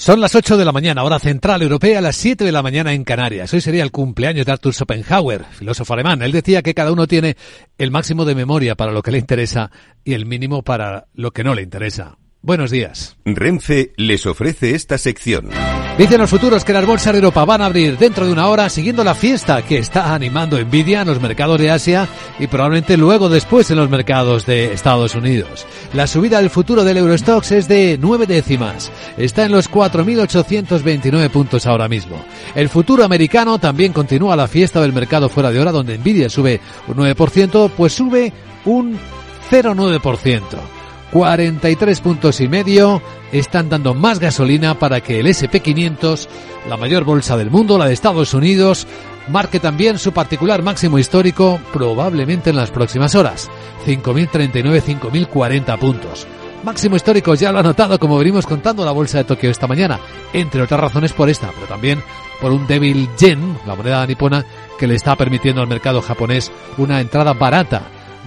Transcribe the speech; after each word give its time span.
Son 0.00 0.18
las 0.18 0.34
8 0.34 0.56
de 0.56 0.64
la 0.64 0.72
mañana, 0.72 1.04
hora 1.04 1.18
central 1.18 1.60
europea, 1.60 2.00
las 2.00 2.16
7 2.16 2.42
de 2.42 2.52
la 2.52 2.62
mañana 2.62 2.94
en 2.94 3.04
Canarias. 3.04 3.52
Hoy 3.52 3.60
sería 3.60 3.82
el 3.82 3.90
cumpleaños 3.90 4.46
de 4.46 4.52
Arthur 4.52 4.72
Schopenhauer, 4.72 5.44
filósofo 5.50 5.92
alemán. 5.92 6.22
Él 6.22 6.32
decía 6.32 6.62
que 6.62 6.72
cada 6.72 6.90
uno 6.90 7.06
tiene 7.06 7.36
el 7.76 7.90
máximo 7.90 8.24
de 8.24 8.34
memoria 8.34 8.76
para 8.76 8.92
lo 8.92 9.02
que 9.02 9.10
le 9.10 9.18
interesa 9.18 9.70
y 10.02 10.14
el 10.14 10.24
mínimo 10.24 10.62
para 10.62 11.08
lo 11.12 11.32
que 11.32 11.44
no 11.44 11.54
le 11.54 11.60
interesa. 11.60 12.16
Buenos 12.42 12.70
días. 12.70 13.16
Renfe 13.26 13.92
les 13.96 14.24
ofrece 14.24 14.74
esta 14.74 14.96
sección. 14.96 15.50
Dicen 15.98 16.18
los 16.18 16.30
futuros 16.30 16.64
que 16.64 16.72
las 16.72 16.86
bolsas 16.86 17.12
de 17.12 17.18
Europa 17.18 17.44
van 17.44 17.60
a 17.60 17.66
abrir 17.66 17.98
dentro 17.98 18.24
de 18.24 18.32
una 18.32 18.46
hora 18.46 18.70
siguiendo 18.70 19.04
la 19.04 19.14
fiesta 19.14 19.60
que 19.60 19.76
está 19.76 20.14
animando 20.14 20.58
Nvidia 20.58 21.02
en 21.02 21.08
los 21.08 21.20
mercados 21.20 21.60
de 21.60 21.70
Asia 21.70 22.08
y 22.38 22.46
probablemente 22.46 22.96
luego 22.96 23.28
después 23.28 23.70
en 23.70 23.76
los 23.76 23.90
mercados 23.90 24.46
de 24.46 24.72
Estados 24.72 25.14
Unidos. 25.14 25.66
La 25.92 26.06
subida 26.06 26.38
del 26.38 26.48
futuro 26.48 26.82
del 26.82 26.96
Eurostox 26.96 27.52
es 27.52 27.68
de 27.68 27.98
nueve 28.00 28.26
décimas. 28.26 28.90
Está 29.18 29.44
en 29.44 29.52
los 29.52 29.70
4.829 29.70 31.28
puntos 31.28 31.66
ahora 31.66 31.88
mismo. 31.88 32.24
El 32.54 32.70
futuro 32.70 33.04
americano 33.04 33.58
también 33.58 33.92
continúa 33.92 34.34
la 34.34 34.48
fiesta 34.48 34.80
del 34.80 34.94
mercado 34.94 35.28
fuera 35.28 35.50
de 35.50 35.60
hora 35.60 35.72
donde 35.72 35.98
Nvidia 35.98 36.30
sube 36.30 36.58
un 36.88 36.96
9%, 36.96 37.70
pues 37.76 37.92
sube 37.92 38.32
un 38.64 38.98
0,9%. 39.50 40.79
43 41.12 42.00
puntos 42.00 42.40
y 42.40 42.48
medio 42.48 43.02
están 43.32 43.68
dando 43.68 43.94
más 43.94 44.20
gasolina 44.20 44.78
para 44.78 45.00
que 45.00 45.20
el 45.20 45.26
SP500, 45.26 46.28
la 46.68 46.76
mayor 46.76 47.04
bolsa 47.04 47.36
del 47.36 47.50
mundo, 47.50 47.78
la 47.78 47.86
de 47.86 47.94
Estados 47.94 48.32
Unidos, 48.32 48.86
marque 49.28 49.58
también 49.58 49.98
su 49.98 50.12
particular 50.12 50.62
máximo 50.62 50.98
histórico 50.98 51.60
probablemente 51.72 52.50
en 52.50 52.56
las 52.56 52.70
próximas 52.70 53.14
horas, 53.14 53.50
5.039, 53.86 54.82
5.040 55.00 55.78
puntos. 55.78 56.26
Máximo 56.62 56.96
histórico 56.96 57.34
ya 57.34 57.50
lo 57.52 57.58
ha 57.58 57.62
notado 57.62 57.98
como 57.98 58.18
venimos 58.18 58.46
contando 58.46 58.84
la 58.84 58.92
bolsa 58.92 59.18
de 59.18 59.24
Tokio 59.24 59.50
esta 59.50 59.66
mañana, 59.66 59.98
entre 60.32 60.62
otras 60.62 60.78
razones 60.78 61.12
por 61.12 61.30
esta, 61.30 61.50
pero 61.54 61.66
también 61.66 62.02
por 62.40 62.52
un 62.52 62.66
débil 62.66 63.08
yen, 63.18 63.58
la 63.66 63.74
moneda 63.74 64.06
nipona, 64.06 64.44
que 64.78 64.86
le 64.86 64.94
está 64.94 65.16
permitiendo 65.16 65.62
al 65.62 65.68
mercado 65.68 66.02
japonés 66.02 66.52
una 66.76 67.00
entrada 67.00 67.32
barata 67.32 67.82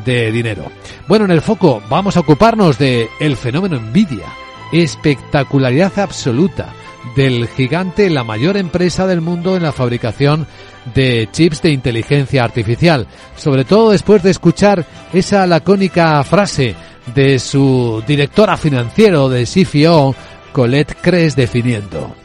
de 0.05 0.31
dinero. 0.31 0.71
Bueno, 1.07 1.25
en 1.25 1.31
el 1.31 1.41
foco 1.41 1.81
vamos 1.89 2.17
a 2.17 2.21
ocuparnos 2.21 2.77
de 2.77 3.09
el 3.19 3.37
fenómeno 3.37 3.79
Nvidia, 3.79 4.27
espectacularidad 4.71 5.99
absoluta 5.99 6.73
del 7.15 7.47
gigante, 7.47 8.09
la 8.09 8.23
mayor 8.23 8.57
empresa 8.57 9.05
del 9.05 9.21
mundo 9.21 9.55
en 9.55 9.63
la 9.63 9.71
fabricación 9.71 10.47
de 10.95 11.29
chips 11.31 11.61
de 11.61 11.71
inteligencia 11.71 12.43
artificial, 12.43 13.07
sobre 13.35 13.65
todo 13.65 13.91
después 13.91 14.23
de 14.23 14.31
escuchar 14.31 14.85
esa 15.13 15.45
lacónica 15.45 16.23
frase 16.23 16.75
de 17.13 17.39
su 17.39 18.03
directora 18.07 18.57
financiero 18.57 19.29
de 19.29 19.43
CFO, 19.45 20.15
Colette 20.51 20.95
Cres, 21.01 21.35
definiendo. 21.35 22.22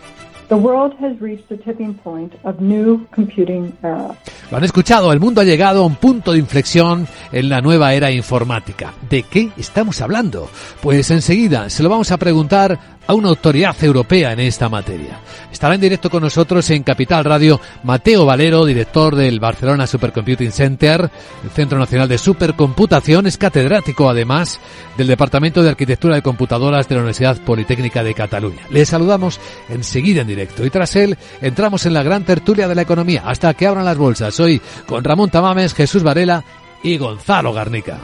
Lo 4.51 4.57
han 4.57 4.65
escuchado, 4.65 5.13
el 5.13 5.21
mundo 5.21 5.43
ha 5.43 5.45
llegado 5.45 5.83
a 5.83 5.87
un 5.87 5.97
punto 5.97 6.33
de 6.33 6.39
inflexión 6.39 7.07
en 7.33 7.51
la 7.51 7.61
nueva 7.61 7.93
era 7.93 8.11
informática. 8.11 8.95
¿De 9.11 9.25
qué 9.25 9.51
estamos 9.59 10.01
hablando? 10.01 10.49
Pues 10.81 11.11
enseguida 11.11 11.69
se 11.69 11.83
lo 11.83 11.91
vamos 11.91 12.11
a 12.13 12.17
preguntar 12.17 12.98
a 13.09 13.15
una 13.15 13.31
autoridad 13.31 13.75
europea 13.83 14.33
en 14.33 14.41
esta 14.41 14.69
materia. 14.69 15.19
Estará 15.51 15.75
en 15.75 15.81
directo 15.81 16.11
con 16.11 16.23
nosotros 16.23 16.69
en 16.71 16.83
Capital 16.83 17.25
Radio 17.25 17.59
Mateo 17.83 18.27
Valero, 18.27 18.67
director 18.67 19.17
del 19.17 19.41
Barcelona 19.41 19.87
Supercomputing 19.87 20.53
Center, 20.53 21.11
el 21.43 21.51
Centro 21.51 21.79
Nacional 21.79 22.07
de 22.07 22.19
Supercomputación, 22.19 23.27
es 23.27 23.39
catedrático 23.39 24.11
además 24.11 24.61
del 24.99 25.07
Departamento 25.07 25.63
de 25.63 25.71
Arquitectura 25.71 26.17
de 26.17 26.23
Computadoras 26.23 26.87
de 26.87 26.95
la 26.97 27.01
Universidad 27.01 27.39
Politécnica 27.39 28.05
de 28.05 28.13
Cataluña. 28.13 28.63
Le 28.71 28.85
saludamos 28.85 29.41
enseguida 29.71 30.21
en 30.21 30.29
directo 30.29 30.67
y 30.67 30.71
tras 30.71 30.95
él 30.95 31.17
entramos 31.41 31.87
en 31.87 31.95
la 31.95 32.03
gran 32.03 32.25
tertulia 32.25 32.69
de 32.69 32.75
la 32.75 32.83
economía 32.83 33.23
hasta 33.25 33.55
que 33.55 33.67
abran 33.67 33.87
las 33.87 33.97
bolsas. 33.97 34.39
Hoy 34.39 34.61
con 34.87 35.03
Ramón 35.03 35.31
Tamames, 35.31 35.73
Jesús 35.73 36.03
Varela 36.03 36.45
y 36.83 36.99
Gonzalo 36.99 37.55
Garnica. 37.55 37.99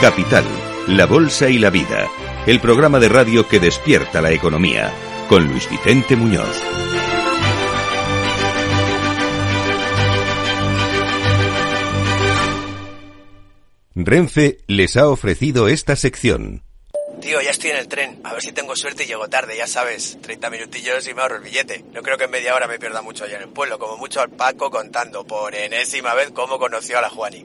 Capital, 0.00 0.44
la 0.86 1.06
Bolsa 1.06 1.48
y 1.48 1.58
la 1.58 1.70
Vida, 1.70 2.08
el 2.46 2.60
programa 2.60 3.00
de 3.00 3.08
radio 3.08 3.48
que 3.48 3.58
despierta 3.58 4.20
la 4.20 4.30
economía, 4.30 4.92
con 5.28 5.48
Luis 5.48 5.68
Vicente 5.68 6.14
Muñoz. 6.14 6.62
Renfe 13.96 14.58
les 14.68 14.96
ha 14.96 15.08
ofrecido 15.08 15.66
esta 15.66 15.96
sección. 15.96 16.62
Tío, 17.20 17.40
ya 17.40 17.50
estoy 17.50 17.70
en 17.70 17.78
el 17.78 17.88
tren. 17.88 18.20
A 18.22 18.34
ver 18.34 18.42
si 18.42 18.52
tengo 18.52 18.76
suerte 18.76 19.02
y 19.02 19.08
llego 19.08 19.28
tarde, 19.28 19.56
ya 19.56 19.66
sabes. 19.66 20.16
30 20.22 20.48
minutillos 20.50 21.08
y 21.08 21.14
me 21.14 21.22
ahorro 21.22 21.36
el 21.36 21.42
billete. 21.42 21.84
No 21.92 22.02
creo 22.02 22.16
que 22.16 22.24
en 22.24 22.30
media 22.30 22.54
hora 22.54 22.68
me 22.68 22.78
pierda 22.78 23.02
mucho 23.02 23.24
allá 23.24 23.36
en 23.36 23.42
el 23.42 23.48
pueblo. 23.48 23.80
Como 23.80 23.96
mucho 23.96 24.20
al 24.20 24.30
Paco 24.30 24.70
contando 24.70 25.24
por 25.24 25.56
enésima 25.56 26.14
vez 26.14 26.30
cómo 26.30 26.60
conoció 26.60 26.98
a 26.98 27.02
la 27.02 27.10
Juani. 27.10 27.44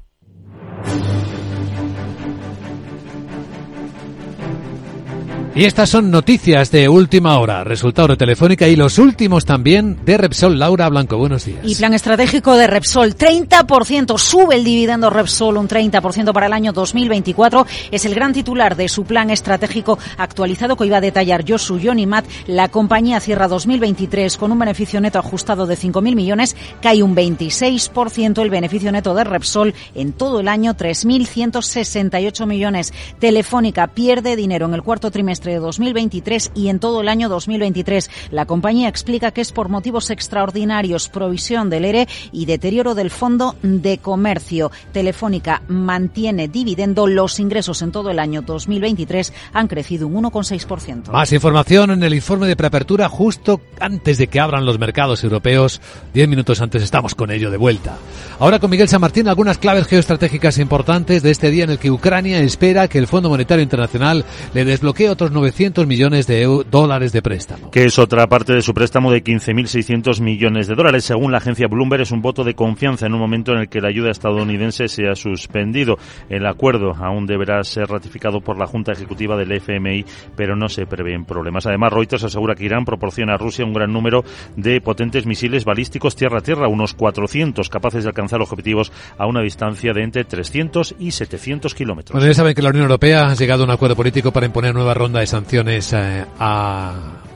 Y 5.53 5.65
estas 5.65 5.89
son 5.89 6.11
noticias 6.11 6.71
de 6.71 6.87
última 6.87 7.37
hora, 7.37 7.65
resultado 7.65 8.07
de 8.07 8.15
Telefónica 8.15 8.69
y 8.69 8.77
los 8.77 8.97
últimos 8.97 9.43
también 9.43 9.99
de 10.05 10.17
Repsol. 10.17 10.57
Laura 10.57 10.87
Blanco, 10.87 11.17
buenos 11.17 11.43
días. 11.43 11.59
Y 11.63 11.75
plan 11.75 11.93
estratégico 11.93 12.55
de 12.55 12.67
Repsol, 12.67 13.17
30%, 13.17 14.17
sube 14.17 14.55
el 14.55 14.63
dividendo 14.63 15.09
Repsol 15.09 15.57
un 15.57 15.67
30% 15.67 16.31
para 16.31 16.45
el 16.45 16.53
año 16.53 16.71
2024. 16.71 17.67
Es 17.91 18.05
el 18.05 18.15
gran 18.15 18.31
titular 18.31 18.77
de 18.77 18.87
su 18.87 19.03
plan 19.03 19.29
estratégico 19.29 19.99
actualizado 20.17 20.77
que 20.77 20.85
iba 20.85 20.97
a 20.97 21.01
detallar 21.01 21.43
Josu 21.45 21.79
Yonimat. 21.79 22.23
La 22.47 22.69
compañía 22.69 23.19
cierra 23.19 23.49
2023 23.49 24.37
con 24.37 24.53
un 24.53 24.59
beneficio 24.59 25.01
neto 25.01 25.19
ajustado 25.19 25.67
de 25.67 25.75
5.000 25.75 26.15
millones, 26.15 26.55
cae 26.81 27.03
un 27.03 27.13
26% 27.13 28.41
el 28.41 28.49
beneficio 28.49 28.89
neto 28.93 29.13
de 29.13 29.25
Repsol 29.25 29.73
en 29.95 30.13
todo 30.13 30.39
el 30.39 30.47
año, 30.47 30.75
3.168 30.75 32.47
millones. 32.47 32.93
Telefónica 33.19 33.87
pierde 33.87 34.37
dinero 34.37 34.67
en 34.67 34.75
el 34.75 34.81
cuarto 34.81 35.11
trimestre 35.11 35.40
de 35.49 35.57
2023 35.57 36.51
y 36.53 36.67
en 36.67 36.79
todo 36.79 37.01
el 37.01 37.09
año 37.09 37.29
2023. 37.29 38.09
La 38.31 38.45
compañía 38.45 38.87
explica 38.87 39.31
que 39.31 39.41
es 39.41 39.51
por 39.51 39.69
motivos 39.69 40.09
extraordinarios, 40.09 41.09
provisión 41.09 41.69
del 41.69 41.85
ERE 41.85 42.07
y 42.31 42.45
deterioro 42.45 42.95
del 42.95 43.09
Fondo 43.09 43.55
de 43.63 43.97
Comercio. 43.97 44.71
Telefónica 44.91 45.63
mantiene 45.67 46.47
dividendo. 46.47 47.07
Los 47.07 47.39
ingresos 47.39 47.81
en 47.81 47.91
todo 47.91 48.09
el 48.09 48.19
año 48.19 48.41
2023 48.41 49.33
han 49.53 49.67
crecido 49.67 50.07
un 50.07 50.23
1,6%. 50.23 51.11
Más 51.11 51.33
información 51.33 51.91
en 51.91 52.03
el 52.03 52.13
informe 52.13 52.47
de 52.47 52.55
preapertura 52.55 53.09
justo 53.09 53.61
antes 53.79 54.17
de 54.17 54.27
que 54.27 54.39
abran 54.39 54.65
los 54.65 54.79
mercados 54.79 55.23
europeos. 55.23 55.81
Diez 56.13 56.27
minutos 56.27 56.61
antes 56.61 56.83
estamos 56.83 57.15
con 57.15 57.31
ello 57.31 57.49
de 57.49 57.57
vuelta. 57.57 57.97
Ahora 58.39 58.59
con 58.59 58.69
Miguel 58.69 58.87
San 58.87 59.01
Martín 59.01 59.27
algunas 59.27 59.57
claves 59.57 59.87
geoestratégicas 59.87 60.57
importantes 60.57 61.23
de 61.23 61.31
este 61.31 61.49
día 61.51 61.63
en 61.63 61.71
el 61.71 61.79
que 61.79 61.91
Ucrania 61.91 62.39
espera 62.39 62.87
que 62.87 62.97
el 62.97 63.07
Fondo 63.07 63.29
Monetario 63.29 63.63
Internacional 63.63 64.25
le 64.53 64.65
desbloquee 64.65 65.09
otros 65.09 65.30
900 65.31 65.87
millones 65.87 66.27
de 66.27 66.45
dólares 66.69 67.11
de 67.11 67.21
préstamo. 67.21 67.71
Que 67.71 67.85
es 67.85 67.97
otra 67.99 68.27
parte 68.27 68.53
de 68.53 68.61
su 68.61 68.73
préstamo 68.73 69.11
de 69.11 69.23
15.600 69.23 70.21
millones 70.21 70.67
de 70.67 70.75
dólares. 70.75 71.05
Según 71.05 71.31
la 71.31 71.39
agencia 71.39 71.67
Bloomberg, 71.67 72.01
es 72.01 72.11
un 72.11 72.21
voto 72.21 72.43
de 72.43 72.53
confianza 72.53 73.05
en 73.05 73.13
un 73.13 73.19
momento 73.19 73.51
en 73.53 73.59
el 73.59 73.69
que 73.69 73.81
la 73.81 73.89
ayuda 73.89 74.11
estadounidense 74.11 74.87
se 74.87 75.07
ha 75.07 75.15
suspendido. 75.15 75.97
El 76.29 76.45
acuerdo 76.45 76.93
aún 76.95 77.25
deberá 77.25 77.63
ser 77.63 77.87
ratificado 77.87 78.41
por 78.41 78.57
la 78.57 78.67
Junta 78.67 78.91
Ejecutiva 78.91 79.37
del 79.37 79.51
FMI, 79.51 80.05
pero 80.35 80.55
no 80.55 80.69
se 80.69 80.85
prevén 80.85 81.25
problemas. 81.25 81.65
Además, 81.65 81.93
Reuters 81.93 82.23
asegura 82.23 82.55
que 82.55 82.65
Irán 82.65 82.85
proporciona 82.85 83.33
a 83.33 83.37
Rusia 83.37 83.65
un 83.65 83.73
gran 83.73 83.91
número 83.91 84.23
de 84.55 84.81
potentes 84.81 85.25
misiles 85.25 85.65
balísticos 85.65 86.15
tierra-tierra, 86.15 86.67
unos 86.67 86.93
400 86.93 87.69
capaces 87.69 88.03
de 88.03 88.09
alcanzar 88.09 88.41
objetivos 88.41 88.91
a 89.17 89.27
una 89.27 89.41
distancia 89.41 89.93
de 89.93 90.03
entre 90.03 90.23
300 90.23 90.95
y 90.99 91.11
700 91.11 91.73
kilómetros. 91.73 92.13
Bueno, 92.13 92.27
ya 92.27 92.33
saben 92.33 92.53
que 92.53 92.61
la 92.61 92.69
Unión 92.69 92.83
Europea 92.83 93.29
ha 93.29 93.35
llegado 93.35 93.63
a 93.63 93.65
un 93.65 93.71
acuerdo 93.71 93.95
político 93.95 94.31
para 94.31 94.45
imponer 94.45 94.73
nueva 94.73 94.93
ronda 94.93 95.20
de 95.21 95.27
sanciones 95.27 95.93
eh, 95.93 96.25
a, 96.39 96.93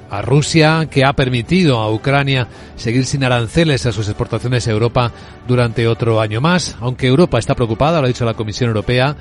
a 0.10 0.22
Rusia, 0.22 0.88
que 0.90 1.04
ha 1.06 1.14
permitido 1.14 1.80
a 1.80 1.92
Ucrania 1.92 2.48
seguir 2.76 3.06
sin 3.06 3.24
aranceles 3.24 3.86
a 3.86 3.92
sus 3.92 4.08
exportaciones 4.08 4.68
a 4.68 4.72
Europa 4.72 5.12
durante 5.48 5.88
otro 5.88 6.22
año 6.22 6.42
más, 6.42 6.76
aunque 6.80 7.08
Europa 7.08 7.40
está 7.40 7.56
preocupada, 7.56 8.00
lo 8.00 8.06
ha 8.06 8.10
dicho 8.10 8.26
la 8.26 8.34
Comisión 8.34 8.68
Europea, 8.70 9.16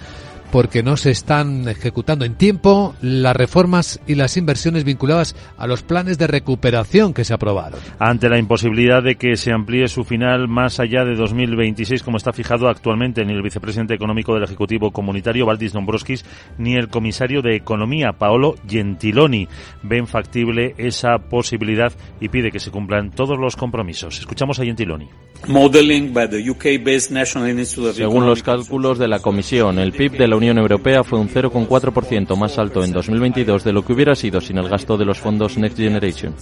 porque 0.54 0.84
no 0.84 0.96
se 0.96 1.10
están 1.10 1.68
ejecutando 1.68 2.24
en 2.24 2.36
tiempo 2.36 2.94
las 3.02 3.34
reformas 3.34 4.00
y 4.06 4.14
las 4.14 4.36
inversiones 4.36 4.84
vinculadas 4.84 5.34
a 5.58 5.66
los 5.66 5.82
planes 5.82 6.16
de 6.16 6.28
recuperación 6.28 7.12
que 7.12 7.24
se 7.24 7.34
aprobaron. 7.34 7.80
Ante 7.98 8.28
la 8.28 8.38
imposibilidad 8.38 9.02
de 9.02 9.16
que 9.16 9.36
se 9.36 9.50
amplíe 9.50 9.88
su 9.88 10.04
final 10.04 10.46
más 10.46 10.78
allá 10.78 11.04
de 11.04 11.16
2026, 11.16 12.04
como 12.04 12.18
está 12.18 12.32
fijado 12.32 12.68
actualmente 12.68 13.24
ni 13.24 13.32
el 13.32 13.42
vicepresidente 13.42 13.94
económico 13.94 14.32
del 14.32 14.44
Ejecutivo 14.44 14.92
Comunitario, 14.92 15.44
Valdis 15.44 15.72
Dombrovskis, 15.72 16.24
ni 16.56 16.76
el 16.76 16.86
comisario 16.86 17.42
de 17.42 17.56
Economía, 17.56 18.12
Paolo 18.12 18.54
Gentiloni, 18.68 19.48
ven 19.82 20.06
factible 20.06 20.76
esa 20.78 21.18
posibilidad 21.18 21.92
y 22.20 22.28
pide 22.28 22.52
que 22.52 22.60
se 22.60 22.70
cumplan 22.70 23.10
todos 23.10 23.40
los 23.40 23.56
compromisos. 23.56 24.20
Escuchamos 24.20 24.60
a 24.60 24.64
Gentiloni. 24.64 25.08
Según 27.96 28.24
los 28.24 28.42
cálculos 28.42 28.98
de 28.98 29.08
la 29.08 29.18
Comisión, 29.18 29.78
el 29.78 29.92
PIB 29.92 30.12
de 30.12 30.28
la 30.28 30.36
Unión 30.36 30.43
Europea 30.48 31.04
fue 31.04 31.18
un 31.18 31.28
0,4% 31.28 32.36
más 32.36 32.58
alto 32.58 32.84
en 32.84 32.92
2022 32.92 33.64
de 33.64 33.72
lo 33.72 33.84
que 33.84 33.92
hubiera 33.92 34.14
sido 34.14 34.40
sin 34.40 34.58
el 34.58 34.68
gasto 34.68 34.96
de 34.96 35.04
los 35.04 35.18
fondos 35.18 35.56
Next 35.56 35.76
Generation. 35.76 36.34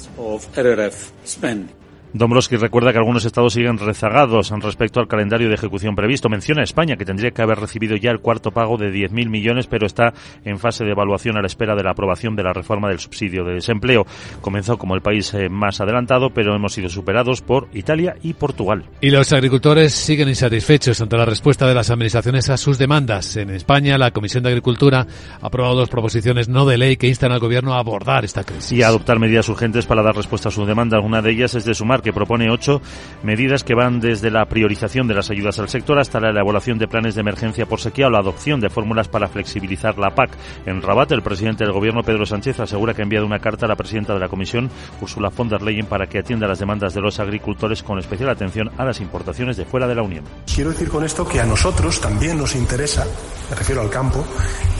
Dombrovskis 2.14 2.60
recuerda 2.60 2.92
que 2.92 2.98
algunos 2.98 3.24
estados 3.24 3.54
siguen 3.54 3.78
rezagados 3.78 4.50
respecto 4.60 5.00
al 5.00 5.08
calendario 5.08 5.48
de 5.48 5.54
ejecución 5.54 5.96
previsto. 5.96 6.28
Menciona 6.28 6.60
a 6.60 6.64
España, 6.64 6.96
que 6.96 7.06
tendría 7.06 7.30
que 7.30 7.40
haber 7.40 7.58
recibido 7.58 7.96
ya 7.96 8.10
el 8.10 8.20
cuarto 8.20 8.50
pago 8.50 8.76
de 8.76 8.92
10.000 8.92 9.30
millones, 9.30 9.66
pero 9.66 9.86
está 9.86 10.12
en 10.44 10.58
fase 10.58 10.84
de 10.84 10.90
evaluación 10.90 11.38
a 11.38 11.40
la 11.40 11.46
espera 11.46 11.74
de 11.74 11.82
la 11.82 11.92
aprobación 11.92 12.36
de 12.36 12.42
la 12.42 12.52
reforma 12.52 12.88
del 12.88 12.98
subsidio 12.98 13.44
de 13.44 13.54
desempleo. 13.54 14.06
Comenzó 14.42 14.76
como 14.76 14.94
el 14.94 15.00
país 15.00 15.32
eh, 15.32 15.48
más 15.48 15.80
adelantado, 15.80 16.30
pero 16.30 16.54
hemos 16.54 16.74
sido 16.74 16.90
superados 16.90 17.40
por 17.40 17.68
Italia 17.72 18.16
y 18.22 18.34
Portugal. 18.34 18.84
Y 19.00 19.10
los 19.10 19.32
agricultores 19.32 19.94
siguen 19.94 20.28
insatisfechos 20.28 21.00
ante 21.00 21.16
la 21.16 21.24
respuesta 21.24 21.66
de 21.66 21.74
las 21.74 21.90
administraciones 21.90 22.50
a 22.50 22.58
sus 22.58 22.76
demandas. 22.76 23.36
En 23.36 23.48
España, 23.48 23.96
la 23.96 24.10
Comisión 24.10 24.42
de 24.42 24.50
Agricultura 24.50 25.06
ha 25.40 25.46
aprobado 25.46 25.76
dos 25.76 25.88
proposiciones 25.88 26.48
no 26.48 26.66
de 26.66 26.76
ley 26.76 26.96
que 26.98 27.08
instan 27.08 27.32
al 27.32 27.40
Gobierno 27.40 27.72
a 27.72 27.78
abordar 27.78 28.26
esta 28.26 28.44
crisis. 28.44 28.72
Y 28.72 28.82
a 28.82 28.88
adoptar 28.88 29.18
medidas 29.18 29.48
urgentes 29.48 29.86
para 29.86 30.02
dar 30.02 30.14
respuesta 30.14 30.50
a 30.50 30.52
sus 30.52 30.66
demandas. 30.66 31.00
Una 31.02 31.22
de 31.22 31.30
ellas 31.30 31.54
es 31.54 31.64
de 31.64 31.74
sumar 31.74 32.01
que 32.02 32.12
propone 32.12 32.50
ocho 32.50 32.82
medidas 33.22 33.64
que 33.64 33.74
van 33.74 34.00
desde 34.00 34.30
la 34.30 34.44
priorización 34.46 35.06
de 35.08 35.14
las 35.14 35.30
ayudas 35.30 35.58
al 35.58 35.68
sector 35.68 35.98
hasta 35.98 36.20
la 36.20 36.30
elaboración 36.30 36.78
de 36.78 36.88
planes 36.88 37.14
de 37.14 37.20
emergencia 37.20 37.66
por 37.66 37.80
sequía 37.80 38.08
o 38.08 38.10
la 38.10 38.18
adopción 38.18 38.60
de 38.60 38.68
fórmulas 38.68 39.08
para 39.08 39.28
flexibilizar 39.28 39.98
la 39.98 40.14
PAC. 40.14 40.30
En 40.66 40.82
Rabat, 40.82 41.12
el 41.12 41.22
presidente 41.22 41.64
del 41.64 41.72
Gobierno, 41.72 42.02
Pedro 42.02 42.26
Sánchez, 42.26 42.60
asegura 42.60 42.94
que 42.94 43.02
ha 43.02 43.04
enviado 43.04 43.26
una 43.26 43.38
carta 43.38 43.66
a 43.66 43.68
la 43.68 43.76
presidenta 43.76 44.14
de 44.14 44.20
la 44.20 44.28
Comisión, 44.28 44.70
Ursula 45.00 45.30
von 45.34 45.48
der 45.48 45.62
Leyen, 45.62 45.86
para 45.86 46.06
que 46.06 46.18
atienda 46.18 46.46
las 46.46 46.58
demandas 46.58 46.94
de 46.94 47.00
los 47.00 47.20
agricultores 47.20 47.82
con 47.82 47.98
especial 47.98 48.30
atención 48.30 48.70
a 48.76 48.84
las 48.84 49.00
importaciones 49.00 49.56
de 49.56 49.64
fuera 49.64 49.86
de 49.86 49.94
la 49.94 50.02
Unión. 50.02 50.24
Quiero 50.52 50.70
decir 50.70 50.88
con 50.88 51.04
esto 51.04 51.26
que 51.26 51.40
a 51.40 51.46
nosotros 51.46 52.00
también 52.00 52.38
nos 52.38 52.54
interesa, 52.54 53.06
me 53.50 53.56
refiero 53.56 53.80
al 53.80 53.90
campo, 53.90 54.24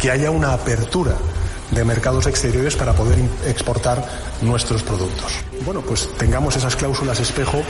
que 0.01 0.11
haya 0.11 0.31
una 0.31 0.53
apertura 0.53 1.17
de 1.73 1.85
mercados 1.85 2.27
exteriores 2.27 2.77
para 2.77 2.93
poder 2.93 3.19
exportar 3.47 4.07
nuestros 4.43 4.83
productos. 4.83 5.33
Bueno, 5.65 5.81
pues 5.81 6.09
tengamos 6.17 6.57
esas 6.57 6.77
cláusulas 6.77 7.19
espejo 7.21 7.63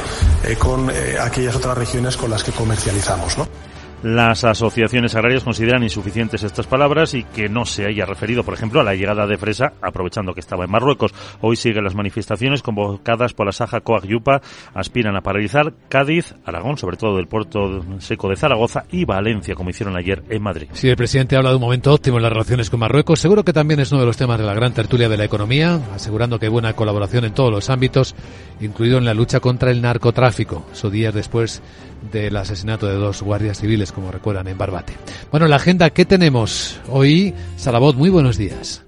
eh, 0.44 0.56
con 0.56 0.90
eh, 0.90 1.16
aquellas 1.20 1.56
otras 1.56 1.78
regiones 1.78 2.16
con 2.16 2.30
las 2.30 2.44
que 2.44 2.52
comercializamos, 2.52 3.38
¿no? 3.38 3.46
Las 4.02 4.42
asociaciones 4.42 5.14
agrarias 5.14 5.44
consideran 5.44 5.84
insuficientes 5.84 6.42
estas 6.42 6.66
palabras 6.66 7.14
y 7.14 7.22
que 7.22 7.48
no 7.48 7.64
se 7.64 7.86
haya 7.86 8.04
referido, 8.04 8.42
por 8.42 8.52
ejemplo, 8.52 8.80
a 8.80 8.84
la 8.84 8.96
llegada 8.96 9.28
de 9.28 9.38
fresa, 9.38 9.74
aprovechando 9.80 10.34
que 10.34 10.40
estaba 10.40 10.64
en 10.64 10.72
Marruecos. 10.72 11.14
Hoy 11.40 11.54
siguen 11.54 11.84
las 11.84 11.94
manifestaciones 11.94 12.62
convocadas 12.62 13.32
por 13.32 13.46
la 13.46 13.52
Saja 13.52 13.80
Coag 13.80 14.04
Yupa, 14.04 14.42
aspiran 14.74 15.14
a 15.14 15.20
paralizar 15.20 15.72
Cádiz, 15.88 16.34
Aragón, 16.44 16.78
sobre 16.78 16.96
todo 16.96 17.16
del 17.16 17.28
puerto 17.28 17.84
seco 17.98 18.28
de 18.28 18.34
Zaragoza 18.34 18.86
y 18.90 19.04
Valencia, 19.04 19.54
como 19.54 19.70
hicieron 19.70 19.96
ayer 19.96 20.24
en 20.28 20.42
Madrid. 20.42 20.66
Si 20.72 20.88
el 20.88 20.96
presidente 20.96 21.36
habla 21.36 21.50
de 21.50 21.56
un 21.56 21.62
momento 21.62 21.92
óptimo 21.92 22.16
en 22.16 22.24
las 22.24 22.32
relaciones 22.32 22.70
con 22.70 22.80
Marruecos, 22.80 23.20
seguro 23.20 23.44
que 23.44 23.52
también 23.52 23.78
es 23.78 23.92
uno 23.92 24.00
de 24.00 24.06
los 24.08 24.16
temas 24.16 24.40
de 24.40 24.46
la 24.46 24.54
gran 24.54 24.74
tertulia 24.74 25.08
de 25.08 25.16
la 25.16 25.24
economía, 25.24 25.80
asegurando 25.94 26.40
que 26.40 26.46
hay 26.46 26.52
buena 26.52 26.72
colaboración 26.72 27.24
en 27.24 27.34
todos 27.34 27.52
los 27.52 27.70
ámbitos, 27.70 28.16
incluido 28.60 28.98
en 28.98 29.04
la 29.04 29.14
lucha 29.14 29.38
contra 29.38 29.70
el 29.70 29.80
narcotráfico. 29.80 30.66
Eso 30.72 30.90
días 30.90 31.14
después 31.14 31.62
del 32.10 32.36
asesinato 32.36 32.86
de 32.86 32.94
dos 32.94 33.22
guardias 33.22 33.58
civiles, 33.58 33.92
como 33.92 34.10
recuerdan, 34.10 34.48
en 34.48 34.58
Barbate. 34.58 34.94
Bueno, 35.30 35.46
la 35.46 35.56
agenda, 35.56 35.90
¿qué 35.90 36.04
tenemos? 36.04 36.80
Hoy, 36.88 37.34
Salabot, 37.56 37.96
muy 37.96 38.10
buenos 38.10 38.36
días. 38.36 38.82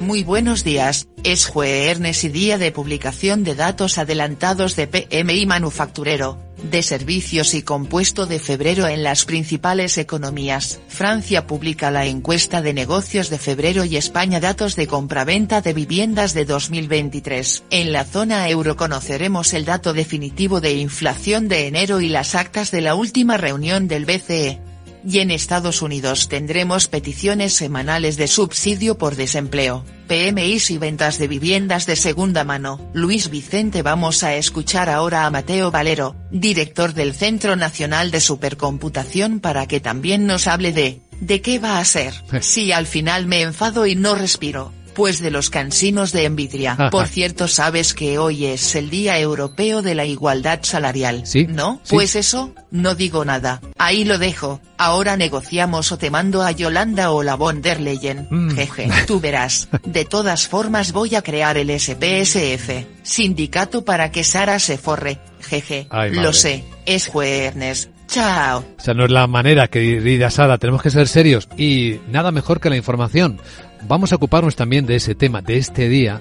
Muy 0.00 0.24
buenos 0.24 0.64
días, 0.64 1.08
es 1.24 1.46
jueves 1.46 2.24
y 2.24 2.30
día 2.30 2.56
de 2.56 2.72
publicación 2.72 3.44
de 3.44 3.54
datos 3.54 3.98
adelantados 3.98 4.74
de 4.74 4.86
PMI 4.86 5.44
manufacturero, 5.44 6.38
de 6.62 6.82
servicios 6.82 7.52
y 7.52 7.60
compuesto 7.60 8.24
de 8.24 8.38
febrero 8.38 8.88
en 8.88 9.02
las 9.02 9.26
principales 9.26 9.98
economías. 9.98 10.80
Francia 10.88 11.46
publica 11.46 11.90
la 11.90 12.06
encuesta 12.06 12.62
de 12.62 12.72
negocios 12.72 13.28
de 13.28 13.38
febrero 13.38 13.84
y 13.84 13.98
España 13.98 14.40
datos 14.40 14.74
de 14.74 14.86
compraventa 14.86 15.60
de 15.60 15.74
viviendas 15.74 16.32
de 16.32 16.46
2023. 16.46 17.64
En 17.68 17.92
la 17.92 18.06
zona 18.06 18.48
euro 18.48 18.76
conoceremos 18.78 19.52
el 19.52 19.66
dato 19.66 19.92
definitivo 19.92 20.62
de 20.62 20.76
inflación 20.76 21.46
de 21.46 21.66
enero 21.66 22.00
y 22.00 22.08
las 22.08 22.34
actas 22.34 22.70
de 22.70 22.80
la 22.80 22.94
última 22.94 23.36
reunión 23.36 23.86
del 23.86 24.06
BCE 24.06 24.69
y 25.04 25.20
en 25.20 25.30
Estados 25.30 25.82
Unidos 25.82 26.28
tendremos 26.28 26.88
peticiones 26.88 27.54
semanales 27.54 28.16
de 28.16 28.28
subsidio 28.28 28.98
por 28.98 29.16
desempleo, 29.16 29.84
PMIs 30.08 30.70
y 30.70 30.78
ventas 30.78 31.18
de 31.18 31.28
viviendas 31.28 31.86
de 31.86 31.96
segunda 31.96 32.44
mano. 32.44 32.80
Luis 32.92 33.30
Vicente 33.30 33.82
vamos 33.82 34.22
a 34.22 34.34
escuchar 34.34 34.88
ahora 34.90 35.26
a 35.26 35.30
Mateo 35.30 35.70
Valero, 35.70 36.16
director 36.30 36.94
del 36.94 37.14
Centro 37.14 37.56
Nacional 37.56 38.10
de 38.10 38.20
Supercomputación 38.20 39.40
para 39.40 39.66
que 39.66 39.80
también 39.80 40.26
nos 40.26 40.46
hable 40.46 40.72
de, 40.72 41.00
¿de 41.20 41.40
qué 41.40 41.58
va 41.58 41.78
a 41.78 41.84
ser? 41.84 42.14
Si 42.40 42.72
al 42.72 42.86
final 42.86 43.26
me 43.26 43.42
enfado 43.42 43.86
y 43.86 43.94
no 43.94 44.14
respiro 44.14 44.72
pues 45.00 45.22
de 45.22 45.30
los 45.30 45.48
cansinos 45.48 46.12
de 46.12 46.26
Envidria. 46.26 46.76
Por 46.90 47.08
cierto, 47.08 47.48
sabes 47.48 47.94
que 47.94 48.18
hoy 48.18 48.44
es 48.44 48.74
el 48.74 48.90
Día 48.90 49.18
Europeo 49.18 49.80
de 49.80 49.94
la 49.94 50.04
Igualdad 50.04 50.58
Salarial. 50.60 51.22
¿Sí? 51.24 51.46
¿No? 51.48 51.80
Pues 51.88 52.16
eso, 52.16 52.54
no 52.70 52.94
digo 52.94 53.24
nada. 53.24 53.62
Ahí 53.78 54.04
lo 54.04 54.18
dejo. 54.18 54.60
Ahora 54.76 55.16
negociamos 55.16 55.90
o 55.90 55.96
te 55.96 56.10
mando 56.10 56.42
a 56.42 56.50
Yolanda 56.50 57.12
o 57.12 57.22
la 57.22 57.34
von 57.34 57.62
der 57.62 57.80
Leyen. 57.80 58.28
Mm. 58.28 58.50
Jeje, 58.50 58.90
tú 59.06 59.20
verás. 59.20 59.68
De 59.86 60.04
todas 60.04 60.48
formas 60.48 60.92
voy 60.92 61.14
a 61.14 61.22
crear 61.22 61.56
el 61.56 61.70
SPSF, 61.70 62.84
sindicato 63.02 63.86
para 63.86 64.12
que 64.12 64.22
Sara 64.22 64.58
se 64.58 64.76
forre. 64.76 65.18
Jeje, 65.40 65.86
Ay, 65.88 66.12
lo 66.12 66.34
sé, 66.34 66.62
es 66.84 67.08
jueves. 67.08 67.88
Chao. 68.10 68.64
O 68.76 68.80
sea, 68.80 68.92
no 68.92 69.04
es 69.04 69.10
la 69.12 69.28
manera 69.28 69.68
que 69.68 69.78
diría 69.78 70.30
Sara, 70.30 70.58
tenemos 70.58 70.82
que 70.82 70.90
ser 70.90 71.06
serios 71.06 71.48
y 71.56 72.00
nada 72.08 72.32
mejor 72.32 72.60
que 72.60 72.68
la 72.68 72.76
información. 72.76 73.40
Vamos 73.86 74.12
a 74.12 74.16
ocuparnos 74.16 74.56
también 74.56 74.84
de 74.84 74.96
ese 74.96 75.14
tema, 75.14 75.42
de 75.42 75.58
este 75.58 75.88
día. 75.88 76.20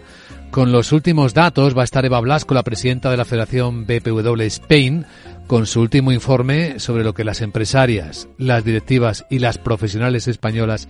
Con 0.52 0.72
los 0.72 0.92
últimos 0.92 1.34
datos 1.34 1.76
va 1.76 1.82
a 1.82 1.86
estar 1.86 2.06
Eva 2.06 2.20
Blasco, 2.20 2.54
la 2.54 2.64
presidenta 2.64 3.10
de 3.10 3.18
la 3.18 3.26
Federación 3.26 3.88
BPW 3.88 4.42
Spain, 4.42 5.06
con 5.48 5.66
su 5.66 5.82
último 5.82 6.12
informe 6.12 6.80
sobre 6.80 7.04
lo 7.04 7.14
que 7.14 7.24
las 7.24 7.42
empresarias, 7.42 8.28
las 8.38 8.64
directivas 8.64 9.26
y 9.32 9.40
las 9.40 9.58
profesionales 9.58 10.28
españolas 10.28 10.88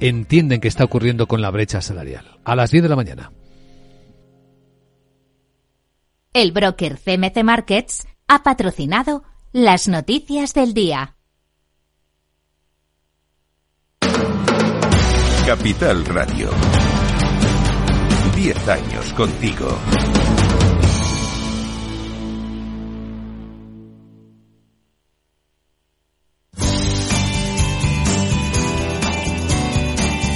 entienden 0.00 0.60
que 0.60 0.68
está 0.68 0.84
ocurriendo 0.84 1.26
con 1.26 1.42
la 1.42 1.50
brecha 1.50 1.82
salarial. 1.82 2.38
A 2.44 2.56
las 2.56 2.70
10 2.70 2.84
de 2.84 2.88
la 2.88 2.96
mañana. 2.96 3.32
El 6.32 6.52
broker 6.52 6.98
CMC 6.98 7.42
Markets 7.44 8.06
ha 8.28 8.42
patrocinado 8.42 9.24
las 9.52 9.88
noticias 9.88 10.52
del 10.52 10.74
día. 10.74 11.16
Capital 15.46 16.04
Radio. 16.04 16.50
10 18.36 18.68
años 18.68 19.12
contigo. 19.14 19.78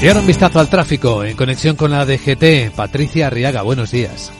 Y 0.01 0.09
ahora 0.09 0.21
un 0.21 0.27
vistazo 0.27 0.59
al 0.59 0.69
tráfico 0.69 1.23
en 1.23 1.37
conexión 1.37 1.77
con 1.77 1.91
la 1.91 2.05
DGT. 2.05 2.75
Patricia 2.75 3.29
Arriaga, 3.29 3.63
buenos 3.63 3.93
días. 3.93 4.33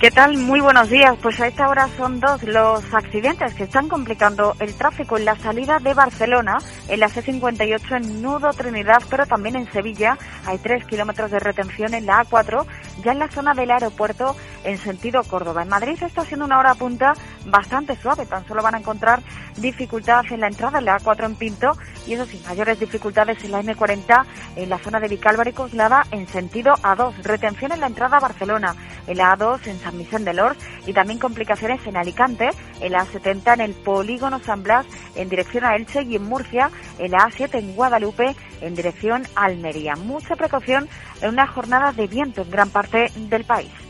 ¿Qué 0.00 0.10
tal? 0.10 0.38
Muy 0.38 0.60
buenos 0.60 0.88
días. 0.88 1.14
Pues 1.20 1.38
a 1.40 1.46
esta 1.46 1.68
hora 1.68 1.86
son 1.98 2.20
dos 2.20 2.42
los 2.44 2.82
accidentes 2.94 3.52
que 3.52 3.64
están 3.64 3.86
complicando 3.86 4.56
el 4.58 4.72
tráfico 4.72 5.18
en 5.18 5.26
la 5.26 5.36
salida 5.36 5.78
de 5.78 5.92
Barcelona, 5.92 6.56
en 6.88 7.00
la 7.00 7.10
C58 7.10 7.96
en 7.98 8.22
Nudo 8.22 8.48
Trinidad, 8.54 9.02
pero 9.10 9.26
también 9.26 9.56
en 9.56 9.70
Sevilla 9.70 10.16
hay 10.46 10.56
tres 10.56 10.86
kilómetros 10.86 11.30
de 11.30 11.38
retención 11.38 11.92
en 11.92 12.06
la 12.06 12.24
A4 12.24 12.64
ya 13.04 13.12
en 13.12 13.18
la 13.18 13.28
zona 13.28 13.52
del 13.52 13.70
aeropuerto 13.70 14.36
en 14.64 14.78
sentido 14.78 15.22
Córdoba. 15.24 15.62
En 15.62 15.68
Madrid 15.68 16.02
está 16.02 16.24
siendo 16.24 16.44
una 16.44 16.58
hora 16.58 16.74
punta 16.74 17.14
bastante 17.46 17.96
suave, 17.96 18.26
tan 18.26 18.46
solo 18.46 18.62
van 18.62 18.74
a 18.74 18.78
encontrar 18.78 19.22
dificultades 19.56 20.30
en 20.32 20.40
la 20.40 20.48
entrada 20.48 20.78
en 20.78 20.84
la 20.84 20.98
A4 20.98 21.26
en 21.26 21.34
Pinto 21.34 21.72
y 22.06 22.14
eso 22.14 22.26
sí, 22.26 22.42
mayores 22.46 22.78
dificultades 22.80 23.42
en 23.44 23.52
la 23.52 23.62
M40 23.62 24.24
en 24.56 24.68
la 24.68 24.78
zona 24.78 25.00
de 25.00 25.08
Vicálvaro 25.08 25.50
y 25.50 25.52
Coslada 25.52 26.04
en 26.10 26.26
sentido 26.26 26.74
A2, 26.74 27.22
retención 27.22 27.72
en 27.72 27.80
la 27.80 27.86
entrada 27.86 28.16
a 28.16 28.20
Barcelona, 28.20 28.74
en 29.06 29.18
la 29.18 29.36
A2 29.36 29.66
en 29.66 29.78
San 29.80 29.98
Vicente 29.98 30.30
de 30.30 30.34
Lors 30.34 30.58
y 30.86 30.92
también 30.92 31.18
complicaciones 31.18 31.84
en 31.86 31.96
Alicante, 31.96 32.50
en 32.80 32.92
la 32.92 33.06
A70 33.06 33.54
en 33.54 33.60
el 33.60 33.74
polígono 33.74 34.38
San 34.40 34.62
Blas 34.62 34.86
en 35.14 35.28
dirección 35.28 35.64
a 35.64 35.76
Elche 35.76 36.02
y 36.02 36.16
en 36.16 36.24
Murcia, 36.24 36.70
en 36.98 37.12
la 37.12 37.28
A7 37.28 37.58
en 37.58 37.74
Guadalupe 37.74 38.36
en 38.60 38.74
dirección 38.74 39.22
a 39.34 39.44
Almería. 39.44 39.96
Mucha 39.96 40.36
precaución 40.36 40.88
en 41.20 41.30
una 41.30 41.46
jornada 41.46 41.92
de 41.92 42.06
viento 42.06 42.42
en 42.42 42.50
gran 42.50 42.70
parte 42.70 43.10
del 43.16 43.44
país. 43.44 43.89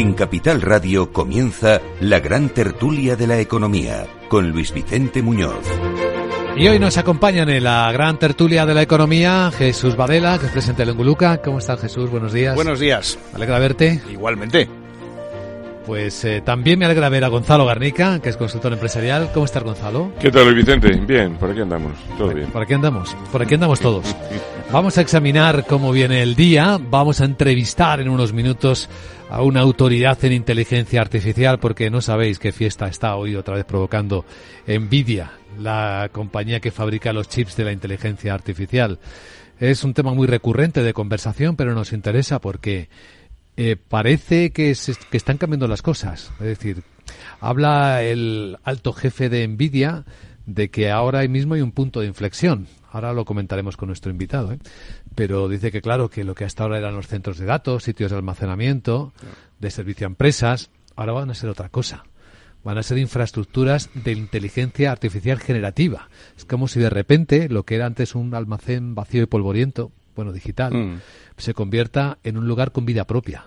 En 0.00 0.14
Capital 0.14 0.62
Radio 0.62 1.12
comienza 1.12 1.78
la 2.00 2.20
gran 2.20 2.48
tertulia 2.48 3.16
de 3.16 3.26
la 3.26 3.38
economía 3.38 4.06
con 4.30 4.48
Luis 4.48 4.72
Vicente 4.72 5.20
Muñoz. 5.20 5.62
Y 6.56 6.66
hoy 6.68 6.78
nos 6.78 6.96
acompañan 6.96 7.50
en 7.50 7.64
la 7.64 7.92
gran 7.92 8.18
tertulia 8.18 8.64
de 8.64 8.72
la 8.72 8.80
economía 8.80 9.50
Jesús 9.50 9.96
Badela, 9.96 10.38
que 10.38 10.46
es 10.46 10.52
presidente 10.52 10.86
de 10.86 10.86
Lenguluca. 10.86 11.42
¿Cómo 11.42 11.58
estás 11.58 11.82
Jesús? 11.82 12.08
Buenos 12.08 12.32
días. 12.32 12.54
Buenos 12.54 12.80
días. 12.80 13.18
Me 13.32 13.36
alegra 13.36 13.58
verte. 13.58 14.00
Igualmente. 14.10 14.70
Pues 15.84 16.24
eh, 16.24 16.40
también 16.40 16.78
me 16.78 16.86
alegra 16.86 17.10
ver 17.10 17.24
a 17.24 17.28
Gonzalo 17.28 17.66
Garnica, 17.66 18.20
que 18.20 18.30
es 18.30 18.38
consultor 18.38 18.72
empresarial. 18.72 19.28
¿Cómo 19.34 19.44
estás, 19.44 19.62
Gonzalo? 19.62 20.12
¿Qué 20.18 20.30
tal, 20.30 20.44
Luis 20.44 20.64
Vicente? 20.64 20.96
Bien, 21.06 21.36
por 21.36 21.50
aquí 21.50 21.60
andamos. 21.60 21.92
Todo 22.16 22.28
bien. 22.28 22.50
Por 22.50 22.62
aquí 22.62 22.72
andamos. 22.72 23.14
Por 23.30 23.42
aquí 23.42 23.52
andamos 23.52 23.78
todos. 23.78 24.16
Vamos 24.72 24.98
a 24.98 25.00
examinar 25.00 25.66
cómo 25.66 25.90
viene 25.90 26.22
el 26.22 26.36
día. 26.36 26.78
Vamos 26.80 27.20
a 27.20 27.24
entrevistar 27.24 28.00
en 28.00 28.08
unos 28.08 28.32
minutos 28.32 28.88
a 29.28 29.42
una 29.42 29.62
autoridad 29.62 30.24
en 30.24 30.32
inteligencia 30.32 31.00
artificial, 31.00 31.58
porque 31.58 31.90
no 31.90 32.00
sabéis 32.00 32.38
qué 32.38 32.52
fiesta 32.52 32.86
está 32.86 33.16
hoy 33.16 33.34
otra 33.34 33.56
vez 33.56 33.64
provocando 33.64 34.24
Nvidia, 34.68 35.32
la 35.58 36.08
compañía 36.12 36.60
que 36.60 36.70
fabrica 36.70 37.12
los 37.12 37.28
chips 37.28 37.56
de 37.56 37.64
la 37.64 37.72
inteligencia 37.72 38.32
artificial. 38.32 39.00
Es 39.58 39.82
un 39.82 39.92
tema 39.92 40.14
muy 40.14 40.28
recurrente 40.28 40.84
de 40.84 40.94
conversación, 40.94 41.56
pero 41.56 41.74
nos 41.74 41.92
interesa 41.92 42.40
porque 42.40 42.88
eh, 43.56 43.74
parece 43.74 44.52
que, 44.52 44.76
se, 44.76 44.94
que 45.10 45.16
están 45.16 45.36
cambiando 45.36 45.66
las 45.66 45.82
cosas. 45.82 46.30
Es 46.38 46.46
decir, 46.46 46.84
habla 47.40 48.04
el 48.04 48.56
alto 48.62 48.92
jefe 48.92 49.28
de 49.28 49.48
Nvidia 49.48 50.04
de 50.46 50.70
que 50.70 50.92
ahora 50.92 51.26
mismo 51.26 51.54
hay 51.54 51.60
un 51.60 51.72
punto 51.72 52.00
de 52.00 52.06
inflexión. 52.06 52.68
Ahora 52.90 53.12
lo 53.12 53.24
comentaremos 53.24 53.76
con 53.76 53.88
nuestro 53.88 54.10
invitado. 54.10 54.52
¿eh? 54.52 54.58
Pero 55.14 55.48
dice 55.48 55.70
que, 55.70 55.80
claro, 55.80 56.10
que 56.10 56.24
lo 56.24 56.34
que 56.34 56.44
hasta 56.44 56.64
ahora 56.64 56.78
eran 56.78 56.94
los 56.94 57.06
centros 57.06 57.38
de 57.38 57.46
datos, 57.46 57.84
sitios 57.84 58.10
de 58.10 58.16
almacenamiento, 58.16 59.12
de 59.58 59.70
servicio 59.70 60.06
a 60.06 60.10
empresas, 60.10 60.70
ahora 60.96 61.12
van 61.12 61.30
a 61.30 61.34
ser 61.34 61.50
otra 61.50 61.68
cosa. 61.68 62.04
Van 62.64 62.76
a 62.76 62.82
ser 62.82 62.98
infraestructuras 62.98 63.90
de 63.94 64.12
inteligencia 64.12 64.92
artificial 64.92 65.38
generativa. 65.38 66.10
Es 66.36 66.44
como 66.44 66.68
si 66.68 66.80
de 66.80 66.90
repente 66.90 67.48
lo 67.48 67.62
que 67.64 67.76
era 67.76 67.86
antes 67.86 68.14
un 68.14 68.34
almacén 68.34 68.94
vacío 68.94 69.22
y 69.22 69.26
polvoriento, 69.26 69.92
bueno, 70.16 70.32
digital, 70.32 70.74
mm. 70.74 71.00
se 71.36 71.54
convierta 71.54 72.18
en 72.24 72.36
un 72.36 72.46
lugar 72.46 72.72
con 72.72 72.84
vida 72.84 73.06
propia 73.06 73.46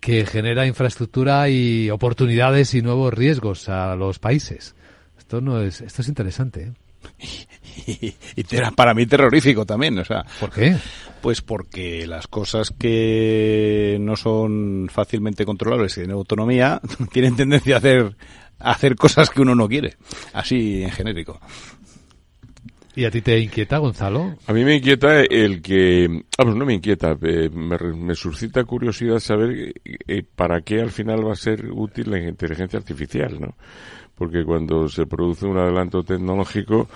que 0.00 0.24
genera 0.24 0.68
infraestructura 0.68 1.48
y 1.48 1.90
oportunidades 1.90 2.74
y 2.74 2.80
nuevos 2.80 3.12
riesgos 3.12 3.68
a 3.68 3.96
los 3.96 4.20
países. 4.20 4.76
Esto 5.18 5.40
no 5.40 5.60
es, 5.60 5.80
esto 5.80 6.02
es 6.02 6.06
interesante. 6.06 6.62
¿eh? 6.62 6.72
Y, 7.86 8.14
y, 8.34 8.44
para 8.74 8.94
mí 8.94 9.06
terrorífico 9.06 9.64
también, 9.64 9.96
o 9.98 10.04
sea. 10.04 10.24
¿Por 10.40 10.50
qué? 10.50 10.76
Pues 11.20 11.40
porque 11.40 12.04
las 12.06 12.26
cosas 12.26 12.72
que 12.76 13.96
no 14.00 14.16
son 14.16 14.88
fácilmente 14.90 15.44
controlables 15.44 15.92
y 15.92 16.00
tienen 16.00 16.16
autonomía 16.16 16.80
tienen 17.12 17.36
tendencia 17.36 17.76
a 17.76 17.78
hacer 17.78 18.16
a 18.58 18.70
hacer 18.70 18.96
cosas 18.96 19.30
que 19.30 19.42
uno 19.42 19.54
no 19.54 19.68
quiere, 19.68 19.96
así 20.32 20.82
en 20.82 20.90
genérico. 20.90 21.38
¿Y 22.96 23.04
a 23.04 23.10
ti 23.10 23.20
te 23.20 23.38
inquieta, 23.38 23.76
Gonzalo? 23.76 24.36
A 24.46 24.54
mí 24.54 24.64
me 24.64 24.76
inquieta 24.76 25.20
el 25.20 25.60
que... 25.60 26.22
Vamos, 26.38 26.56
no 26.56 26.64
me 26.64 26.72
inquieta, 26.72 27.14
eh, 27.20 27.50
me, 27.50 27.76
me, 27.76 28.14
suscita 28.14 28.64
curiosidad 28.64 29.18
saber 29.18 29.74
eh, 29.84 30.22
para 30.34 30.62
qué 30.62 30.80
al 30.80 30.90
final 30.90 31.26
va 31.26 31.32
a 31.32 31.36
ser 31.36 31.70
útil 31.70 32.10
la 32.10 32.18
inteligencia 32.18 32.78
artificial, 32.78 33.38
¿no? 33.38 33.54
Porque 34.16 34.44
cuando 34.44 34.88
se 34.88 35.06
produce 35.06 35.46
un 35.46 35.58
adelanto 35.58 36.02
tecnológico, 36.02 36.88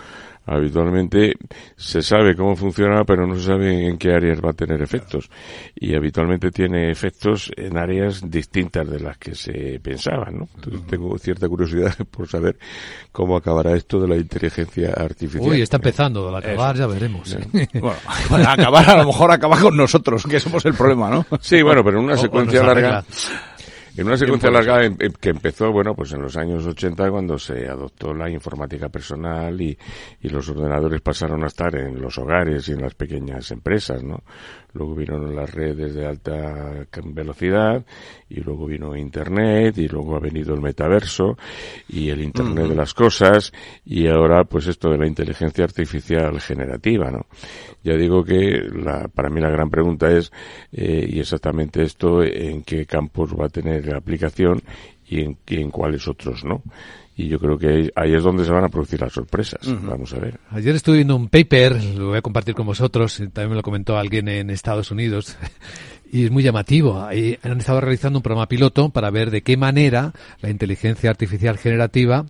habitualmente 0.47 1.35
se 1.77 2.03
sabe 2.03 2.35
cómo 2.35 2.57
funciona, 2.57 3.05
pero 3.05 3.27
no 3.27 3.37
se 3.37 3.47
sabe 3.47 3.87
en 3.87 3.99
qué 3.99 4.13
áreas 4.13 4.41
va 4.41 4.51
a 4.51 4.53
tener 4.53 4.83
efectos. 4.83 5.31
Y 5.75 5.95
habitualmente 5.95 6.51
tiene 6.51 6.91
efectos 6.91 7.51
en 7.57 7.77
áreas 7.77 8.29
distintas 8.29 8.89
de 8.89 9.01
las 9.01 9.19
que 9.19 9.35
se 9.35 9.79
pensaban, 9.81 10.39
¿no? 10.39 10.49
Entonces 10.57 10.87
tengo 10.87 11.17
cierta 11.19 11.49
curiosidad 11.49 11.95
por 12.11 12.29
saber 12.29 12.59
cómo 13.13 13.37
acabará 13.37 13.77
esto 13.77 14.01
de 14.01 14.09
la 14.09 14.17
inteligencia 14.17 14.93
artificial. 14.93 15.51
Uy, 15.51 15.63
está 15.63 15.77
empezando. 15.77 16.29
Al 16.29 16.37
acabar 16.37 16.77
ya 16.77 16.87
veremos. 16.87 17.33
¿eh? 17.35 17.69
Bueno, 18.31 18.49
acabar 18.49 18.91
a 18.91 18.97
lo 18.99 19.07
mejor 19.07 19.33
acaba 19.33 19.59
con 19.59 19.77
nosotros, 19.77 20.25
que 20.25 20.39
somos 20.39 20.65
el 20.67 20.75
problema, 20.75 21.11
¿no? 21.11 21.27
Sí, 21.41 21.63
bueno, 21.63 21.83
pero 21.85 21.99
en 21.99 22.05
una 22.05 22.17
secuencia 22.17 22.63
larga 22.63 23.05
En 24.01 24.07
una 24.07 24.17
secuencia 24.17 24.49
alargada 24.49 24.87
em, 24.87 24.97
em, 24.99 25.13
que 25.13 25.29
empezó, 25.29 25.71
bueno, 25.71 25.95
pues 25.95 26.11
en 26.13 26.23
los 26.23 26.35
años 26.35 26.67
80 26.67 27.11
cuando 27.11 27.39
se 27.39 27.69
adoptó 27.69 28.15
la 28.15 28.31
informática 28.31 28.89
personal 28.89 29.61
y, 29.61 29.77
y 30.23 30.29
los 30.31 30.49
ordenadores 30.49 31.03
pasaron 31.03 31.45
a 31.45 31.49
estar 31.49 31.77
en 31.77 32.01
los 32.01 32.17
hogares 32.17 32.67
y 32.71 32.73
en 32.73 32.81
las 32.81 32.95
pequeñas 32.95 33.51
empresas, 33.51 34.03
¿no? 34.03 34.23
luego 34.73 34.95
vino 34.95 35.19
las 35.19 35.53
redes 35.53 35.95
de 35.95 36.07
alta 36.07 36.87
velocidad 37.05 37.85
y 38.29 38.41
luego 38.41 38.67
vino 38.67 38.97
Internet 38.97 39.79
y 39.79 39.89
luego 39.89 40.17
ha 40.17 40.21
venido 40.21 40.55
el 40.55 40.61
metaverso 40.61 41.37
y 41.89 42.11
el 42.11 42.23
Internet 42.23 42.69
de 42.69 42.75
las 42.75 42.95
cosas 42.95 43.53
y 43.85 44.07
ahora 44.07 44.45
pues 44.45 44.67
esto 44.67 44.91
de 44.91 44.99
la 44.99 45.07
inteligencia 45.07 45.65
artificial 45.65 46.41
generativa, 46.41 47.11
¿no? 47.11 47.27
Ya 47.83 47.95
digo 47.95 48.23
que 48.23 48.61
la, 48.73 49.09
para 49.09 49.31
mí 49.31 49.41
la 49.41 49.51
gran 49.51 49.71
pregunta 49.71 50.11
es 50.11 50.31
eh, 50.71 51.07
y 51.09 51.19
exactamente 51.19 51.83
esto 51.83 52.23
en 52.23 52.63
qué 52.63 52.87
campos 52.87 53.35
va 53.35 53.47
a 53.47 53.49
tener 53.49 53.90
aplicación 53.99 54.63
y 55.07 55.21
en, 55.21 55.39
y 55.47 55.61
en 55.61 55.71
cuáles 55.71 56.07
otros 56.09 56.45
no 56.45 56.63
y 57.21 57.29
yo 57.29 57.39
creo 57.39 57.59
que 57.59 57.91
ahí 57.95 58.15
es 58.15 58.23
donde 58.23 58.45
se 58.45 58.51
van 58.51 58.65
a 58.65 58.69
producir 58.69 59.01
las 59.01 59.13
sorpresas. 59.13 59.61
Vamos 59.83 60.13
a 60.15 60.19
ver. 60.19 60.41
Ayer 60.51 60.75
estuve 60.75 60.97
viendo 60.97 61.17
un 61.17 61.29
paper, 61.29 61.83
lo 61.83 62.09
voy 62.09 62.19
a 62.19 62.23
compartir 62.23 62.55
con 62.55 62.67
vosotros, 62.67 63.17
también 63.17 63.51
me 63.51 63.57
lo 63.57 63.63
comentó 63.63 63.99
alguien 63.99 64.29
en 64.29 64.49
Estados 64.49 64.91
Unidos, 64.91 65.37
y 66.11 66.25
es 66.25 66.31
muy 66.31 66.43
llamativo. 66.43 67.03
Ahí 67.03 67.39
han 67.43 67.59
estado 67.59 67.83
realizando 67.83 68.19
un 68.19 68.23
programa 68.23 68.49
piloto 68.49 68.89
para 68.89 69.11
ver 69.11 69.31
de 69.31 69.43
qué 69.43 69.59
manera 69.59 70.13
la 70.41 70.49
inteligencia 70.49 71.11
artificial 71.11 71.59
generativa 71.59 72.25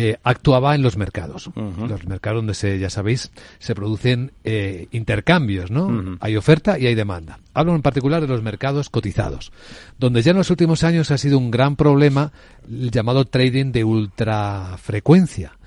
eh, 0.00 0.16
actuaba 0.22 0.76
en 0.76 0.82
los 0.82 0.96
mercados. 0.96 1.50
Los 1.56 2.06
mercados 2.06 2.38
donde 2.38 2.54
se, 2.54 2.78
ya 2.78 2.88
sabéis, 2.88 3.32
se 3.58 3.74
producen 3.74 4.30
eh, 4.44 4.86
intercambios, 4.92 5.72
¿no? 5.72 6.16
Hay 6.20 6.36
oferta 6.36 6.78
y 6.78 6.86
hay 6.86 6.94
demanda. 6.94 7.40
Hablo 7.52 7.74
en 7.74 7.82
particular 7.82 8.20
de 8.20 8.28
los 8.28 8.40
mercados 8.40 8.90
cotizados, 8.90 9.50
donde 9.98 10.22
ya 10.22 10.30
en 10.30 10.36
los 10.36 10.50
últimos 10.50 10.84
años 10.84 11.10
ha 11.10 11.18
sido 11.18 11.36
un 11.36 11.50
gran 11.50 11.74
problema 11.74 12.30
el 12.70 12.92
llamado 12.92 13.24
trading 13.24 13.72
de 13.72 13.82
ultrafrecuencia. 13.82 15.58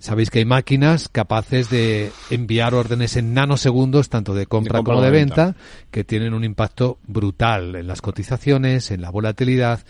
Sabéis 0.00 0.30
que 0.30 0.40
hay 0.40 0.44
máquinas 0.44 1.08
capaces 1.08 1.70
de 1.70 2.10
enviar 2.30 2.74
órdenes 2.74 3.16
en 3.16 3.34
nanosegundos, 3.34 4.08
tanto 4.08 4.34
de 4.34 4.46
compra, 4.46 4.82
como 4.82 5.00
de 5.00 5.10
venta, 5.12 5.54
que 5.92 6.02
tienen 6.02 6.34
un 6.34 6.42
impacto 6.42 6.98
brutal 7.06 7.76
en 7.76 7.86
las 7.86 8.02
cotizaciones, 8.02 8.90
en 8.90 9.00
la 9.00 9.10
volatilidad 9.10 9.84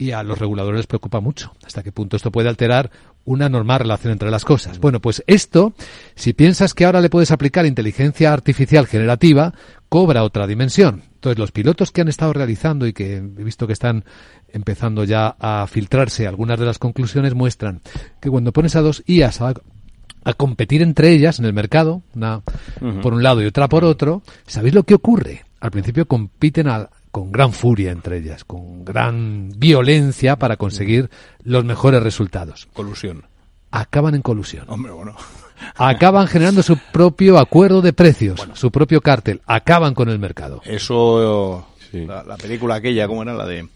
y 0.00 0.12
a 0.12 0.22
los 0.22 0.38
reguladores 0.38 0.78
les 0.78 0.86
preocupa 0.86 1.20
mucho 1.20 1.52
hasta 1.62 1.82
qué 1.82 1.92
punto 1.92 2.16
esto 2.16 2.32
puede 2.32 2.48
alterar 2.48 2.90
una 3.30 3.48
normal 3.48 3.80
relación 3.80 4.12
entre 4.12 4.30
las 4.30 4.44
cosas. 4.44 4.80
Bueno, 4.80 5.00
pues 5.00 5.22
esto, 5.28 5.72
si 6.16 6.32
piensas 6.32 6.74
que 6.74 6.84
ahora 6.84 7.00
le 7.00 7.10
puedes 7.10 7.30
aplicar 7.30 7.64
inteligencia 7.64 8.32
artificial 8.32 8.88
generativa, 8.88 9.54
cobra 9.88 10.24
otra 10.24 10.48
dimensión. 10.48 11.04
Entonces, 11.14 11.38
los 11.38 11.52
pilotos 11.52 11.92
que 11.92 12.00
han 12.00 12.08
estado 12.08 12.32
realizando 12.32 12.88
y 12.88 12.92
que 12.92 13.18
he 13.18 13.20
visto 13.20 13.68
que 13.68 13.72
están 13.72 14.04
empezando 14.52 15.04
ya 15.04 15.36
a 15.38 15.66
filtrarse 15.68 16.26
algunas 16.26 16.58
de 16.58 16.66
las 16.66 16.80
conclusiones 16.80 17.34
muestran 17.34 17.82
que 18.20 18.30
cuando 18.30 18.52
pones 18.52 18.74
a 18.74 18.80
dos 18.80 19.04
IAS 19.06 19.40
a, 19.42 19.54
a 20.24 20.32
competir 20.32 20.82
entre 20.82 21.10
ellas 21.10 21.38
en 21.38 21.44
el 21.44 21.52
mercado, 21.52 22.02
una 22.16 22.42
por 23.00 23.14
un 23.14 23.22
lado 23.22 23.42
y 23.42 23.46
otra 23.46 23.68
por 23.68 23.84
otro, 23.84 24.22
¿sabéis 24.46 24.74
lo 24.74 24.82
que 24.82 24.94
ocurre? 24.94 25.44
Al 25.60 25.70
principio 25.70 26.06
compiten 26.06 26.66
al, 26.66 26.88
con 27.10 27.32
gran 27.32 27.52
furia 27.52 27.90
entre 27.90 28.18
ellas, 28.18 28.44
con 28.44 28.84
gran 28.84 29.50
violencia 29.56 30.36
para 30.36 30.56
conseguir 30.56 31.10
los 31.42 31.64
mejores 31.64 32.02
resultados. 32.02 32.68
Colusión. 32.72 33.24
Acaban 33.70 34.14
en 34.14 34.22
colusión. 34.22 34.64
Hombre, 34.68 34.92
bueno. 34.92 35.14
Acaban 35.76 36.26
generando 36.26 36.62
su 36.62 36.78
propio 36.92 37.38
acuerdo 37.38 37.82
de 37.82 37.92
precios, 37.92 38.48
su 38.54 38.70
propio 38.70 39.00
cártel. 39.00 39.40
Acaban 39.46 39.94
con 39.94 40.08
el 40.08 40.18
mercado. 40.18 40.62
Eso, 40.64 41.66
la, 41.92 42.36
película 42.36 42.76
aquella, 42.76 43.06
¿cómo 43.06 43.22
era? 43.22 43.34
La 43.34 43.46
de 43.46 43.68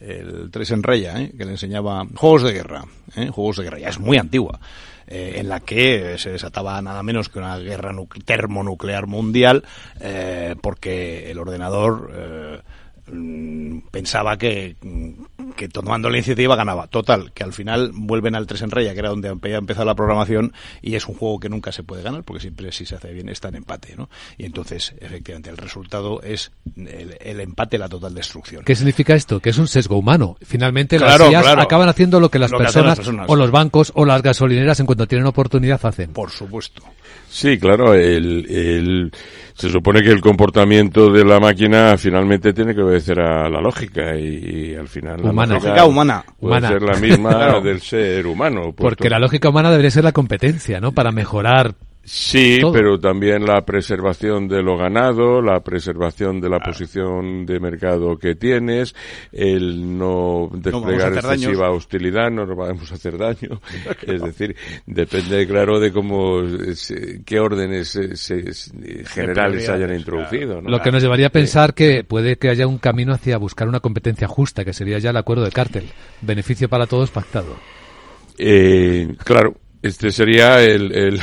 el 0.00 0.50
Tres 0.50 0.70
en 0.72 0.82
Reya, 0.82 1.20
¿eh? 1.20 1.32
que 1.36 1.44
le 1.44 1.52
enseñaba 1.52 2.06
Juegos 2.14 2.42
de 2.42 2.52
Guerra. 2.52 2.84
¿eh? 3.16 3.28
Juegos 3.28 3.56
de 3.56 3.64
Guerra, 3.64 3.78
ya 3.78 3.88
es 3.88 3.98
muy 3.98 4.18
antigua. 4.18 4.60
Eh, 5.08 5.34
en 5.36 5.48
la 5.48 5.60
que 5.60 6.18
se 6.18 6.30
desataba 6.30 6.82
nada 6.82 7.00
menos 7.04 7.28
que 7.28 7.38
una 7.38 7.56
guerra 7.58 7.94
termonuclear 8.24 9.06
mundial, 9.06 9.62
eh, 10.00 10.56
porque 10.60 11.30
el 11.30 11.38
ordenador 11.38 12.10
eh, 12.12 12.60
pensaba 13.90 14.36
que, 14.36 14.76
que 15.56 15.68
tomando 15.68 16.10
la 16.10 16.16
iniciativa 16.16 16.56
ganaba. 16.56 16.88
Total, 16.88 17.32
que 17.32 17.44
al 17.44 17.52
final 17.52 17.92
vuelven 17.94 18.34
al 18.34 18.46
3 18.46 18.62
en 18.62 18.70
Raya, 18.70 18.92
que 18.94 18.98
era 18.98 19.10
donde 19.10 19.28
había 19.28 19.58
empezado 19.58 19.86
la 19.86 19.94
programación, 19.94 20.52
y 20.82 20.94
es 20.94 21.06
un 21.06 21.14
juego 21.14 21.38
que 21.38 21.48
nunca 21.48 21.72
se 21.72 21.82
puede 21.82 22.02
ganar, 22.02 22.24
porque 22.24 22.40
siempre 22.40 22.72
si 22.72 22.84
se 22.84 22.96
hace 22.96 23.12
bien 23.12 23.28
está 23.28 23.48
en 23.48 23.56
empate, 23.56 23.94
¿no? 23.96 24.08
Y 24.38 24.44
entonces, 24.44 24.94
efectivamente, 25.00 25.50
el 25.50 25.56
resultado 25.56 26.20
es 26.22 26.50
el, 26.76 27.40
empate, 27.40 27.78
la 27.78 27.88
total 27.88 28.14
destrucción. 28.14 28.64
¿Qué 28.64 28.74
significa 28.74 29.14
esto? 29.14 29.40
Que 29.40 29.50
es 29.50 29.58
un 29.58 29.68
sesgo 29.68 29.96
humano. 29.96 30.36
Finalmente 30.42 30.98
las 30.98 31.20
IAS 31.30 31.46
acaban 31.46 31.88
haciendo 31.88 32.20
lo 32.20 32.30
que 32.30 32.38
las, 32.38 32.50
personas, 32.50 33.00
o 33.26 33.36
los 33.36 33.50
bancos 33.50 33.92
o 33.94 34.04
las 34.04 34.22
gasolineras 34.22 34.80
en 34.80 34.86
cuanto 34.86 35.06
tienen 35.06 35.26
oportunidad 35.26 35.84
hacen. 35.84 36.12
Por 36.12 36.30
supuesto. 36.30 36.82
Sí, 37.28 37.58
claro, 37.58 37.94
el, 37.94 38.46
el, 38.48 39.12
se 39.56 39.70
supone 39.70 40.02
que 40.02 40.10
el 40.10 40.20
comportamiento 40.20 41.10
de 41.10 41.24
la 41.24 41.40
máquina 41.40 41.96
finalmente 41.96 42.52
tiene 42.52 42.74
que 42.74 42.82
obedecer 42.82 43.18
a 43.20 43.48
la 43.48 43.58
lógica 43.58 44.14
y, 44.14 44.74
al 44.74 44.86
final 44.86 45.22
la 45.22 45.46
lógica 45.46 45.86
humana 45.86 46.24
puede 46.38 46.68
ser 46.68 46.82
la 46.82 46.98
misma 46.98 47.60
del 47.64 47.80
ser 47.80 48.26
humano. 48.26 48.74
Porque 48.76 49.08
la 49.08 49.18
lógica 49.18 49.48
humana 49.48 49.70
debería 49.70 49.90
ser 49.90 50.04
la 50.04 50.12
competencia, 50.12 50.78
¿no? 50.78 50.92
Para 50.92 51.10
mejorar 51.10 51.74
Sí, 52.08 52.60
pero 52.72 53.00
también 53.00 53.44
la 53.44 53.64
preservación 53.64 54.46
de 54.46 54.62
lo 54.62 54.78
ganado, 54.78 55.42
la 55.42 55.58
preservación 55.58 56.40
de 56.40 56.48
la 56.48 56.60
posición 56.60 57.44
de 57.44 57.58
mercado 57.58 58.16
que 58.16 58.36
tienes, 58.36 58.94
el 59.32 59.98
no 59.98 60.48
desplegar 60.52 61.14
excesiva 61.14 61.72
hostilidad, 61.72 62.30
no 62.30 62.46
nos 62.46 62.56
vamos 62.56 62.92
a 62.92 62.94
hacer 62.94 63.18
daño. 63.18 63.60
es 64.06 64.22
decir, 64.22 64.54
depende, 64.86 65.48
claro, 65.48 65.80
de 65.80 65.92
cómo, 65.92 66.42
qué 67.24 67.40
órdenes 67.40 67.98
generales 69.08 69.68
hayan 69.68 69.92
introducido. 69.96 70.60
Lo 70.60 70.80
que 70.80 70.92
nos 70.92 71.02
llevaría 71.02 71.26
a 71.26 71.30
pensar 71.30 71.74
que 71.74 72.04
puede 72.04 72.36
que 72.36 72.50
haya 72.50 72.68
un 72.68 72.78
camino 72.78 73.14
hacia 73.14 73.36
buscar 73.36 73.66
una 73.66 73.80
competencia 73.80 74.28
justa, 74.28 74.64
que 74.64 74.72
sería 74.72 75.00
ya 75.00 75.10
el 75.10 75.16
acuerdo 75.16 75.42
de 75.42 75.50
cártel. 75.50 75.90
Beneficio 76.20 76.68
para 76.68 76.86
todos 76.86 77.10
pactado. 77.10 77.56
Eh, 78.38 79.08
claro, 79.24 79.56
este 79.86 80.10
sería 80.10 80.62
el, 80.62 80.92
el, 80.92 81.20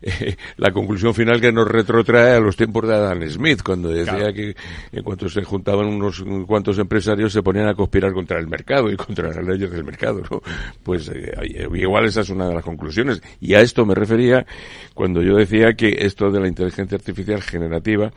la 0.56 0.70
conclusión 0.72 1.14
final 1.14 1.40
que 1.40 1.52
nos 1.52 1.68
retrotrae 1.68 2.36
a 2.36 2.40
los 2.40 2.56
tiempos 2.56 2.86
de 2.86 2.94
Adam 2.94 3.28
Smith, 3.28 3.62
cuando 3.62 3.88
decía 3.88 4.32
que 4.32 4.54
en 4.92 5.02
cuanto 5.02 5.28
se 5.28 5.42
juntaban 5.42 5.86
unos 5.86 6.24
cuantos 6.46 6.78
empresarios 6.78 7.32
se 7.32 7.42
ponían 7.42 7.68
a 7.68 7.74
conspirar 7.74 8.12
contra 8.12 8.38
el 8.38 8.46
mercado 8.46 8.90
y 8.90 8.96
contra 8.96 9.28
las 9.28 9.44
leyes 9.44 9.70
del 9.70 9.84
mercado. 9.84 10.22
¿no? 10.30 10.40
Pues 10.82 11.08
eh, 11.08 11.68
igual 11.74 12.06
esa 12.06 12.20
es 12.20 12.30
una 12.30 12.48
de 12.48 12.54
las 12.54 12.64
conclusiones. 12.64 13.22
Y 13.40 13.54
a 13.54 13.60
esto 13.60 13.84
me 13.84 13.94
refería 13.94 14.46
cuando 14.94 15.22
yo 15.22 15.36
decía 15.36 15.74
que 15.74 15.96
esto 16.00 16.30
de 16.30 16.40
la 16.40 16.48
inteligencia 16.48 16.96
artificial 16.96 17.42
generativa 17.42 18.12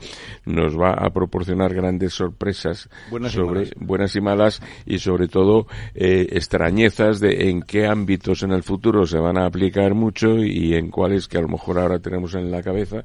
nos 0.46 0.80
va 0.80 0.94
a 0.94 1.10
proporcionar 1.10 1.74
grandes 1.74 2.14
sorpresas 2.14 2.90
buenas 3.10 3.32
sobre 3.32 3.64
y 3.64 3.72
buenas 3.78 4.16
y 4.16 4.22
malas 4.22 4.62
y 4.86 5.00
sobre 5.00 5.28
todo 5.28 5.68
eh, 5.96 6.28
extrañezas 6.32 7.20
de 7.20 7.50
en 7.50 7.62
qué 7.62 7.88
ámbitos 7.88 8.44
en 8.44 8.52
el 8.52 8.64
futuro 8.64 9.06
se 9.06 9.18
van 9.18 9.38
a 9.38 9.46
aplicar 9.46 9.79
mucho 9.94 10.38
y 10.38 10.76
en 10.76 10.90
cuáles 10.90 11.28
que 11.28 11.38
a 11.38 11.42
lo 11.42 11.48
mejor 11.48 11.80
ahora 11.80 12.00
tenemos 12.00 12.36
en 12.36 12.52
la 12.52 12.62
cabeza, 12.62 13.04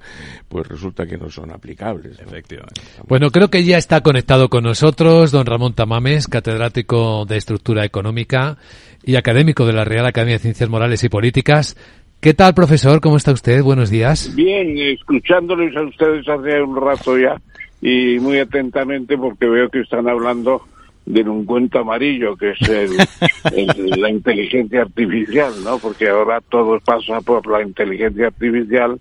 pues 0.48 0.66
resulta 0.66 1.06
que 1.06 1.16
no 1.16 1.30
son 1.30 1.50
aplicables. 1.50 2.18
Efectivamente. 2.18 2.80
Bueno, 3.06 3.30
creo 3.30 3.48
que 3.48 3.64
ya 3.64 3.78
está 3.78 4.00
conectado 4.02 4.48
con 4.48 4.64
nosotros 4.64 5.30
don 5.30 5.46
Ramón 5.46 5.74
Tamames, 5.74 6.28
catedrático 6.28 7.24
de 7.26 7.36
Estructura 7.36 7.84
Económica 7.84 8.58
y 9.04 9.16
académico 9.16 9.66
de 9.66 9.72
la 9.72 9.84
Real 9.84 10.06
Academia 10.06 10.34
de 10.34 10.40
Ciencias 10.40 10.68
Morales 10.68 11.04
y 11.04 11.08
Políticas. 11.08 11.76
¿Qué 12.20 12.32
tal, 12.32 12.54
profesor? 12.54 13.00
¿Cómo 13.00 13.16
está 13.18 13.32
usted? 13.32 13.62
Buenos 13.62 13.90
días. 13.90 14.34
Bien, 14.34 14.78
escuchándoles 14.78 15.76
a 15.76 15.82
ustedes 15.82 16.26
hace 16.26 16.62
un 16.62 16.80
rato 16.80 17.18
ya 17.18 17.40
y 17.82 18.18
muy 18.18 18.38
atentamente 18.38 19.18
porque 19.18 19.46
veo 19.46 19.68
que 19.68 19.80
están 19.80 20.08
hablando 20.08 20.62
del 21.06 21.26
cuento 21.44 21.80
amarillo, 21.80 22.36
que 22.36 22.50
es 22.50 22.68
el, 23.52 24.00
la 24.00 24.10
inteligencia 24.10 24.82
artificial, 24.82 25.52
¿no? 25.62 25.78
Porque 25.78 26.08
ahora 26.08 26.40
todo 26.40 26.80
pasa 26.80 27.20
por 27.20 27.46
la 27.46 27.62
inteligencia 27.62 28.28
artificial, 28.28 28.98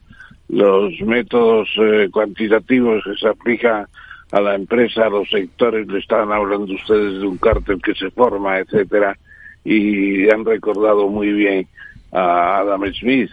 los 0.50 1.00
métodos 1.02 1.70
eh, 1.78 2.10
cuantitativos 2.12 3.04
que 3.04 3.16
se 3.16 3.28
aplican 3.28 3.88
a 4.32 4.42
la 4.42 4.56
empresa, 4.56 5.06
a 5.06 5.10
los 5.10 5.30
sectores, 5.30 5.88
le 5.88 6.00
estaban 6.00 6.32
hablando 6.32 6.74
ustedes 6.74 7.22
de 7.22 7.28
un 7.28 7.38
cártel 7.38 7.82
que 7.82 7.94
se 7.94 8.10
forma, 8.12 8.60
etcétera, 8.60 9.18
y 9.64 10.30
han 10.30 10.44
recordado 10.44 11.08
muy 11.08 11.32
bien 11.32 11.68
a 12.12 12.58
Adam 12.58 12.84
Smith, 12.94 13.32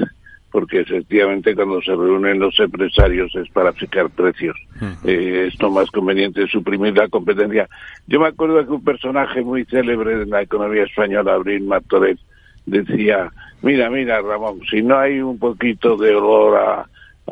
porque 0.51 0.81
efectivamente 0.81 1.55
cuando 1.55 1.81
se 1.83 1.93
reúnen 1.93 2.39
los 2.39 2.59
empresarios 2.59 3.35
es 3.37 3.49
para 3.51 3.73
fijar 3.73 4.11
precios. 4.11 4.57
Eh, 5.05 5.49
es 5.49 5.61
lo 5.61 5.71
más 5.71 5.91
conveniente 5.91 6.47
suprimir 6.49 6.97
la 6.97 7.09
competencia. 7.09 7.69
Yo 8.07 8.21
me 8.21 8.29
acuerdo 8.29 8.65
que 8.65 8.73
un 8.73 8.85
personaje 8.85 9.43
muy 9.43 9.65
célebre 9.65 10.19
de 10.19 10.27
la 10.27 10.43
economía 10.43 10.85
española, 10.85 11.35
Abril 11.35 11.65
Martorell, 11.65 12.19
decía, 12.67 13.31
mira, 13.63 13.91
mira, 13.91 14.21
Ramón, 14.21 14.61
si 14.71 14.83
no 14.83 14.99
hay 14.99 15.21
un 15.21 15.39
poquito 15.39 15.97
de 15.97 16.15
olor 16.15 16.57
a, 16.59 16.87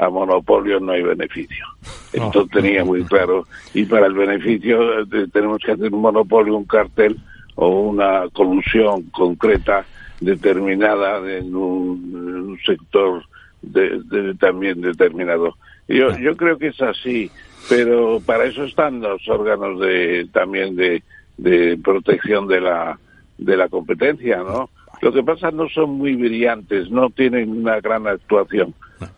a 0.04 0.11
monopolio 0.11 0.78
no 0.81 0.92
hay 0.92 1.02
beneficio. 1.02 1.64
Esto 2.12 2.46
tenía 2.46 2.85
muy 2.85 3.04
claro. 3.04 3.46
Y 3.74 3.85
para 3.85 4.07
el 4.07 4.14
beneficio 4.14 5.00
eh, 5.00 5.26
tenemos 5.33 5.59
que 5.64 5.72
hacer 5.72 5.92
un 5.92 6.00
monopolio, 6.00 6.57
un 6.57 6.64
cartel, 6.64 7.16
o 7.61 7.81
una 7.81 8.28
colusión 8.33 9.02
concreta 9.11 9.85
determinada 10.20 11.18
en 11.31 11.54
un, 11.54 12.59
sector 12.64 13.22
de, 13.62 14.35
también 14.40 14.81
determinado. 14.81 15.57
Yo, 15.87 16.16
yo 16.18 16.37
creo 16.37 16.59
que 16.59 16.68
es 16.68 16.81
así, 16.83 17.31
pero 17.68 18.20
para 18.24 18.44
eso 18.44 18.64
están 18.64 19.00
los 19.00 19.26
órganos 19.28 19.81
de 19.81 20.28
también 20.33 20.76
de, 20.76 21.02
de 21.37 21.78
protección 21.83 22.48
de 22.48 22.61
la 22.61 22.98
de 23.38 23.57
la 23.57 23.68
competencia, 23.68 24.38
¿no? 24.38 24.68
Lo 25.00 25.12
que 25.12 25.22
pasa 25.22 25.52
no 25.52 25.68
son 25.68 25.90
muy 25.90 26.16
brillantes, 26.16 26.90
no 26.90 27.09
tienen 27.11 27.50
una 27.50 27.81
gran 27.81 28.07
actuación. 28.09 28.74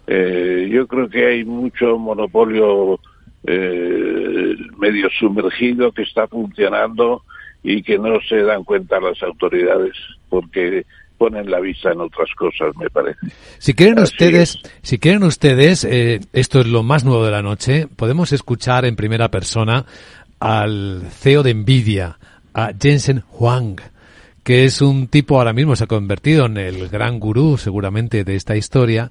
Eh, 0.07 0.69
yo 0.71 0.87
creo 0.87 1.09
que 1.09 1.27
hay 1.27 1.45
mucho 1.45 1.99
monopolio 1.99 3.01
eh, 3.47 4.55
medio 4.79 5.09
sumergido 5.19 5.91
que 5.93 6.03
está 6.03 6.27
funcionando 6.29 7.23
y 7.63 7.83
que 7.83 7.99
no 7.99 8.21
se 8.29 8.43
dan 8.43 8.65
cuenta 8.65 9.01
las 9.01 9.23
autoridades 9.23 9.95
porque 10.29 10.85
ponen 11.19 11.51
la 11.51 11.61
vista 11.61 11.93
en 11.93 12.01
otras 12.01 12.31
cosas, 12.35 12.75
me 12.79 12.89
parece. 12.89 13.19
Si 13.59 13.75
quieren 13.75 13.99
ustedes, 13.99 14.59
si 14.81 14.99
quieren 14.99 15.23
ustedes, 15.23 15.85
eh, 15.85 16.21
esto 16.33 16.61
es 16.61 16.67
lo 16.67 16.83
más 16.83 17.05
nuevo 17.05 17.25
de 17.25 17.31
la 17.31 17.43
noche, 17.43 17.87
podemos 17.95 18.33
escuchar 18.33 18.87
en 18.87 18.97
primera 18.97 19.31
persona 19.31 19.85
al 20.39 21.03
CEO 21.11 21.43
de 21.43 21.53
Nvidia, 21.53 22.19
a 22.55 22.73
Jensen 22.81 23.23
Huang, 23.33 23.77
que 24.43 24.65
es 24.65 24.81
un 24.81 25.09
tipo 25.09 25.37
ahora 25.37 25.53
mismo 25.53 25.77
se 25.77 25.85
ha 25.85 25.89
convertido 25.89 26.47
en 26.47 26.57
el 26.57 26.89
gran 26.89 27.21
gurú 27.21 27.59
seguramente 27.59 28.25
de 28.25 28.37
esta 28.37 28.57
historia 28.57 29.11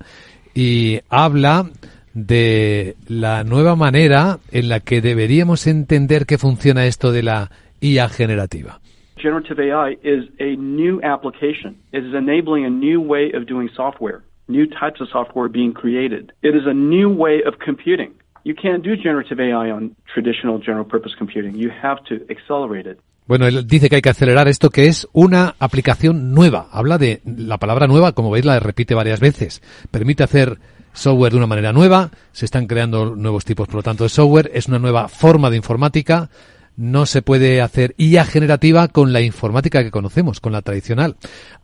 y 0.56 1.02
habla 1.10 1.70
de 2.14 2.96
la 3.08 3.44
nueva 3.44 3.76
manera 3.76 4.40
en 4.52 4.68
la 4.68 4.80
que 4.80 5.02
deberíamos 5.02 5.68
entender 5.68 6.26
que 6.26 6.40
funciona 6.40 6.88
esto 6.88 7.12
de 7.12 7.24
la 7.24 7.52
IA 7.82 8.10
generativa. 8.10 8.80
Generative 9.18 9.60
AI 9.60 9.98
is 10.02 10.26
a 10.40 10.56
new 10.56 11.02
application. 11.04 11.76
It 11.92 12.06
is 12.06 12.14
enabling 12.14 12.66
a 12.66 12.70
new 12.70 13.02
way 13.02 13.32
of 13.34 13.48
doing 13.48 13.70
software, 13.76 14.24
new 14.48 14.66
types 14.66 15.02
of 15.02 15.10
software 15.10 15.50
being 15.50 15.74
created. 15.74 16.32
It 16.42 16.56
is 16.56 16.66
a 16.66 16.74
new 16.74 17.10
way 17.10 17.44
of 17.46 17.60
computing. 17.60 18.14
You 18.46 18.56
can't 18.56 18.82
do 18.82 18.96
generative 18.96 19.40
AI 19.40 19.72
on 19.72 19.96
traditional 20.14 20.60
general 20.60 20.86
purpose 20.86 21.14
computing. 21.18 21.56
You 21.56 21.70
have 21.70 22.04
to 22.06 22.26
accelerate 22.30 22.90
it. 22.90 23.00
Bueno, 23.28 23.46
él 23.46 23.68
dice 23.68 23.90
que 23.90 23.98
hay 23.98 24.02
que 24.02 24.10
acelerar 24.10 24.48
esto, 24.48 24.72
que 24.72 24.88
es 24.88 25.08
una 25.14 25.54
aplicación 25.60 26.34
nueva. 26.34 26.68
Habla 26.72 26.98
de 26.98 27.22
la 27.26 27.60
palabra 27.60 27.86
nueva, 27.86 28.14
como 28.14 28.32
veis, 28.32 28.44
la 28.44 28.60
repite 28.60 28.96
varias 28.96 29.20
veces. 29.20 29.62
Permite 29.92 30.24
hacer 30.24 30.58
software 30.94 31.34
de 31.34 31.38
una 31.38 31.46
manera 31.46 31.72
nueva, 31.72 32.10
se 32.32 32.46
están 32.46 32.66
creando 32.66 33.16
nuevos 33.16 33.46
tipos, 33.46 33.68
por 33.68 33.76
lo 33.76 33.84
tanto, 33.84 34.04
de 34.04 34.10
software. 34.10 34.50
Es 34.56 34.68
una 34.68 34.80
nueva 34.80 35.10
forma 35.10 35.52
de 35.52 35.58
informática 35.58 36.32
no 36.80 37.06
se 37.06 37.22
puede 37.22 37.62
hacer 37.62 37.94
IA 37.98 38.24
generativa 38.24 38.88
con 38.88 39.12
la 39.12 39.20
informática 39.20 39.84
que 39.84 39.92
conocemos, 39.92 40.40
con 40.40 40.54
la 40.54 40.62
tradicional. 40.62 41.18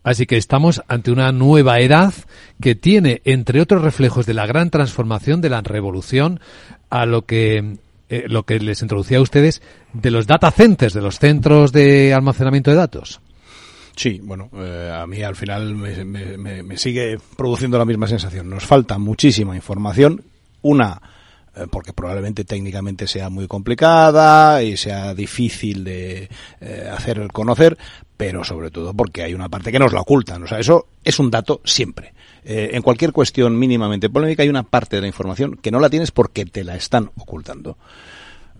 Así 0.03 0.25
que 0.25 0.35
estamos 0.35 0.83
ante 0.89 1.09
una 1.09 1.31
nueva 1.31 1.79
edad 1.79 2.13
que 2.61 2.75
tiene, 2.75 3.21
entre 3.23 3.61
otros 3.61 3.81
reflejos 3.81 4.25
de 4.25 4.33
la 4.33 4.45
gran 4.45 4.69
transformación, 4.69 5.39
de 5.39 5.49
la 5.49 5.61
revolución, 5.61 6.41
a 6.89 7.05
lo 7.05 7.25
que 7.25 7.77
eh, 8.09 8.25
lo 8.27 8.43
que 8.43 8.59
les 8.59 8.81
introducía 8.81 9.19
a 9.19 9.21
ustedes 9.21 9.61
de 9.93 10.11
los 10.11 10.27
data 10.27 10.51
centers, 10.51 10.93
de 10.93 11.01
los 11.01 11.17
centros 11.17 11.71
de 11.71 12.13
almacenamiento 12.13 12.71
de 12.71 12.77
datos. 12.77 13.21
Sí, 13.95 14.19
bueno, 14.21 14.49
eh, 14.53 14.91
a 14.93 15.07
mí 15.07 15.23
al 15.23 15.37
final 15.37 15.75
me 15.75 16.77
sigue 16.77 17.17
produciendo 17.37 17.77
la 17.77 17.85
misma 17.85 18.07
sensación. 18.07 18.49
Nos 18.49 18.65
falta 18.65 18.97
muchísima 18.97 19.55
información, 19.55 20.25
una 20.61 21.01
porque 21.69 21.93
probablemente 21.93 22.43
técnicamente 22.43 23.07
sea 23.07 23.29
muy 23.29 23.47
complicada 23.47 24.61
y 24.61 24.77
sea 24.77 25.13
difícil 25.13 25.83
de 25.83 26.29
eh, 26.61 26.89
hacer 26.91 27.27
conocer, 27.31 27.77
pero 28.17 28.43
sobre 28.43 28.71
todo 28.71 28.93
porque 28.93 29.23
hay 29.23 29.33
una 29.33 29.49
parte 29.49 29.71
que 29.71 29.79
nos 29.79 29.93
la 29.93 30.01
ocultan. 30.01 30.43
O 30.43 30.47
sea, 30.47 30.59
eso 30.59 30.87
es 31.03 31.19
un 31.19 31.31
dato 31.31 31.61
siempre. 31.63 32.13
Eh, 32.43 32.71
en 32.73 32.81
cualquier 32.81 33.11
cuestión 33.11 33.57
mínimamente 33.57 34.09
polémica 34.09 34.43
hay 34.43 34.49
una 34.49 34.63
parte 34.63 34.97
de 34.97 35.01
la 35.01 35.07
información 35.07 35.57
que 35.61 35.71
no 35.71 35.79
la 35.79 35.89
tienes 35.89 36.11
porque 36.11 36.45
te 36.45 36.63
la 36.63 36.75
están 36.75 37.11
ocultando. 37.17 37.77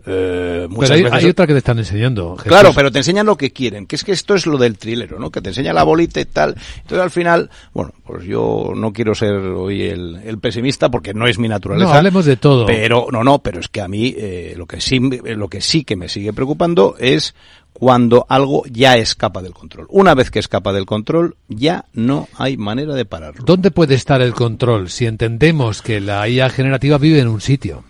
Eh, 0.08 0.68
pero 0.80 0.94
hay, 1.12 1.26
otra 1.26 1.48
que 1.48 1.54
te 1.54 1.60
están 1.60 1.80
enseñando. 1.80 2.36
Claro, 2.36 2.72
pero 2.76 2.92
te 2.92 3.00
enseñan 3.00 3.26
lo 3.26 3.36
que 3.36 3.52
quieren, 3.52 3.88
que 3.88 3.96
es 3.96 4.04
que 4.04 4.12
esto 4.12 4.36
es 4.36 4.46
lo 4.46 4.58
del 4.58 4.78
trilero, 4.78 5.20
¿no? 5.20 5.32
Que 5.32 5.42
te 5.42 5.50
enseña 5.50 5.74
la 5.74 5.84
bolita 5.84 6.20
y 6.22 6.26
tal. 6.26 6.56
Entonces 6.78 7.00
al 7.00 7.12
final, 7.12 7.50
bueno, 7.74 7.92
pues 8.06 8.26
yo 8.26 8.74
no 8.76 8.94
quiero 8.94 9.16
ser 9.16 9.34
hoy 9.34 9.84
el, 9.84 10.38
pesimista 10.40 10.90
porque 10.90 11.14
no 11.14 11.28
es 11.28 11.40
mi 11.40 11.48
naturaleza. 11.48 11.90
No, 11.90 11.98
hablemos 11.98 12.26
de 12.26 12.38
todo. 12.38 12.66
Pero, 12.68 13.08
no, 13.12 13.24
no, 13.24 13.40
pero 13.40 13.60
es 13.60 13.68
que 13.68 13.82
a 13.82 13.88
mí 13.88 14.14
eh, 14.16 14.54
lo 14.56 14.68
que 14.68 14.80
sí, 14.80 15.00
lo 15.00 15.48
que 15.48 15.62
sí 15.62 15.84
que 15.84 15.96
me 15.96 16.08
sigue 16.08 16.34
preocupando 16.34 16.96
es 17.00 17.34
cuando 17.74 18.26
algo 18.30 18.64
ya 18.72 18.96
escapa 18.96 19.42
del 19.42 19.54
control. 19.54 19.88
Una 19.90 20.14
vez 20.14 20.32
que 20.32 20.40
escapa 20.40 20.72
del 20.72 20.86
control, 20.86 21.36
ya 21.50 21.86
no 21.94 22.30
hay 22.38 22.58
manera 22.58 22.94
de 22.94 23.06
pararlo. 23.06 23.44
¿Dónde 23.44 23.72
puede 23.72 23.96
estar 23.96 24.22
el 24.22 24.34
control 24.34 24.90
si 24.90 25.08
entendemos 25.08 25.82
que 25.82 26.00
la 26.00 26.28
IA 26.30 26.50
generativa 26.50 26.98
vive 26.98 27.20
en 27.20 27.28
un 27.28 27.42
sitio? 27.42 27.84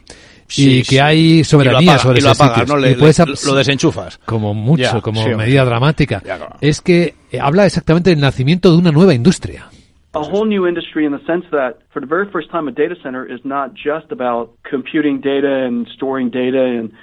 Y 0.55 0.83
que 0.83 1.01
hay 1.01 1.43
soberanía 1.43 1.97
sobre 1.97 2.19
ese 2.19 3.25
lo 3.25 3.33
lo 3.45 3.55
desenchufas. 3.55 4.19
Como 4.25 4.53
mucho, 4.53 5.01
como 5.01 5.25
medida 5.37 5.65
dramática. 5.65 6.21
Es 6.61 6.81
que 6.81 7.15
eh, 7.31 7.39
habla 7.39 7.65
exactamente 7.65 8.09
del 8.09 8.19
nacimiento 8.19 8.71
de 8.71 8.77
una 8.77 8.91
nueva 8.91 9.13
industria. 9.13 9.69
A 10.13 10.19
whole 10.19 10.47
new 10.47 10.65
industry 10.65 11.05
in 11.05 11.11
the 11.11 11.23
sense 11.25 11.45
that 11.51 11.79
for 11.91 11.99
the 11.99 12.07
very 12.07 12.25
first 12.31 12.49
time 12.49 12.69
a 12.69 12.71
data 12.71 12.95
center 13.03 13.25
is 13.25 13.41
not 13.43 13.73
just 13.73 14.13
about 14.13 14.51
computing 14.63 15.19
data 15.19 15.65
and 15.65 15.85
storing 15.89 16.29
data 16.29 16.63
and 16.63 16.93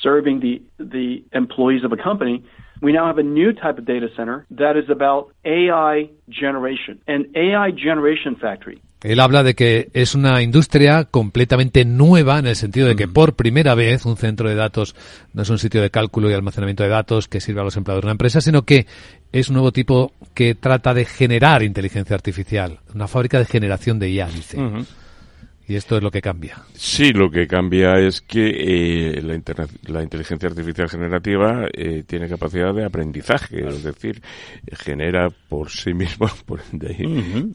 serving 0.00 0.40
the 0.40 0.62
the 0.78 1.24
employees 1.32 1.84
of 1.84 1.92
a 1.92 1.96
company. 1.96 2.44
We 2.80 2.92
now 2.92 3.06
have 3.06 3.18
a 3.18 3.22
new 3.22 3.52
type 3.52 3.78
of 3.78 3.84
data 3.84 4.08
center 4.16 4.46
that 4.50 4.76
is 4.76 4.90
about 4.90 5.32
AI 5.44 6.10
generation, 6.28 7.00
an 7.06 7.32
AI 7.34 7.70
generation 7.70 8.36
factory. 8.36 8.80
Él 9.02 9.20
habla 9.20 9.42
de 9.42 9.54
que 9.54 9.90
es 9.94 10.14
una 10.14 10.42
industria 10.42 11.04
completamente 11.04 11.84
nueva 11.84 12.38
en 12.38 12.46
el 12.46 12.56
sentido 12.56 12.86
de 12.86 12.94
que 12.94 13.06
mm. 13.06 13.12
por 13.12 13.34
primera 13.34 13.74
vez 13.74 14.06
un 14.06 14.16
centro 14.16 14.48
de 14.48 14.54
datos 14.54 14.94
no 15.32 15.42
es 15.42 15.50
un 15.50 15.58
sitio 15.58 15.82
de 15.82 15.90
cálculo 15.90 16.30
y 16.30 16.34
almacenamiento 16.34 16.82
de 16.84 16.88
datos 16.88 17.26
que 17.28 17.40
sirve 17.40 17.60
a 17.60 17.64
los 17.64 17.76
empleados 17.76 18.02
de 18.02 18.06
una 18.06 18.12
empresa, 18.12 18.40
sino 18.40 18.62
que 18.62 18.86
es 19.32 19.48
un 19.48 19.54
nuevo 19.54 19.72
tipo 19.72 20.12
que 20.34 20.54
trata 20.54 20.94
de 20.94 21.04
generar 21.04 21.62
inteligencia 21.62 22.14
artificial, 22.14 22.80
una 22.94 23.08
fábrica 23.08 23.38
de 23.38 23.46
generación 23.46 23.98
de 23.98 24.10
IA, 24.10 24.26
dice. 24.28 24.58
Y 25.68 25.76
esto 25.76 25.96
es 25.96 26.02
lo 26.02 26.10
que 26.10 26.20
cambia. 26.20 26.56
Sí, 26.74 27.12
lo 27.12 27.30
que 27.30 27.46
cambia 27.46 27.98
es 27.98 28.20
que 28.20 28.48
eh, 28.48 29.22
la, 29.22 29.38
la, 29.86 30.02
inteligencia 30.02 30.48
artificial 30.48 30.88
generativa 30.88 31.66
eh, 31.72 32.02
tiene 32.04 32.28
capacidad 32.28 32.74
de 32.74 32.84
aprendizaje, 32.84 33.66
es 33.68 33.84
decir, 33.84 34.20
genera 34.72 35.28
por 35.48 35.70
sí 35.70 35.94
mismo. 35.94 36.26
Por 36.46 36.60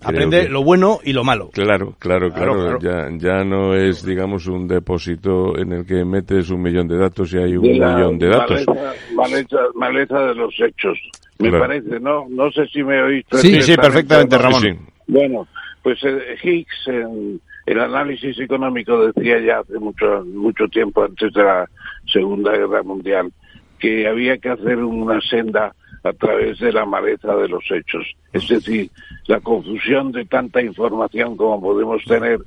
Aprende 0.01 0.49
lo 0.49 0.63
bueno 0.63 0.99
y 1.03 1.13
lo 1.13 1.23
malo. 1.23 1.49
Claro, 1.51 1.95
claro, 1.99 2.31
claro. 2.31 2.79
Ya, 2.79 3.09
ya 3.17 3.43
no 3.43 3.75
es, 3.75 4.05
digamos, 4.05 4.47
un 4.47 4.67
depósito 4.67 5.57
en 5.57 5.73
el 5.73 5.85
que 5.85 6.05
metes 6.05 6.49
un 6.49 6.61
millón 6.61 6.87
de 6.87 6.97
datos 6.97 7.33
y 7.33 7.37
hay 7.37 7.57
un 7.57 7.63
millón 7.63 8.17
de 8.17 8.27
datos. 8.29 8.65
Maleza, 9.13 9.57
maleza, 9.75 10.19
de 10.21 10.35
los 10.35 10.53
hechos, 10.59 10.97
me 11.39 11.51
parece, 11.51 11.99
¿no? 11.99 12.25
No 12.29 12.51
sé 12.51 12.65
si 12.67 12.83
me 12.83 13.01
oís. 13.01 13.25
Sí, 13.31 13.61
sí, 13.61 13.75
perfectamente, 13.75 14.37
Ramón. 14.37 14.79
Bueno, 15.07 15.47
pues 15.83 15.99
eh, 16.03 16.37
Higgs 16.43 16.87
en 16.87 17.41
el 17.67 17.81
análisis 17.81 18.39
económico 18.39 19.05
decía 19.05 19.39
ya 19.39 19.59
hace 19.59 19.77
mucho, 19.77 20.23
mucho 20.25 20.69
tiempo, 20.69 21.03
antes 21.03 21.33
de 21.33 21.43
la 21.43 21.69
Segunda 22.05 22.53
Guerra 22.53 22.81
Mundial, 22.81 23.33
que 23.77 24.07
había 24.07 24.37
que 24.37 24.49
hacer 24.49 24.77
una 24.77 25.19
senda 25.19 25.75
a 26.01 26.13
través 26.13 26.59
de 26.59 26.71
la 26.71 26.85
maleza 26.85 27.35
de 27.35 27.49
los 27.49 27.65
hechos. 27.69 28.07
Es 28.31 28.47
decir, 28.47 28.89
la 29.27 29.41
confusión 29.41 30.13
de 30.13 30.23
tanta 30.23 30.61
información 30.61 31.35
como 31.35 31.59
podemos 31.59 32.01
tener, 32.05 32.39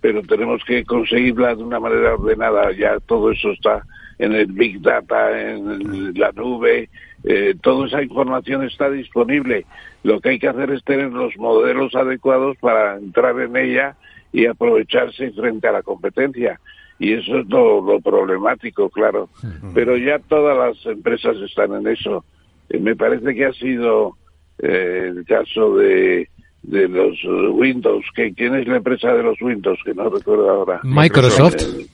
pero 0.00 0.22
tenemos 0.22 0.60
que 0.64 0.84
conseguirla 0.84 1.54
de 1.54 1.62
una 1.62 1.78
manera 1.78 2.14
ordenada. 2.14 2.72
Ya 2.72 2.98
todo 2.98 3.30
eso 3.30 3.52
está 3.52 3.84
en 4.18 4.32
el 4.32 4.46
Big 4.46 4.80
Data, 4.80 5.52
en 5.52 6.18
la 6.18 6.32
nube, 6.32 6.88
eh, 7.22 7.54
toda 7.62 7.86
esa 7.86 8.02
información 8.02 8.64
está 8.64 8.90
disponible. 8.90 9.66
Lo 10.02 10.20
que 10.20 10.30
hay 10.30 10.38
que 10.40 10.48
hacer 10.48 10.72
es 10.72 10.82
tener 10.82 11.12
los 11.12 11.36
modelos 11.36 11.94
adecuados 11.94 12.56
para 12.56 12.96
entrar 12.96 13.40
en 13.40 13.56
ella 13.56 13.96
y 14.34 14.46
aprovecharse 14.46 15.30
frente 15.30 15.68
a 15.68 15.72
la 15.72 15.82
competencia. 15.82 16.60
Y 16.98 17.12
eso 17.12 17.38
es 17.38 17.46
lo, 17.48 18.00
problemático, 18.00 18.90
claro. 18.90 19.28
Pero 19.72 19.96
ya 19.96 20.18
todas 20.18 20.58
las 20.58 20.86
empresas 20.86 21.36
están 21.36 21.72
en 21.72 21.86
eso. 21.86 22.24
Eh, 22.68 22.80
me 22.80 22.96
parece 22.96 23.32
que 23.32 23.46
ha 23.46 23.52
sido 23.52 24.16
eh, 24.58 25.12
el 25.14 25.24
caso 25.24 25.76
de, 25.76 26.28
de 26.64 26.88
los 26.88 27.16
Windows. 27.24 28.04
que 28.14 28.34
¿Quién 28.34 28.56
es 28.56 28.66
la 28.66 28.78
empresa 28.78 29.14
de 29.14 29.22
los 29.22 29.40
Windows? 29.40 29.78
Que 29.84 29.94
no 29.94 30.10
recuerdo 30.10 30.50
ahora. 30.50 30.80
Microsoft. 30.82 31.86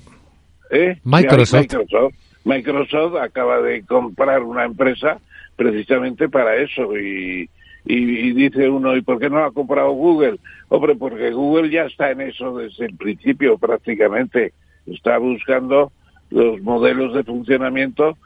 ¿Eh? 0.71 0.99
Microsoft. 1.05 1.61
Microsoft. 1.61 2.15
Microsoft 2.45 3.17
acaba 3.17 3.61
de 3.61 3.85
comprar 3.85 4.43
una 4.43 4.65
empresa 4.65 5.19
precisamente 5.57 6.31
para 6.31 6.57
eso 6.57 6.97
y, 6.97 7.51
y, 7.85 8.33
dice 8.33 8.69
uno, 8.69 8.97
¿y 8.97 9.03
por 9.03 9.19
qué 9.19 9.31
no 9.31 9.45
ha 9.45 9.53
comprado 9.53 9.93
Google? 9.93 10.39
Hombre, 10.69 10.95
porque 10.97 11.31
Google 11.31 11.71
ya 11.71 11.85
está 11.85 12.11
en 12.11 12.21
eso 12.21 12.57
desde 12.57 12.87
el 12.87 12.97
principio 12.97 13.59
prácticamente. 13.59 14.53
Está 14.87 15.19
buscando 15.19 15.93
los 16.31 16.61
modelos 16.63 17.15
de 17.15 17.25
funcionamiento 17.25 18.17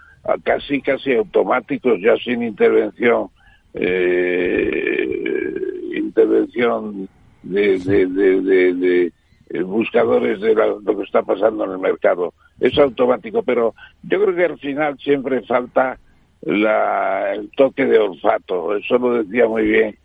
casi 0.42 0.80
casi 0.80 1.14
automáticos, 1.14 2.00
ya 2.00 2.16
sin 2.16 2.42
intervención 2.42 3.28
eh, 3.74 5.14
intervención 5.94 7.08
de, 7.42 7.78
de, 7.78 8.06
de, 8.06 8.40
de 8.74 9.12
eh, 9.50 9.62
buscadores 9.62 10.40
de 10.40 10.54
lo 10.54 10.96
que 10.96 11.02
está 11.02 11.22
pasando 11.22 11.64
en 11.64 11.72
el 11.72 11.78
mercado. 11.78 12.32
Es 12.60 12.78
automático, 12.78 13.42
pero 13.42 13.74
yo 14.02 14.22
creo 14.22 14.34
que 14.34 14.44
al 14.44 14.58
final 14.58 14.98
siempre 14.98 15.42
falta 15.42 15.98
la, 16.44 17.34
el 17.34 17.50
toque 17.50 17.86
de 17.86 17.98
olfato. 17.98 18.76
Eso 18.76 18.98
lo 18.98 19.22
decía 19.22 19.48
muy 19.48 19.62
bien 19.64 19.96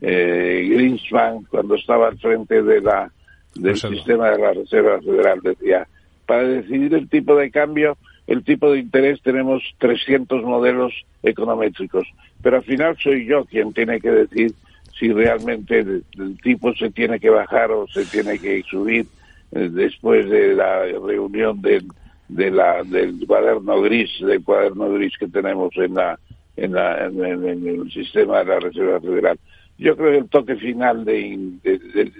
eh, 0.00 0.68
Greenspan 0.70 1.42
cuando 1.44 1.74
estaba 1.74 2.08
al 2.08 2.18
frente 2.18 2.62
de 2.62 2.80
la 2.80 3.10
del 3.54 3.76
sistema 3.76 4.30
de 4.30 4.38
la 4.38 4.52
Reserva 4.52 5.00
Federal. 5.00 5.40
Decía, 5.42 5.88
para 6.26 6.44
decidir 6.44 6.94
el 6.94 7.08
tipo 7.08 7.34
de 7.34 7.50
cambio, 7.50 7.96
el 8.26 8.44
tipo 8.44 8.70
de 8.70 8.78
interés, 8.78 9.20
tenemos 9.22 9.62
300 9.78 10.44
modelos 10.44 10.92
econométricos. 11.22 12.06
Pero 12.42 12.58
al 12.58 12.64
final 12.64 12.96
soy 13.02 13.26
yo 13.26 13.44
quien 13.44 13.72
tiene 13.72 14.00
que 14.00 14.10
decir 14.10 14.52
si 14.98 15.12
realmente 15.12 15.80
el, 15.80 16.04
tipo 16.42 16.72
se 16.74 16.90
tiene 16.90 17.18
que 17.18 17.30
bajar 17.30 17.70
o 17.72 17.86
se 17.88 18.04
tiene 18.04 18.38
que 18.38 18.62
subir 18.68 19.06
eh, 19.52 19.68
después 19.70 20.28
de 20.28 20.54
la 20.54 20.82
reunión 20.84 21.60
del, 21.60 21.84
de 22.28 22.50
la, 22.50 22.82
del 22.84 23.26
cuaderno 23.26 23.80
gris, 23.80 24.10
del 24.20 24.42
cuaderno 24.42 24.90
gris 24.90 25.16
que 25.18 25.28
tenemos 25.28 25.70
en 25.76 25.94
la, 25.94 26.18
en, 26.56 26.72
la, 26.72 27.06
en, 27.06 27.44
el 27.66 27.90
sistema 27.90 28.40
de 28.40 28.44
la 28.44 28.60
Reserva 28.60 29.00
Federal. 29.00 29.38
Yo 29.78 29.96
creo 29.96 30.10
que 30.10 30.18
el 30.18 30.28
toque 30.28 30.56
final 30.56 31.04
de, 31.04 31.38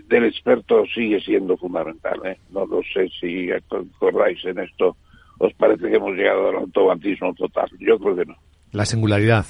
del 0.09 0.25
experto 0.25 0.85
sigue 0.95 1.21
siendo 1.21 1.57
fundamental. 1.57 2.21
¿eh? 2.25 2.39
No 2.51 2.65
lo 2.67 2.81
sé 2.95 3.09
si 3.21 3.51
acordáis 3.51 4.45
en 4.45 4.61
esto. 4.61 4.97
¿Os 5.39 5.53
parece 5.55 5.89
que 5.89 5.97
hemos 5.97 6.15
llegado 6.15 6.49
al 6.49 6.57
automatismo 6.57 7.35
total? 7.35 7.69
Yo 7.81 7.99
creo 7.99 8.17
que 8.17 8.27
no. 8.27 8.37
La 8.73 8.85
singularidad. 8.85 9.47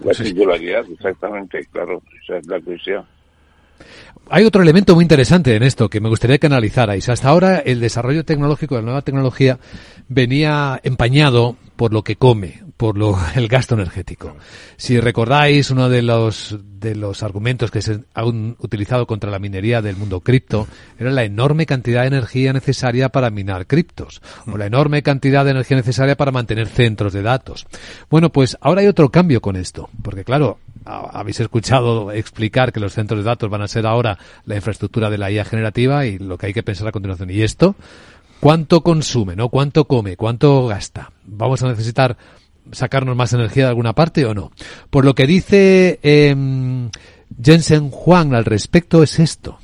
La 0.00 0.14
singularidad, 0.14 0.84
exactamente, 0.90 1.64
claro, 1.72 2.02
esa 2.22 2.38
es 2.38 2.46
la 2.46 2.60
cuestión. 2.60 3.04
Hay 4.32 4.44
otro 4.44 4.62
elemento 4.62 4.94
muy 4.94 5.02
interesante 5.02 5.56
en 5.56 5.64
esto 5.64 5.88
que 5.88 6.00
me 6.00 6.08
gustaría 6.08 6.38
que 6.38 6.46
analizarais. 6.46 7.08
Hasta 7.08 7.28
ahora 7.28 7.58
el 7.58 7.80
desarrollo 7.80 8.24
tecnológico 8.24 8.76
de 8.76 8.82
la 8.82 8.86
nueva 8.86 9.02
tecnología 9.02 9.58
venía 10.08 10.78
empañado 10.84 11.56
por 11.74 11.92
lo 11.92 12.04
que 12.04 12.16
come, 12.16 12.62
por 12.76 12.96
lo, 12.96 13.18
el 13.34 13.48
gasto 13.48 13.74
energético. 13.74 14.36
Si 14.76 15.00
recordáis, 15.00 15.70
uno 15.70 15.88
de 15.88 16.02
los, 16.02 16.58
de 16.78 16.94
los 16.94 17.22
argumentos 17.22 17.70
que 17.70 17.82
se 17.82 18.04
han 18.14 18.56
utilizado 18.58 19.06
contra 19.06 19.30
la 19.30 19.38
minería 19.38 19.82
del 19.82 19.96
mundo 19.96 20.20
cripto 20.20 20.68
era 20.98 21.10
la 21.10 21.24
enorme 21.24 21.66
cantidad 21.66 22.02
de 22.02 22.08
energía 22.08 22.52
necesaria 22.52 23.08
para 23.08 23.30
minar 23.30 23.66
criptos, 23.66 24.22
o 24.46 24.56
la 24.56 24.66
enorme 24.66 25.02
cantidad 25.02 25.44
de 25.44 25.52
energía 25.52 25.78
necesaria 25.78 26.16
para 26.16 26.32
mantener 26.32 26.68
centros 26.68 27.12
de 27.12 27.22
datos. 27.22 27.66
Bueno, 28.10 28.30
pues 28.30 28.56
ahora 28.60 28.82
hay 28.82 28.86
otro 28.86 29.08
cambio 29.08 29.40
con 29.40 29.56
esto, 29.56 29.90
porque 30.02 30.22
claro, 30.22 30.58
habéis 30.84 31.40
escuchado 31.40 32.12
explicar 32.12 32.72
que 32.72 32.80
los 32.80 32.92
centros 32.92 33.20
de 33.20 33.24
datos 33.24 33.50
van 33.50 33.62
a 33.62 33.68
ser 33.68 33.86
ahora 33.86 34.18
la 34.44 34.56
infraestructura 34.56 35.10
de 35.10 35.18
la 35.18 35.30
IA 35.30 35.44
generativa 35.44 36.06
y 36.06 36.18
lo 36.18 36.38
que 36.38 36.46
hay 36.46 36.52
que 36.52 36.62
pensar 36.62 36.88
a 36.88 36.92
continuación. 36.92 37.30
¿Y 37.30 37.42
esto? 37.42 37.76
cuánto 38.40 38.80
consume, 38.80 39.36
¿no? 39.36 39.48
Cuánto 39.48 39.84
come, 39.84 40.16
cuánto 40.16 40.66
gasta. 40.66 41.10
¿Vamos 41.24 41.62
a 41.62 41.68
necesitar 41.68 42.16
sacarnos 42.72 43.14
más 43.14 43.32
energía 43.32 43.64
de 43.64 43.70
alguna 43.70 43.92
parte 43.92 44.24
o 44.24 44.34
no? 44.34 44.50
Por 44.90 45.04
lo 45.04 45.14
que 45.14 45.26
dice 45.26 46.00
eh, 46.02 46.34
Jensen 47.40 47.90
Huang 47.92 48.34
al 48.34 48.44
respecto 48.44 49.02
es 49.02 49.18
esto. 49.18 49.58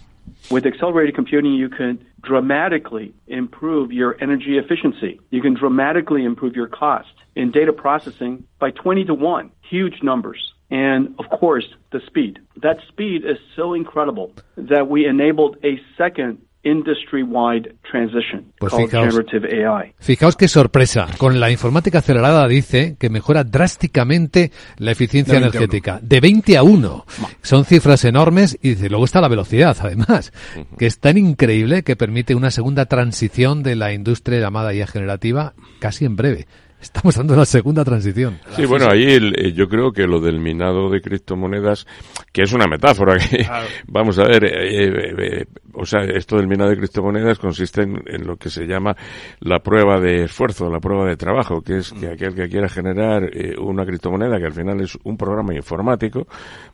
With 0.48 0.64
accelerated 0.64 1.16
computing, 1.16 1.57
you 1.57 1.68
can 1.68 1.98
dramatically 2.22 3.12
improve 3.26 3.92
your 3.92 4.16
energy 4.20 4.59
efficiency. 4.59 5.18
You 5.31 5.42
can 5.42 5.55
dramatically 5.55 6.24
improve 6.24 6.55
your 6.55 6.68
cost 6.68 7.11
in 7.35 7.50
data 7.50 7.72
processing 7.72 8.44
by 8.61 8.70
20 8.70 9.07
to 9.07 9.14
1. 9.14 9.50
Huge 9.68 10.05
numbers. 10.05 10.56
And 10.70 11.14
of 11.18 11.26
course, 11.38 11.66
the 11.92 12.00
speed. 12.07 12.40
That 12.61 12.79
speed 12.88 13.24
is 13.24 13.38
so 13.55 13.76
incredible 13.76 14.33
that 14.57 14.87
we 14.88 15.07
enabled 15.09 15.59
a 15.62 15.79
second 15.96 16.38
industry-wide 16.66 17.76
transition 17.88 18.52
pues 18.59 18.72
called 18.72 18.87
fijaos, 18.87 19.14
generative 19.14 19.64
AI. 19.64 19.94
Fijaos 20.00 20.37
qué 20.37 20.48
sorpresa. 20.48 21.07
Con 21.16 21.38
la 21.38 21.50
informática 21.50 21.98
acelerada 21.98 22.46
dice 22.48 22.96
que 22.98 23.09
mejora 23.09 23.44
drásticamente 23.44 24.50
la 24.79 24.90
eficiencia 24.90 25.35
De 25.35 25.40
20 25.40 25.46
a 25.46 25.61
energética. 25.61 26.00
De 26.02 26.20
20 26.20 26.57
a 26.57 26.62
1. 26.64 27.05
Son 27.42 27.64
cifras 27.64 28.05
enormes 28.05 28.59
y 28.61 28.70
dice, 28.70 28.90
luego 28.90 29.05
está 29.05 29.20
la 29.20 29.29
velocidad, 29.29 29.76
además, 29.81 30.33
que 30.76 30.87
es 30.87 30.98
tan 30.98 31.16
increíble 31.16 31.85
que 31.85 31.94
permite 31.94 32.35
una 32.35 32.50
segunda 32.50 32.87
transición 32.87 33.62
de 33.62 33.76
la 33.76 33.92
industria 33.92 34.40
llamada 34.40 34.74
IA 34.74 34.88
generativa 34.88 35.55
casi 35.79 36.05
en 36.05 36.16
breve. 36.16 36.46
Estamos 36.80 37.16
dando 37.16 37.34
la 37.34 37.44
segunda 37.46 37.84
transición. 37.84 38.38
Sí, 38.50 38.64
bueno, 38.66 38.86
ahí 38.90 39.04
el- 39.04 39.34
eh, 39.38 39.52
yo 39.52 39.66
creo 39.68 39.92
que 39.92 40.06
lo 40.06 40.20
del 40.20 40.38
minado 40.40 40.88
de 40.90 41.00
criptomonedas, 41.00 41.86
que 42.32 42.42
es 42.42 42.52
una 42.52 42.66
metáfora, 42.66 43.16
que 43.18 43.44
vamos 43.88 44.18
a 44.18 44.24
ver, 44.24 44.44
eh, 44.44 44.84
eh, 44.84 45.14
eh, 45.18 45.44
o 45.72 45.84
sea, 45.86 46.02
esto 46.04 46.36
del 46.36 46.46
minado 46.46 46.70
de 46.70 46.76
criptomonedas 46.76 47.38
consiste 47.38 47.82
en, 47.82 48.02
en 48.06 48.26
lo 48.26 48.36
que 48.36 48.50
se 48.50 48.66
llama 48.66 48.94
la 49.40 49.58
prueba 49.60 49.98
de 50.00 50.24
esfuerzo, 50.24 50.70
la 50.70 50.78
prueba 50.80 51.06
de 51.06 51.16
trabajo, 51.16 51.60
que 51.62 51.78
es 51.78 51.92
que 51.92 52.08
aquel 52.08 52.34
que 52.34 52.48
quiera 52.48 52.68
generar 52.68 53.24
eh, 53.32 53.54
una 53.58 53.84
criptomoneda, 53.84 54.38
que 54.38 54.46
al 54.46 54.52
final 54.52 54.80
es 54.80 54.96
un 55.04 55.16
programa 55.16 55.54
informático, 55.54 56.26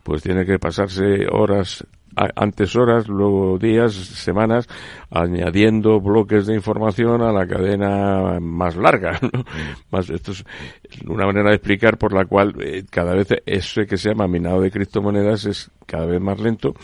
pues 0.03 0.23
tiene 0.23 0.45
que 0.45 0.59
pasarse 0.59 1.27
horas 1.31 1.87
a- 2.17 2.29
antes 2.37 2.77
horas, 2.77 3.09
luego 3.09 3.57
días, 3.59 3.95
semanas, 3.95 4.69
añadiendo 5.13 6.01
bloques 6.01 6.47
de 6.47 6.55
información 6.55 7.23
a 7.23 7.33
la 7.33 7.47
cadena 7.47 8.41
más 8.41 8.77
larga. 8.77 9.19
¿no? 9.23 9.45
Más, 9.91 10.09
esto 10.09 10.33
es 10.33 10.45
una 11.07 11.27
manera 11.27 11.51
de 11.51 11.57
explicar 11.57 11.99
por 11.99 12.15
la 12.15 12.25
cual 12.25 12.55
eh, 12.61 12.85
cada 12.91 13.15
vez 13.15 13.29
ese 13.45 13.87
que 13.87 13.99
se 13.99 14.09
llama 14.09 14.27
minado 14.27 14.63
de 14.63 14.71
criptomonedas 14.71 15.45
es 15.45 15.71
cada 15.87 16.07
vez 16.07 16.21
más 16.21 16.41
lento 16.41 16.75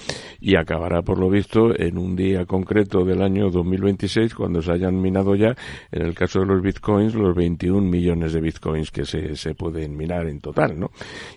y 0.40 0.56
acabará, 0.56 1.02
por 1.02 1.18
lo 1.18 1.30
visto, 1.30 1.74
en 1.74 1.96
un 1.96 2.14
día 2.14 2.44
concreto 2.44 3.04
del 3.04 3.22
año 3.22 3.50
2026, 3.50 4.34
cuando 4.34 4.60
se 4.60 4.72
hayan 4.72 5.00
minado 5.00 5.34
ya, 5.34 5.54
en 5.90 6.02
el 6.02 6.14
caso 6.14 6.40
de 6.40 6.46
los 6.46 6.60
bitcoins, 6.60 7.14
los 7.14 7.34
21 7.34 7.80
millones 7.80 8.34
de 8.34 8.40
bitcoins 8.40 8.90
que 8.90 9.06
se, 9.06 9.36
se 9.36 9.54
pueden 9.54 9.96
minar 9.96 10.26
en 10.26 10.40
total, 10.40 10.78
¿no? 10.78 10.90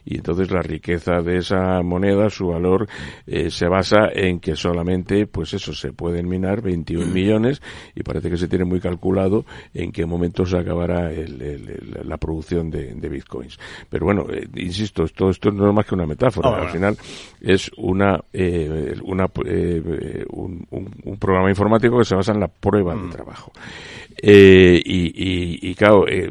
Y 0.03 0.17
entonces 0.17 0.51
la 0.51 0.61
riqueza 0.61 1.21
de 1.21 1.37
esa 1.37 1.81
moneda, 1.81 2.29
su 2.29 2.47
valor, 2.47 2.87
eh, 3.25 3.49
se 3.49 3.67
basa 3.67 4.09
en 4.13 4.39
que 4.39 4.55
solamente, 4.55 5.27
pues 5.27 5.53
eso, 5.53 5.73
se 5.73 5.93
pueden 5.93 6.27
minar 6.27 6.61
21 6.61 6.80
millones 6.85 7.61
y 7.95 8.03
parece 8.03 8.29
que 8.29 8.37
se 8.37 8.47
tiene 8.47 8.65
muy 8.65 8.79
calculado 8.79 9.45
en 9.73 9.91
qué 9.91 10.05
momento 10.05 10.45
se 10.45 10.57
acabará 10.57 11.11
el- 11.11 11.41
el- 11.41 11.69
el- 11.69 12.01
la 12.09 12.17
producción 12.17 12.69
de, 12.69 12.93
de 12.95 13.09
bitcoins. 13.09 13.57
Pero 13.89 14.05
bueno, 14.05 14.25
eh, 14.31 14.47
insisto, 14.55 15.05
todo 15.07 15.29
esto 15.29 15.51
no 15.51 15.69
es 15.69 15.73
más 15.75 15.85
que 15.85 15.95
una 15.95 16.05
metáfora. 16.05 16.49
Ah, 16.49 16.61
Al 16.63 16.69
final 16.69 16.97
es 17.41 17.71
una, 17.77 18.19
eh, 18.33 18.95
una 19.03 19.25
eh, 19.45 20.25
un, 20.29 20.65
un- 20.71 20.91
un 21.03 21.17
programa 21.17 21.49
informático 21.49 21.97
que 21.99 22.05
se 22.05 22.15
basa 22.15 22.31
en 22.33 22.39
la 22.39 22.47
prueba 22.47 22.95
Mm. 22.95 23.05
de 23.09 23.15
trabajo. 23.15 23.51
Eh, 24.23 24.79
y, 24.85 25.07
y, 25.07 25.71
y, 25.71 25.73
claro, 25.75 26.07
eh, 26.07 26.29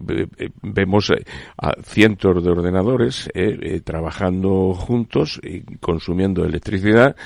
vemos 0.63 1.11
eh, 1.11 1.25
a 1.59 1.73
cientos 1.83 2.45
de 2.45 2.51
ordenadores 2.51 3.29
eh, 3.35 3.59
eh, 3.61 3.81
trabajando 3.81 4.75
juntos 4.75 5.41
y 5.43 5.63
consumiendo 5.79 6.45
electricidad 6.45 7.17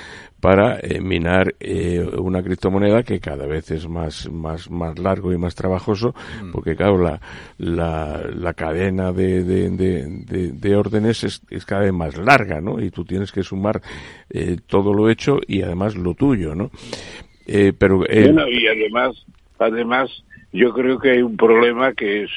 para 0.41 0.79
minar 1.01 1.55
eh, 1.59 2.07
una 2.19 2.43
criptomoneda 2.43 3.03
que 3.03 3.19
cada 3.19 3.47
vez 3.47 3.71
es 3.71 3.89
más, 3.89 4.31
más, 4.31 4.71
más 4.71 4.99
largo 4.99 5.33
y 5.33 5.39
más 5.39 5.55
trabajoso, 5.55 6.15
porque 6.53 6.77
claro, 6.77 6.99
la, 7.03 7.19
la, 7.57 8.23
la 8.35 8.53
cadena 8.53 9.11
de, 9.13 9.43
de, 9.43 9.71
de, 9.71 10.07
de- 10.27 10.53
de 10.53 10.77
órdenes 10.77 11.25
es, 11.25 11.41
es 11.49 11.65
cada 11.65 11.83
vez 11.83 11.95
más 11.95 12.17
larga, 12.19 12.61
¿no? 12.61 12.79
Y 12.79 12.91
tú 12.91 13.05
tienes 13.07 13.33
que 13.33 13.43
sumar 13.43 13.81
eh, 14.29 14.59
todo 14.67 14.93
lo 14.93 15.09
hecho 15.09 15.39
y 15.47 15.63
además 15.63 15.95
lo 15.97 16.13
tuyo, 16.15 16.55
¿no? 16.55 16.71
Eh, 17.47 17.73
pero 17.79 18.05
eh, 18.07 18.25
Bueno, 18.31 18.47
y 18.49 18.67
además, 18.67 19.17
además, 19.59 20.11
yo 20.55 20.73
creo 20.73 20.99
que 20.99 21.11
hay 21.11 21.23
un 21.23 21.37
problema 21.37 21.93
que 21.93 22.23
es 22.23 22.31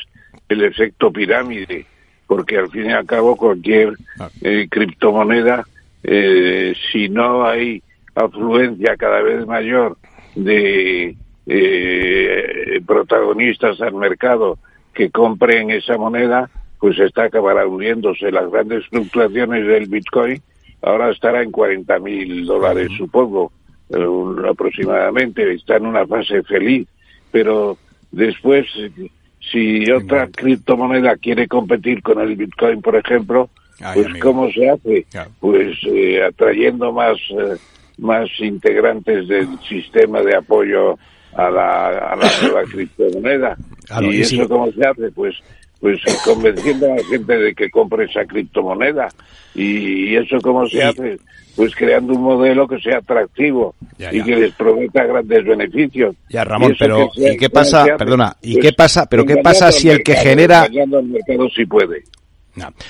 el 0.49 0.63
efecto 0.63 1.11
pirámide, 1.11 1.85
porque 2.25 2.57
al 2.57 2.69
fin 2.69 2.87
y 2.87 2.93
al 2.93 3.05
cabo 3.05 3.35
cualquier 3.35 3.93
eh, 4.41 4.67
criptomoneda, 4.69 5.65
eh, 6.03 6.73
si 6.91 7.09
no 7.09 7.45
hay 7.45 7.83
afluencia 8.15 8.97
cada 8.97 9.21
vez 9.21 9.45
mayor 9.45 9.97
de 10.35 11.15
eh, 11.45 12.81
protagonistas 12.85 13.79
al 13.81 13.93
mercado 13.93 14.57
que 14.95 15.11
compren 15.11 15.69
esa 15.69 15.97
moneda, 15.97 16.49
pues 16.79 16.97
esta 16.99 17.25
acabará 17.25 17.67
hundiéndose. 17.67 18.31
Las 18.31 18.49
grandes 18.51 18.87
fluctuaciones 18.87 19.67
del 19.67 19.85
Bitcoin 19.87 20.41
ahora 20.81 21.11
estará 21.11 21.43
en 21.43 21.51
40 21.51 21.99
mil 21.99 22.45
dólares, 22.45 22.89
supongo, 22.97 23.51
eh, 23.89 24.49
aproximadamente. 24.49 25.53
Está 25.53 25.77
en 25.77 25.85
una 25.85 26.07
fase 26.07 26.41
feliz, 26.43 26.87
pero 27.31 27.77
después, 28.11 28.65
eh, 28.77 29.09
si 29.51 29.89
otra 29.91 30.27
criptomoneda 30.27 31.15
quiere 31.17 31.47
competir 31.47 32.01
con 32.01 32.19
el 32.19 32.35
Bitcoin, 32.35 32.81
por 32.81 32.95
ejemplo, 32.95 33.49
Ay, 33.79 33.95
pues 33.95 34.05
amigo. 34.07 34.27
¿cómo 34.27 34.51
se 34.51 34.69
hace? 34.69 35.05
Pues 35.39 35.77
eh, 35.85 36.23
atrayendo 36.23 36.91
más, 36.91 37.17
eh, 37.29 37.57
más 37.97 38.27
integrantes 38.39 39.27
del 39.27 39.47
sistema 39.67 40.21
de 40.21 40.35
apoyo 40.35 40.97
a 41.33 41.49
la, 41.49 41.87
a 41.87 42.15
la 42.15 42.29
nueva 42.41 42.63
criptomoneda. 42.71 43.57
Claro, 43.85 44.11
y 44.11 44.17
y 44.17 44.21
eso 44.21 44.47
cómo 44.49 44.71
se 44.71 44.85
hace? 44.85 45.11
Pues 45.11 45.35
pues 45.79 46.01
convenciendo 46.23 46.91
a 46.91 46.95
la 46.95 47.03
gente 47.03 47.37
de 47.37 47.53
que 47.53 47.69
compre 47.69 48.05
esa 48.05 48.25
criptomoneda. 48.25 49.09
¿Y, 49.55 50.15
eso 50.15 50.37
cómo 50.41 50.67
se 50.67 50.83
hace? 50.83 51.17
Pues 51.55 51.75
creando 51.75 52.13
un 52.13 52.21
modelo 52.21 52.67
que 52.67 52.79
sea 52.79 52.99
atractivo 52.99 53.75
y 53.97 54.21
que 54.21 54.35
les 54.35 54.53
prometa 54.53 55.05
grandes 55.05 55.45
beneficios. 55.45 56.15
Ya, 56.29 56.43
Ramón, 56.43 56.75
pero 56.77 57.09
¿y 57.15 57.35
qué 57.37 57.49
pasa? 57.49 57.85
perdona, 57.97 58.35
¿y 58.41 58.53
pues 58.53 58.65
qué 58.65 58.73
pasa? 58.73 59.07
¿Pero 59.07 59.25
qué 59.25 59.37
pasa 59.37 59.71
si 59.71 59.89
el 59.89 60.03
que 60.03 60.15
genera... 60.15 60.65
El 60.65 60.87
mercado 60.87 61.49
si 61.49 61.65
puede. 61.65 62.03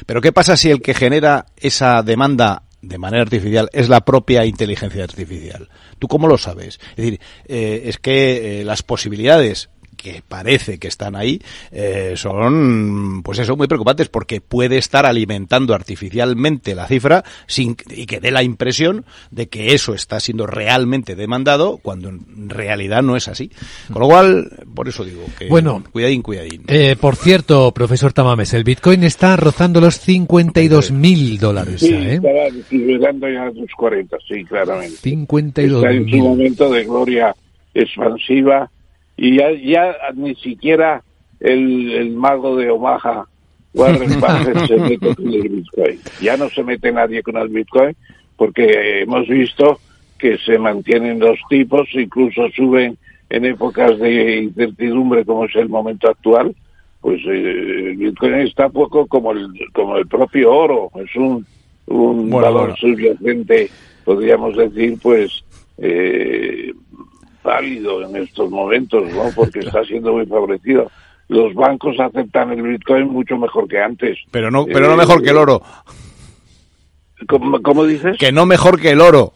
pero 0.05 0.21
¿qué 0.21 0.31
pasa 0.31 0.57
si 0.57 0.69
el 0.69 0.81
que 0.81 0.93
genera 0.93 1.45
esa 1.57 2.03
demanda 2.03 2.63
de 2.81 2.97
manera 2.97 3.23
artificial 3.23 3.69
es 3.73 3.89
la 3.89 4.01
propia 4.01 4.45
inteligencia 4.45 5.03
artificial. 5.03 5.67
¿Tú 5.99 6.07
cómo 6.07 6.27
lo 6.27 6.37
sabes? 6.37 6.79
Es 6.91 6.95
decir, 6.97 7.19
eh, 7.45 7.83
es 7.85 7.97
que 7.97 8.61
eh, 8.61 8.63
las 8.63 8.83
posibilidades 8.83 9.69
que 9.97 10.21
parece 10.25 10.77
que 10.77 10.87
están 10.87 11.15
ahí 11.15 11.41
eh, 11.71 12.13
son 12.15 13.21
pues 13.23 13.39
eso 13.39 13.57
muy 13.57 13.67
preocupantes 13.67 14.07
porque 14.07 14.39
puede 14.39 14.77
estar 14.77 15.05
alimentando 15.05 15.73
artificialmente 15.73 16.75
la 16.75 16.87
cifra 16.87 17.23
sin 17.47 17.75
y 17.89 18.05
que 18.05 18.19
dé 18.19 18.31
la 18.31 18.43
impresión 18.43 19.05
de 19.31 19.47
que 19.47 19.73
eso 19.73 19.93
está 19.93 20.19
siendo 20.19 20.45
realmente 20.45 21.15
demandado 21.15 21.77
cuando 21.77 22.09
en 22.09 22.49
realidad 22.49 23.01
no 23.01 23.15
es 23.15 23.27
así. 23.27 23.51
Con 23.91 24.01
lo 24.01 24.07
cual 24.07 24.49
por 24.73 24.87
eso 24.87 25.03
digo 25.03 25.23
que 25.37 25.47
bueno 25.47 25.83
cuidadín 25.91 26.21
cuidadín. 26.21 26.63
eh, 26.67 26.95
por 26.99 27.15
cierto 27.15 27.71
profesor 27.73 28.13
Tamames 28.13 28.53
el 28.53 28.63
Bitcoin 28.63 29.03
está 29.03 29.35
rozando 29.35 29.81
los 29.81 29.99
52 29.99 30.91
mil 30.91 31.37
dólares 31.39 31.81
sí, 31.81 31.93
¿eh? 31.93 32.13
estaba 32.15 33.31
ya 33.31 33.45
los 33.45 33.71
40 33.75 34.17
sí 34.27 34.43
claramente. 34.45 34.97
52 34.97 35.83
está 35.83 35.95
en 35.95 36.09
su 36.09 36.17
momento 36.17 36.69
de 36.69 36.83
gloria 36.85 37.35
expansiva 37.73 38.69
y 39.17 39.37
ya, 39.37 39.51
ya 39.51 39.95
ni 40.15 40.35
siquiera 40.35 41.03
el, 41.39 41.91
el 41.91 42.11
mago 42.11 42.55
de 42.55 42.69
Omaha, 42.69 43.25
Warren 43.73 44.19
Buffett, 44.19 44.67
se 44.67 44.77
mete 44.77 45.15
con 45.15 45.33
el 45.33 45.49
Bitcoin. 45.49 45.99
Ya 46.21 46.37
no 46.37 46.49
se 46.49 46.63
mete 46.63 46.91
nadie 46.91 47.21
con 47.21 47.37
el 47.37 47.49
Bitcoin 47.49 47.95
porque 48.35 49.01
hemos 49.01 49.27
visto 49.27 49.79
que 50.17 50.37
se 50.37 50.57
mantienen 50.57 51.19
los 51.19 51.39
tipos, 51.49 51.87
incluso 51.93 52.49
suben 52.55 52.97
en 53.29 53.45
épocas 53.45 53.99
de 53.99 54.37
incertidumbre 54.43 55.25
como 55.25 55.45
es 55.45 55.55
el 55.55 55.69
momento 55.69 56.09
actual, 56.09 56.55
pues 57.01 57.19
eh, 57.25 57.89
el 57.91 57.97
Bitcoin 57.97 58.35
está 58.35 58.69
poco 58.69 59.05
como 59.07 59.31
el, 59.31 59.47
como 59.73 59.97
el 59.97 60.07
propio 60.07 60.53
oro, 60.53 60.91
es 60.95 61.15
un, 61.15 61.45
un 61.87 62.29
valor 62.29 62.75
subyacente, 62.77 63.69
podríamos 64.05 64.55
decir, 64.55 64.97
pues 65.01 65.43
eh, 65.77 66.73
válido 67.47 68.01
en 68.03 68.17
estos 68.17 68.49
momentos, 68.51 69.09
¿no? 69.11 69.23
Porque 69.35 69.59
está 69.59 69.83
siendo 69.85 70.13
muy 70.13 70.25
favorecido. 70.25 70.91
Los 71.29 71.53
bancos 71.53 71.99
aceptan 71.99 72.51
el 72.51 72.61
Bitcoin 72.61 73.07
mucho 73.07 73.37
mejor 73.37 73.67
que 73.67 73.79
antes. 73.81 74.17
Pero 74.31 74.51
no, 74.51 74.65
pero 74.65 74.87
no 74.87 74.93
eh, 74.93 74.97
mejor 74.97 75.21
que 75.21 75.31
el 75.31 75.37
oro. 75.37 75.61
¿Cómo, 77.27 77.83
dices? 77.85 78.17
Que 78.17 78.31
no 78.31 78.45
mejor 78.45 78.79
que 78.79 78.91
el 78.91 79.01
oro. 79.01 79.33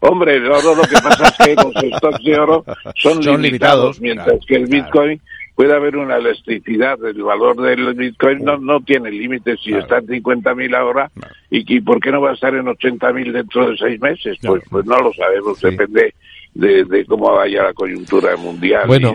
Hombre, 0.00 0.36
el 0.36 0.46
oro 0.46 0.76
lo 0.76 0.82
que 0.82 0.94
pasa 1.02 1.28
es 1.28 1.46
que 1.46 1.54
los 1.56 1.96
stocks 1.96 2.24
de 2.24 2.38
oro 2.38 2.64
son, 2.96 3.42
limitados, 3.42 4.00
mientras 4.00 4.38
que 4.46 4.54
el 4.54 4.66
Bitcoin 4.66 5.20
puede 5.54 5.74
haber 5.74 5.96
una 5.96 6.16
elasticidad. 6.16 7.04
El 7.04 7.22
valor 7.22 7.56
del 7.60 7.92
Bitcoin 7.94 8.44
no, 8.44 8.56
no 8.56 8.80
tiene 8.80 9.10
límites. 9.10 9.60
Si 9.62 9.74
está 9.74 9.98
en 9.98 10.06
50.000 10.06 10.76
ahora, 10.76 11.10
¿y, 11.50 11.80
por 11.80 12.00
qué 12.00 12.10
no 12.10 12.22
va 12.22 12.30
a 12.30 12.34
estar 12.34 12.54
en 12.54 12.66
80.000 12.66 13.32
dentro 13.32 13.68
de 13.68 13.76
seis 13.76 14.00
meses? 14.00 14.38
Pues, 14.40 14.62
pues 14.70 14.86
no 14.86 14.98
lo 14.98 15.12
sabemos, 15.12 15.60
depende 15.60 16.14
de, 16.58 17.04
cómo 17.06 17.32
vaya 17.32 17.62
la 17.64 17.72
coyuntura 17.72 18.36
mundial. 18.36 18.86
Bueno, 18.86 19.14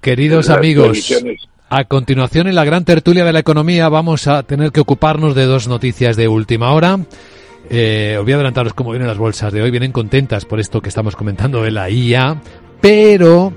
queridos 0.00 0.50
amigos, 0.50 1.14
a 1.70 1.84
continuación 1.84 2.48
en 2.48 2.54
la 2.56 2.64
gran 2.64 2.84
tertulia 2.84 3.24
de 3.24 3.32
la 3.32 3.38
economía 3.38 3.88
vamos 3.88 4.26
a 4.26 4.42
tener 4.42 4.72
que 4.72 4.80
ocuparnos 4.80 5.34
de 5.34 5.44
dos 5.44 5.68
noticias 5.68 6.16
de 6.16 6.26
última 6.26 6.72
hora. 6.72 6.98
Eh, 7.70 8.16
os 8.18 8.24
voy 8.24 8.32
a 8.32 8.36
adelantaros 8.36 8.74
cómo 8.74 8.90
vienen 8.90 9.08
las 9.08 9.18
bolsas 9.18 9.52
de 9.52 9.62
hoy. 9.62 9.70
Vienen 9.70 9.92
contentas 9.92 10.44
por 10.44 10.58
esto 10.58 10.80
que 10.80 10.88
estamos 10.88 11.14
comentando 11.14 11.62
de 11.62 11.70
la 11.70 11.90
IA, 11.90 12.40
pero 12.80 13.52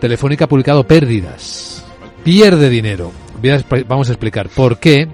Telefónica 0.00 0.46
ha 0.46 0.48
publicado 0.48 0.84
pérdidas. 0.84 1.84
Pierde 2.24 2.68
dinero. 2.68 3.12
vamos 3.86 4.08
a 4.08 4.12
explicar 4.12 4.48
por 4.48 4.78
qué. 4.78 5.08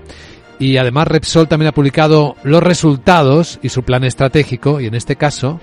Y 0.60 0.76
además 0.76 1.06
Repsol 1.06 1.46
también 1.46 1.68
ha 1.68 1.72
publicado 1.72 2.34
los 2.42 2.62
resultados 2.62 3.60
y 3.62 3.68
su 3.68 3.82
plan 3.82 4.02
estratégico. 4.02 4.80
Y 4.80 4.86
en 4.86 4.94
este 4.94 5.16
caso 5.16 5.60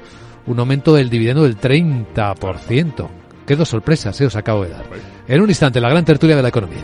un 0.47 0.59
aumento 0.59 0.93
del 0.93 1.09
dividendo 1.09 1.43
del 1.43 1.57
30%. 1.57 3.07
Qué 3.45 3.55
dos 3.55 3.69
sorpresas, 3.69 4.19
eh, 4.21 4.25
os 4.25 4.35
acabo 4.35 4.63
de 4.63 4.71
dar. 4.71 4.85
En 5.27 5.41
un 5.41 5.49
instante, 5.49 5.79
la 5.79 5.89
gran 5.89 6.05
tertulia 6.05 6.35
de 6.35 6.41
la 6.41 6.49
economía. 6.49 6.83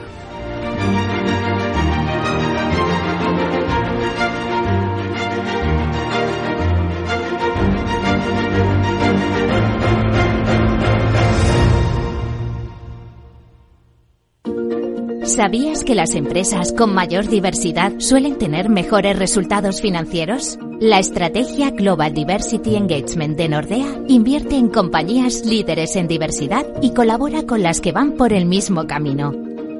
¿Sabías 15.36 15.86
que 15.86 15.96
las 15.96 16.14
empresas 16.14 16.74
con 16.74 16.94
mayor 16.94 17.26
diversidad 17.30 17.94
suelen 18.00 18.38
tener 18.38 18.68
mejores 18.68 19.18
resultados 19.18 19.80
financieros? 19.80 20.58
La 20.82 21.00
estrategia 21.00 21.70
Global 21.70 22.14
Diversity 22.14 22.76
Engagement 22.76 23.38
de 23.38 23.48
Nordea 23.48 24.02
invierte 24.10 24.58
en 24.58 24.68
compañías 24.68 25.46
líderes 25.46 25.96
en 25.96 26.10
diversidad 26.10 26.66
y 26.82 26.94
colabora 26.94 27.44
con 27.44 27.64
las 27.64 27.80
que 27.80 27.94
van 27.94 28.18
por 28.18 28.34
el 28.34 28.46
mismo 28.46 28.88
camino. 28.88 29.32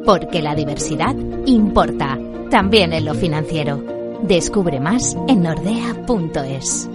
Porque 0.06 0.42
la 0.42 0.56
diversidad 0.56 1.18
importa, 1.46 2.18
también 2.50 2.94
en 2.94 3.04
lo 3.04 3.14
financiero. 3.14 3.84
Descubre 4.22 4.80
más 4.80 5.18
en 5.28 5.44
nordea.es. 5.44 6.90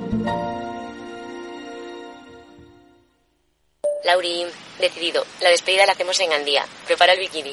Lauri, 4.02 4.46
decidido. 4.80 5.24
La 5.42 5.50
despedida 5.50 5.84
la 5.84 5.92
hacemos 5.92 6.18
en 6.20 6.30
Gandía. 6.30 6.64
Prepara 6.86 7.12
el 7.12 7.20
bikini. 7.20 7.52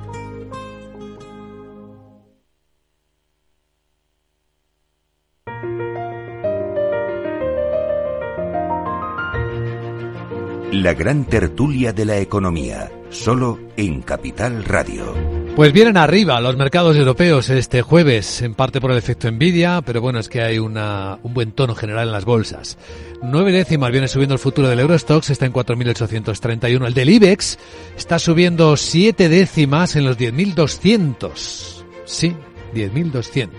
La 10.71 10.93
gran 10.93 11.25
tertulia 11.25 11.91
de 11.91 12.05
la 12.05 12.17
economía, 12.19 12.89
solo 13.09 13.59
en 13.75 14.01
Capital 14.01 14.63
Radio. 14.63 15.13
Pues 15.53 15.73
vienen 15.73 15.97
arriba 15.97 16.39
los 16.39 16.55
mercados 16.55 16.95
europeos 16.95 17.49
este 17.49 17.81
jueves, 17.81 18.41
en 18.41 18.53
parte 18.53 18.79
por 18.79 18.91
el 18.91 18.97
efecto 18.97 19.27
envidia, 19.27 19.81
pero 19.85 19.99
bueno, 19.99 20.19
es 20.19 20.29
que 20.29 20.41
hay 20.41 20.59
una, 20.59 21.19
un 21.23 21.33
buen 21.33 21.51
tono 21.51 21.75
general 21.75 22.07
en 22.07 22.13
las 22.13 22.23
bolsas. 22.23 22.77
Nueve 23.21 23.51
décimas 23.51 23.91
viene 23.91 24.07
subiendo 24.07 24.35
el 24.35 24.39
futuro 24.39 24.69
del 24.69 24.79
Eurostox, 24.79 25.29
está 25.29 25.45
en 25.45 25.51
4.831. 25.51 26.87
El 26.87 26.93
del 26.93 27.09
IBEX 27.09 27.59
está 27.97 28.17
subiendo 28.17 28.77
siete 28.77 29.27
décimas 29.27 29.97
en 29.97 30.05
los 30.05 30.17
10.200. 30.17 31.83
Sí, 32.05 32.33
10.200. 32.73 33.49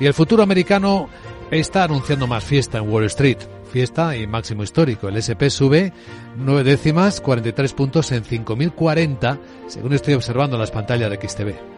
Y 0.00 0.06
el 0.06 0.14
futuro 0.14 0.42
americano 0.44 1.10
está 1.50 1.84
anunciando 1.84 2.26
más 2.26 2.42
fiesta 2.42 2.78
en 2.78 2.88
Wall 2.88 3.04
Street 3.04 3.57
fiesta 3.68 4.16
y 4.16 4.26
máximo 4.26 4.62
histórico. 4.62 5.08
El 5.08 5.16
SP 5.22 5.50
sube 5.50 5.92
9 6.36 6.64
décimas, 6.64 7.20
43 7.20 7.72
puntos 7.74 8.10
en 8.12 8.24
5.040, 8.24 9.38
según 9.68 9.92
estoy 9.92 10.14
observando 10.14 10.56
en 10.56 10.60
las 10.60 10.70
pantallas 10.70 11.10
de 11.10 11.28
XTV. 11.28 11.77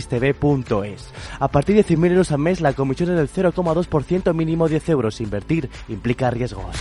A 1.39 1.47
partir 1.49 1.75
de 1.75 1.85
100.000 1.85 2.11
euros 2.11 2.31
al 2.31 2.39
mes, 2.39 2.61
la 2.61 2.73
comisión 2.73 3.11
es 3.11 3.17
del 3.17 3.29
0,2% 3.29 4.33
mínimo 4.33 4.67
10 4.67 4.89
euros. 4.89 5.21
Invertir 5.21 5.69
implica 5.89 6.29
riesgos. 6.29 6.75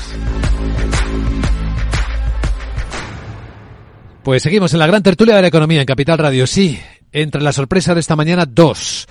Pues 4.22 4.42
seguimos 4.42 4.72
en 4.74 4.80
la 4.80 4.86
gran 4.86 5.02
tertulia 5.02 5.36
de 5.36 5.42
la 5.42 5.48
economía 5.48 5.80
en 5.80 5.86
Capital 5.86 6.18
Radio. 6.18 6.46
Sí, 6.46 6.78
entre 7.12 7.40
la 7.40 7.52
sorpresa 7.52 7.94
de 7.94 8.00
esta 8.00 8.16
mañana, 8.16 8.44
dos. 8.46 9.08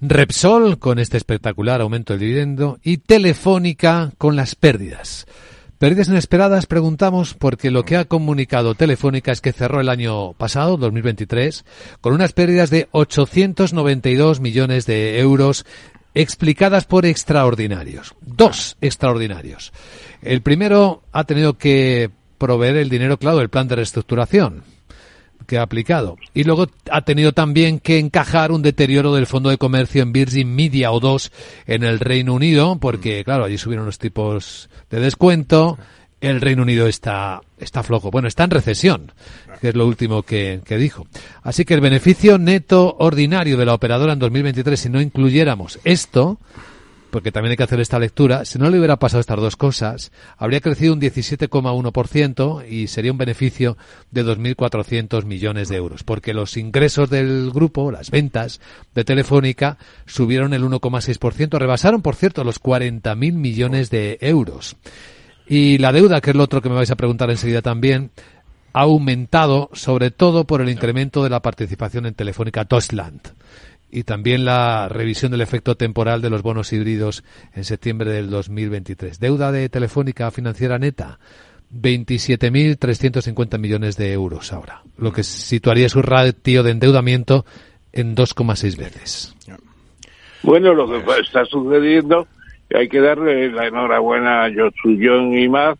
Repsol 0.00 0.78
con 0.78 0.98
este 0.98 1.16
espectacular 1.16 1.80
aumento 1.80 2.12
del 2.12 2.20
dividendo 2.20 2.78
y 2.82 2.98
Telefónica 2.98 4.12
con 4.18 4.36
las 4.36 4.54
pérdidas. 4.54 5.26
Pérdidas 5.80 6.08
inesperadas, 6.08 6.66
preguntamos, 6.66 7.32
porque 7.32 7.70
lo 7.70 7.86
que 7.86 7.96
ha 7.96 8.04
comunicado 8.04 8.74
Telefónica 8.74 9.32
es 9.32 9.40
que 9.40 9.54
cerró 9.54 9.80
el 9.80 9.88
año 9.88 10.34
pasado, 10.34 10.76
2023, 10.76 11.64
con 12.02 12.12
unas 12.12 12.34
pérdidas 12.34 12.68
de 12.68 12.88
892 12.90 14.40
millones 14.40 14.84
de 14.84 15.18
euros 15.18 15.64
explicadas 16.12 16.84
por 16.84 17.06
extraordinarios. 17.06 18.14
Dos 18.20 18.76
extraordinarios. 18.82 19.72
El 20.20 20.42
primero 20.42 21.02
ha 21.12 21.24
tenido 21.24 21.56
que 21.56 22.10
proveer 22.36 22.76
el 22.76 22.90
dinero, 22.90 23.16
claro, 23.16 23.38
del 23.38 23.48
plan 23.48 23.66
de 23.66 23.76
reestructuración 23.76 24.64
que 25.50 25.58
ha 25.58 25.62
aplicado. 25.62 26.16
Y 26.32 26.44
luego 26.44 26.68
ha 26.92 27.02
tenido 27.02 27.32
también 27.32 27.80
que 27.80 27.98
encajar 27.98 28.52
un 28.52 28.62
deterioro 28.62 29.12
del 29.12 29.26
fondo 29.26 29.50
de 29.50 29.58
comercio 29.58 30.00
en 30.00 30.12
Virgin 30.12 30.54
Media 30.54 30.92
o 30.92 31.00
dos 31.00 31.32
en 31.66 31.82
el 31.82 31.98
Reino 31.98 32.34
Unido, 32.34 32.78
porque 32.80 33.24
claro, 33.24 33.44
allí 33.44 33.58
subieron 33.58 33.84
los 33.84 33.98
tipos 33.98 34.70
de 34.90 35.00
descuento. 35.00 35.76
El 36.20 36.40
Reino 36.40 36.62
Unido 36.62 36.86
está, 36.86 37.40
está 37.58 37.82
flojo. 37.82 38.12
Bueno, 38.12 38.28
está 38.28 38.44
en 38.44 38.50
recesión, 38.50 39.12
que 39.60 39.70
es 39.70 39.74
lo 39.74 39.88
último 39.88 40.22
que, 40.22 40.60
que 40.64 40.76
dijo. 40.76 41.08
Así 41.42 41.64
que 41.64 41.74
el 41.74 41.80
beneficio 41.80 42.38
neto 42.38 42.94
ordinario 43.00 43.56
de 43.56 43.66
la 43.66 43.74
operadora 43.74 44.12
en 44.12 44.20
2023, 44.20 44.78
si 44.78 44.88
no 44.88 45.00
incluyéramos 45.00 45.80
esto, 45.82 46.38
porque 47.10 47.32
también 47.32 47.50
hay 47.50 47.56
que 47.56 47.62
hacer 47.62 47.80
esta 47.80 47.98
lectura, 47.98 48.44
si 48.44 48.58
no 48.58 48.70
le 48.70 48.78
hubiera 48.78 48.98
pasado 48.98 49.20
estas 49.20 49.40
dos 49.40 49.56
cosas, 49.56 50.12
habría 50.36 50.60
crecido 50.60 50.94
un 50.94 51.00
17,1% 51.00 52.68
y 52.68 52.86
sería 52.86 53.12
un 53.12 53.18
beneficio 53.18 53.76
de 54.10 54.24
2.400 54.24 55.24
millones 55.24 55.68
de 55.68 55.76
euros, 55.76 56.02
porque 56.04 56.34
los 56.34 56.56
ingresos 56.56 57.10
del 57.10 57.50
grupo, 57.50 57.90
las 57.90 58.10
ventas 58.10 58.60
de 58.94 59.04
Telefónica, 59.04 59.78
subieron 60.06 60.54
el 60.54 60.62
1,6%, 60.64 61.58
rebasaron, 61.58 62.02
por 62.02 62.14
cierto, 62.14 62.44
los 62.44 62.62
40.000 62.62 63.32
millones 63.32 63.90
de 63.90 64.18
euros. 64.20 64.76
Y 65.46 65.78
la 65.78 65.92
deuda, 65.92 66.20
que 66.20 66.30
es 66.30 66.36
lo 66.36 66.44
otro 66.44 66.62
que 66.62 66.68
me 66.68 66.76
vais 66.76 66.90
a 66.90 66.96
preguntar 66.96 67.30
enseguida 67.30 67.60
también, 67.60 68.10
ha 68.72 68.82
aumentado 68.82 69.68
sobre 69.72 70.10
todo 70.10 70.44
por 70.44 70.60
el 70.60 70.68
incremento 70.68 71.24
de 71.24 71.30
la 71.30 71.40
participación 71.40 72.06
en 72.06 72.14
Telefónica 72.14 72.64
Deutschland 72.64 73.20
y 73.90 74.04
también 74.04 74.44
la 74.44 74.88
revisión 74.88 75.32
del 75.32 75.40
efecto 75.40 75.76
temporal 75.76 76.22
de 76.22 76.30
los 76.30 76.42
bonos 76.42 76.72
híbridos 76.72 77.24
en 77.54 77.64
septiembre 77.64 78.10
del 78.12 78.30
2023. 78.30 79.18
Deuda 79.18 79.52
de 79.52 79.68
Telefónica 79.68 80.30
financiera 80.30 80.78
neta, 80.78 81.18
27.350 81.72 83.58
millones 83.58 83.96
de 83.96 84.12
euros 84.12 84.52
ahora, 84.52 84.82
lo 84.98 85.12
que 85.12 85.22
situaría 85.22 85.88
su 85.88 86.02
ratio 86.02 86.62
de 86.62 86.72
endeudamiento 86.72 87.44
en 87.92 88.14
2,6 88.16 88.76
veces. 88.76 89.34
Bueno, 90.42 90.72
lo 90.74 90.88
que 90.88 91.02
está 91.20 91.44
sucediendo, 91.44 92.26
hay 92.74 92.88
que 92.88 93.00
darle 93.00 93.50
la 93.50 93.66
enhorabuena 93.66 94.44
a 94.44 94.48
Yosuyon 94.48 95.36
y 95.36 95.48
más 95.48 95.76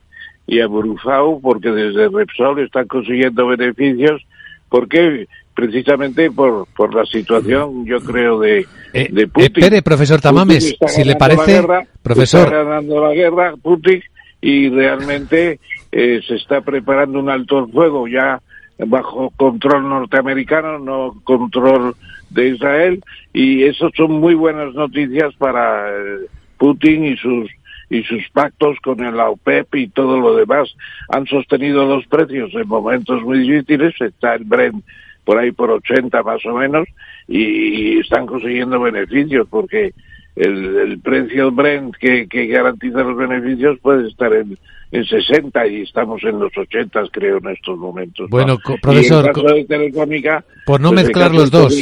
y 0.46 0.60
a 0.60 0.66
Brufau 0.66 1.40
porque 1.40 1.70
desde 1.70 2.08
Repsol 2.08 2.60
están 2.60 2.86
consiguiendo 2.86 3.46
beneficios. 3.46 4.22
porque 4.68 5.26
precisamente 5.54 6.30
por, 6.30 6.66
por 6.76 6.94
la 6.94 7.04
situación, 7.06 7.84
yo 7.84 8.00
creo, 8.00 8.40
de, 8.40 8.66
Eh, 8.92 9.08
de 9.10 9.22
eh, 9.22 9.26
Putin. 9.26 9.52
espere, 9.52 9.82
profesor 9.82 10.20
Tamames, 10.20 10.76
si 10.86 11.04
le 11.04 11.16
parece, 11.16 11.52
guerra, 11.52 11.86
profesor. 12.02 12.44
Está 12.44 12.62
ganando 12.64 13.06
la 13.06 13.14
guerra, 13.14 13.54
Putin, 13.62 14.02
y 14.40 14.68
realmente 14.70 15.60
eh, 15.92 16.20
se 16.26 16.36
está 16.36 16.60
preparando 16.60 17.18
un 17.18 17.28
alto 17.28 17.58
el 17.58 17.72
fuego 17.72 18.08
ya 18.08 18.40
bajo 18.78 19.30
control 19.36 19.88
norteamericano, 19.88 20.78
no 20.78 21.14
control 21.24 21.94
de 22.30 22.48
Israel, 22.48 23.02
y 23.32 23.64
eso 23.64 23.90
son 23.96 24.12
muy 24.12 24.34
buenas 24.34 24.74
noticias 24.74 25.34
para 25.36 25.90
eh, 25.90 26.26
Putin 26.56 27.04
y 27.04 27.16
sus 27.16 27.50
y 27.92 28.04
sus 28.04 28.22
pactos 28.32 28.78
con 28.84 29.04
el 29.04 29.18
OPEP 29.18 29.74
y 29.74 29.88
todo 29.88 30.20
lo 30.20 30.36
demás 30.36 30.72
han 31.08 31.26
sostenido 31.26 31.84
los 31.84 32.06
precios 32.06 32.54
en 32.54 32.68
momentos 32.68 33.20
muy 33.22 33.40
difíciles, 33.40 33.92
está 34.00 34.36
el 34.36 34.44
Brent 34.44 34.84
por 35.24 35.38
ahí 35.38 35.52
por 35.52 35.70
80 35.70 36.22
más 36.22 36.44
o 36.46 36.54
menos 36.54 36.86
y 37.28 37.98
están 38.00 38.26
consiguiendo 38.26 38.80
beneficios 38.80 39.46
porque 39.48 39.92
el, 40.36 40.76
el 40.76 40.98
precio 41.00 41.50
Brent 41.50 41.94
que, 41.96 42.26
que 42.28 42.46
garantiza 42.46 43.02
los 43.02 43.16
beneficios 43.16 43.78
puede 43.80 44.08
estar 44.08 44.32
en, 44.32 44.56
en 44.92 45.04
60 45.04 45.66
y 45.66 45.82
estamos 45.82 46.22
en 46.24 46.38
los 46.38 46.56
80 46.56 47.02
creo 47.12 47.38
en 47.38 47.48
estos 47.48 47.76
momentos. 47.78 48.24
¿no? 48.24 48.28
Bueno, 48.30 48.58
Y 48.74 48.78
profesor, 48.78 49.26
en 49.26 49.32
caso 49.32 49.46
co- 49.46 49.52
de 49.54 49.64
Telefónica, 49.64 50.44
Por 50.66 50.80
no 50.80 50.90
pues, 50.90 51.04
mezclar 51.04 51.34
los 51.34 51.50
dos. 51.50 51.74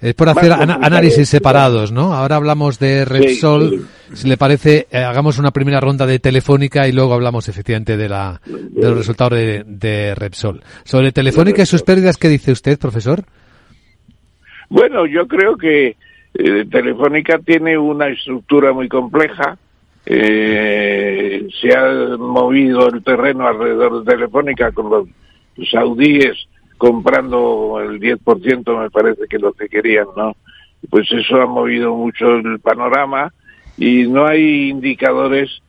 Es 0.00 0.14
por 0.14 0.30
hacer 0.30 0.50
análisis 0.52 1.28
separados, 1.28 1.92
¿no? 1.92 2.14
Ahora 2.14 2.36
hablamos 2.36 2.78
de 2.78 3.04
Repsol. 3.04 3.86
Si 4.14 4.28
le 4.28 4.38
parece, 4.38 4.86
eh, 4.90 4.98
hagamos 4.98 5.38
una 5.38 5.50
primera 5.50 5.78
ronda 5.78 6.06
de 6.06 6.18
Telefónica 6.18 6.88
y 6.88 6.92
luego 6.92 7.12
hablamos 7.12 7.48
efectivamente 7.48 7.98
de, 7.98 8.08
la, 8.08 8.40
de 8.46 8.88
los 8.88 8.96
resultados 8.96 9.38
de, 9.38 9.62
de 9.66 10.14
Repsol. 10.14 10.62
Sobre 10.84 11.12
Telefónica 11.12 11.62
y 11.62 11.66
sus 11.66 11.82
pérdidas, 11.82 12.16
¿qué 12.16 12.28
dice 12.28 12.52
usted, 12.52 12.78
profesor? 12.78 13.24
Bueno, 14.70 15.04
yo 15.04 15.28
creo 15.28 15.58
que 15.58 15.96
eh, 16.34 16.64
Telefónica 16.70 17.38
tiene 17.38 17.76
una 17.76 18.08
estructura 18.08 18.72
muy 18.72 18.88
compleja. 18.88 19.58
Eh, 20.06 21.46
se 21.60 21.76
ha 21.76 22.16
movido 22.16 22.88
el 22.88 23.02
terreno 23.04 23.46
alrededor 23.46 24.02
de 24.02 24.12
Telefónica 24.12 24.72
con 24.72 24.90
los 24.90 25.70
saudíes 25.70 26.38
comprando 26.80 27.78
el 27.78 28.00
10%, 28.00 28.80
me 28.80 28.88
parece 28.88 29.26
que 29.28 29.38
lo 29.38 29.52
que 29.52 29.68
querían, 29.68 30.06
¿no? 30.16 30.34
Pues 30.88 31.12
eso 31.12 31.36
ha 31.38 31.44
movido 31.44 31.94
mucho 31.94 32.36
el 32.36 32.58
panorama 32.58 33.34
y 33.76 34.06
no 34.06 34.24
hay 34.26 34.70
indicadores 34.70 35.60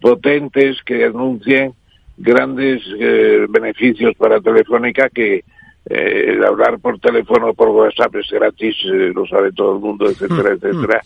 potentes 0.00 0.80
que 0.84 1.06
anuncien 1.06 1.72
grandes 2.16 2.82
eh, 3.00 3.46
beneficios 3.48 4.14
para 4.14 4.40
Telefónica 4.40 5.08
que 5.08 5.42
eh, 5.86 6.24
el 6.34 6.44
hablar 6.44 6.78
por 6.78 7.00
teléfono 7.00 7.48
o 7.48 7.54
por 7.54 7.70
WhatsApp 7.70 8.14
es 8.14 8.30
gratis, 8.30 8.76
eh, 8.84 9.10
lo 9.12 9.26
sabe 9.26 9.50
todo 9.50 9.74
el 9.74 9.80
mundo, 9.80 10.08
etcétera, 10.08 10.52
etcétera. 10.52 11.00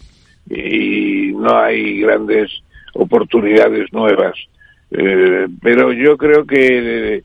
Y 0.50 1.32
no 1.32 1.56
hay 1.56 2.00
grandes 2.00 2.50
oportunidades 2.92 3.90
nuevas. 3.94 4.34
Eh, 4.90 5.46
pero 5.62 5.90
yo 5.90 6.18
creo 6.18 6.44
que 6.44 7.24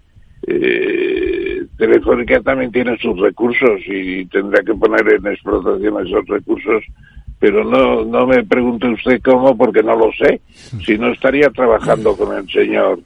eh, 1.62 1.66
Telefónica 1.78 2.42
también 2.42 2.72
tiene 2.72 2.98
sus 2.98 3.20
recursos 3.20 3.80
y 3.86 4.26
tendrá 4.26 4.62
que 4.64 4.74
poner 4.74 5.02
en 5.14 5.28
explotación 5.28 6.06
esos 6.08 6.26
recursos, 6.28 6.84
pero 7.40 7.64
no, 7.64 8.04
no 8.06 8.28
me 8.28 8.44
pregunte 8.44 8.88
usted 8.88 9.22
cómo 9.24 9.56
porque 9.58 9.82
no 9.84 9.96
lo 9.98 10.12
sé. 10.14 10.42
Si 10.86 10.98
no 10.98 11.12
estaría 11.12 11.50
trabajando 11.50 12.16
con 12.18 12.36
el 12.38 12.50
señor 12.50 13.00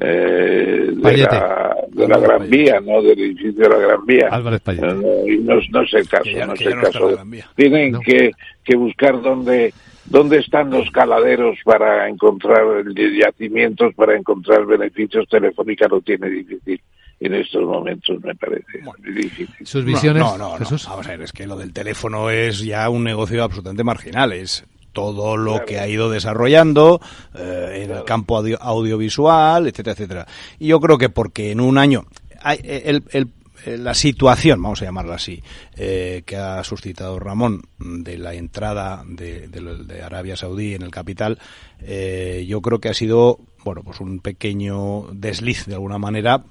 eh, 0.00 0.90
de, 0.92 1.16
la, 1.16 1.74
de 1.88 2.08
la 2.08 2.18
Gran 2.18 2.50
Vía, 2.50 2.80
no 2.80 3.00
del 3.02 3.18
edificio 3.18 3.62
de 3.62 3.68
la 3.68 3.78
Gran 3.78 4.04
Vía. 4.06 4.28
Álvarez 4.30 4.60
Payete. 4.60 4.86
No, 4.88 4.94
no, 4.94 5.26
y 5.28 5.38
no, 5.38 5.54
no 5.70 5.82
es 5.82 5.94
el 5.94 6.08
caso, 6.08 6.24
Que 6.24 6.34
ya- 6.34 6.46
no 6.46 6.52
es 6.54 6.60
el 6.62 6.76
no 6.76 6.82
caso. 6.82 7.18
Tienen 7.54 7.98
que, 8.00 8.32
que 8.64 8.76
buscar 8.76 9.22
dónde, 9.22 9.72
dónde 10.04 10.38
están 10.38 10.70
los 10.70 10.90
caladeros 10.90 11.56
para 11.64 12.08
encontrar 12.08 12.62
yacimientos, 12.94 13.94
para 13.94 14.16
encontrar 14.16 14.66
beneficios. 14.66 15.26
Telefónica 15.28 15.88
lo 15.88 16.00
tiene 16.02 16.28
difícil 16.28 16.80
en 17.20 17.34
estos 17.34 17.62
momentos, 17.64 18.22
me 18.22 18.34
parece. 18.34 18.78
muy 18.82 19.12
difícil. 19.14 19.66
Sus 19.66 19.84
visiones, 19.84 20.22
No, 20.22 20.36
no, 20.36 20.50
no, 20.50 20.56
Jesús. 20.58 20.86
Vamos 20.88 21.06
a 21.06 21.10
ver, 21.10 21.22
es 21.22 21.32
que 21.32 21.46
lo 21.46 21.56
del 21.56 21.72
teléfono 21.72 22.30
es 22.30 22.60
ya 22.60 22.88
un 22.90 23.04
negocio 23.04 23.42
absolutamente 23.42 23.84
marginal. 23.84 24.32
Es 24.32 24.64
todo 24.92 25.36
lo 25.36 25.64
que 25.66 25.78
ha 25.78 25.86
ido 25.88 26.10
desarrollando 26.10 27.00
eh, 27.34 27.82
en 27.84 27.90
el 27.90 28.04
campo 28.04 28.36
audio- 28.38 28.58
audiovisual, 28.60 29.66
etcétera, 29.66 29.92
etcétera. 29.92 30.26
Y 30.58 30.68
yo 30.68 30.80
creo 30.80 30.96
que 30.98 31.08
porque 31.10 31.50
en 31.50 31.60
un 31.60 31.76
año 31.78 32.06
hay- 32.42 32.60
el, 32.64 33.04
el- 33.12 33.28
eh, 33.66 33.78
la 33.78 33.94
situación, 33.94 34.62
vamos 34.62 34.80
a 34.82 34.84
llamarla 34.84 35.16
así, 35.16 35.42
eh, 35.76 36.22
que 36.24 36.36
ha 36.36 36.62
suscitado 36.64 37.18
Ramón 37.18 37.62
de 37.78 38.16
la 38.16 38.34
entrada 38.34 39.02
de, 39.06 39.48
de 39.48 39.60
lo- 39.60 39.76
de 39.84 40.02
Arabia 40.02 40.36
Saudí 40.36 40.74
en 40.74 40.82
el 40.82 40.90
capital, 40.90 41.38
eh, 41.80 42.44
yo 42.48 42.60
creo 42.62 42.78
que 42.78 42.88
ha 42.88 42.94
sido, 42.94 43.38
bueno, 43.64 43.82
pues 43.82 44.00
un 44.00 44.20
pequeño 44.20 45.08
desliz 45.12 45.66
de 45.66 45.74
alguna 45.74 45.98
manera 45.98 46.42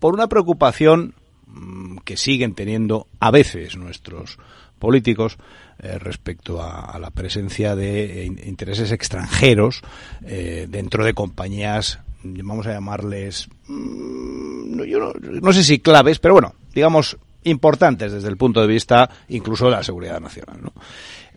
por 0.00 0.14
una 0.14 0.26
preocupación 0.28 1.14
mm, 1.46 1.98
que 1.98 2.16
siguen 2.16 2.54
teniendo 2.54 3.06
a 3.20 3.30
veces 3.30 3.76
nuestros 3.76 4.38
políticos 4.80 5.36
eh, 5.78 5.98
respecto 5.98 6.62
a, 6.62 6.98
la 6.98 7.10
presencia 7.10 7.76
de 7.76 8.22
eh, 8.22 8.24
in- 8.24 8.40
intereses 8.44 8.90
extranjeros 8.92 9.82
eh, 10.24 10.66
dentro 10.68 11.04
de 11.04 11.14
compañías, 11.14 12.00
vamos 12.24 12.66
a 12.66 12.72
llamarles, 12.72 13.48
mm, 13.68 14.76
no, 14.76 14.84
yo 14.84 14.98
no, 14.98 15.12
no 15.40 15.52
sé 15.52 15.62
si 15.62 15.78
claves, 15.78 16.18
pero 16.18 16.34
bueno, 16.34 16.54
digamos 16.74 17.16
importantes 17.44 18.12
desde 18.12 18.28
el 18.28 18.36
punto 18.36 18.60
de 18.60 18.66
vista 18.66 19.08
incluso 19.28 19.66
de 19.66 19.70
la 19.72 19.82
seguridad 19.82 20.20
nacional. 20.20 20.58
¿no? 20.62 20.72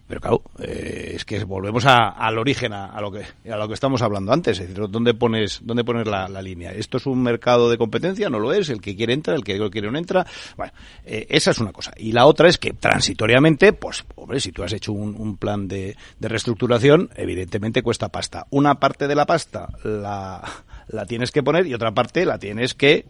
Pero 0.08 0.20
claro, 0.20 0.42
eh, 0.60 1.14
es 1.16 1.24
que 1.26 1.44
volvemos 1.46 1.86
a- 1.86 2.10
al 2.10 2.38
origen, 2.38 2.74
a, 2.74 3.00
lo 3.00 3.10
que 3.12 3.22
a 3.50 3.56
lo 3.58 3.68
que 3.68 3.74
estamos 3.74 4.02
hablando 4.02 4.34
antes. 4.34 4.60
Es 4.60 4.68
decir, 4.68 4.88
¿dónde 4.90 5.14
pones, 5.14 5.62
dónde 5.64 5.84
pones 5.84 6.06
la, 6.08 6.28
línea? 6.42 6.72
¿Esto 6.74 6.98
es 6.98 7.06
un 7.06 7.24
mercado 7.24 7.70
de 7.70 7.78
competencia? 7.78 8.30
¿No 8.30 8.38
lo 8.40 8.52
es? 8.54 8.70
¿El 8.70 8.82
que 8.82 8.96
quiere 8.96 9.14
entra? 9.14 9.34
¿El 9.34 9.44
que 9.44 9.58
quiere 9.70 9.90
no 9.90 9.98
entra? 9.98 10.26
Bueno, 10.58 10.74
eh, 11.06 11.26
esa 11.30 11.52
es 11.52 11.60
una 11.60 11.72
cosa. 11.72 11.94
Y 11.96 12.12
la 12.12 12.26
otra 12.26 12.50
es 12.50 12.58
que 12.58 12.74
transitoriamente, 12.74 13.72
pues, 13.74 14.04
hombre, 14.16 14.40
si 14.40 14.52
tú 14.52 14.62
has 14.64 14.74
hecho 14.74 14.92
un, 14.92 15.16
un 15.16 15.38
plan 15.38 15.68
de, 15.68 15.96
de 16.20 16.28
reestructuración, 16.28 17.10
evidentemente 17.16 17.82
cuesta 17.82 18.10
pasta. 18.10 18.46
Una 18.50 18.76
parte 18.76 19.08
de 19.08 19.16
la 19.16 19.26
pasta 19.26 19.70
la, 19.84 20.42
la 20.88 21.06
tienes 21.06 21.32
que 21.32 21.44
poner 21.44 21.66
y 21.66 21.74
otra 21.74 21.94
parte 21.94 22.26
la 22.26 22.38
tienes 22.38 22.74
que 22.74 23.06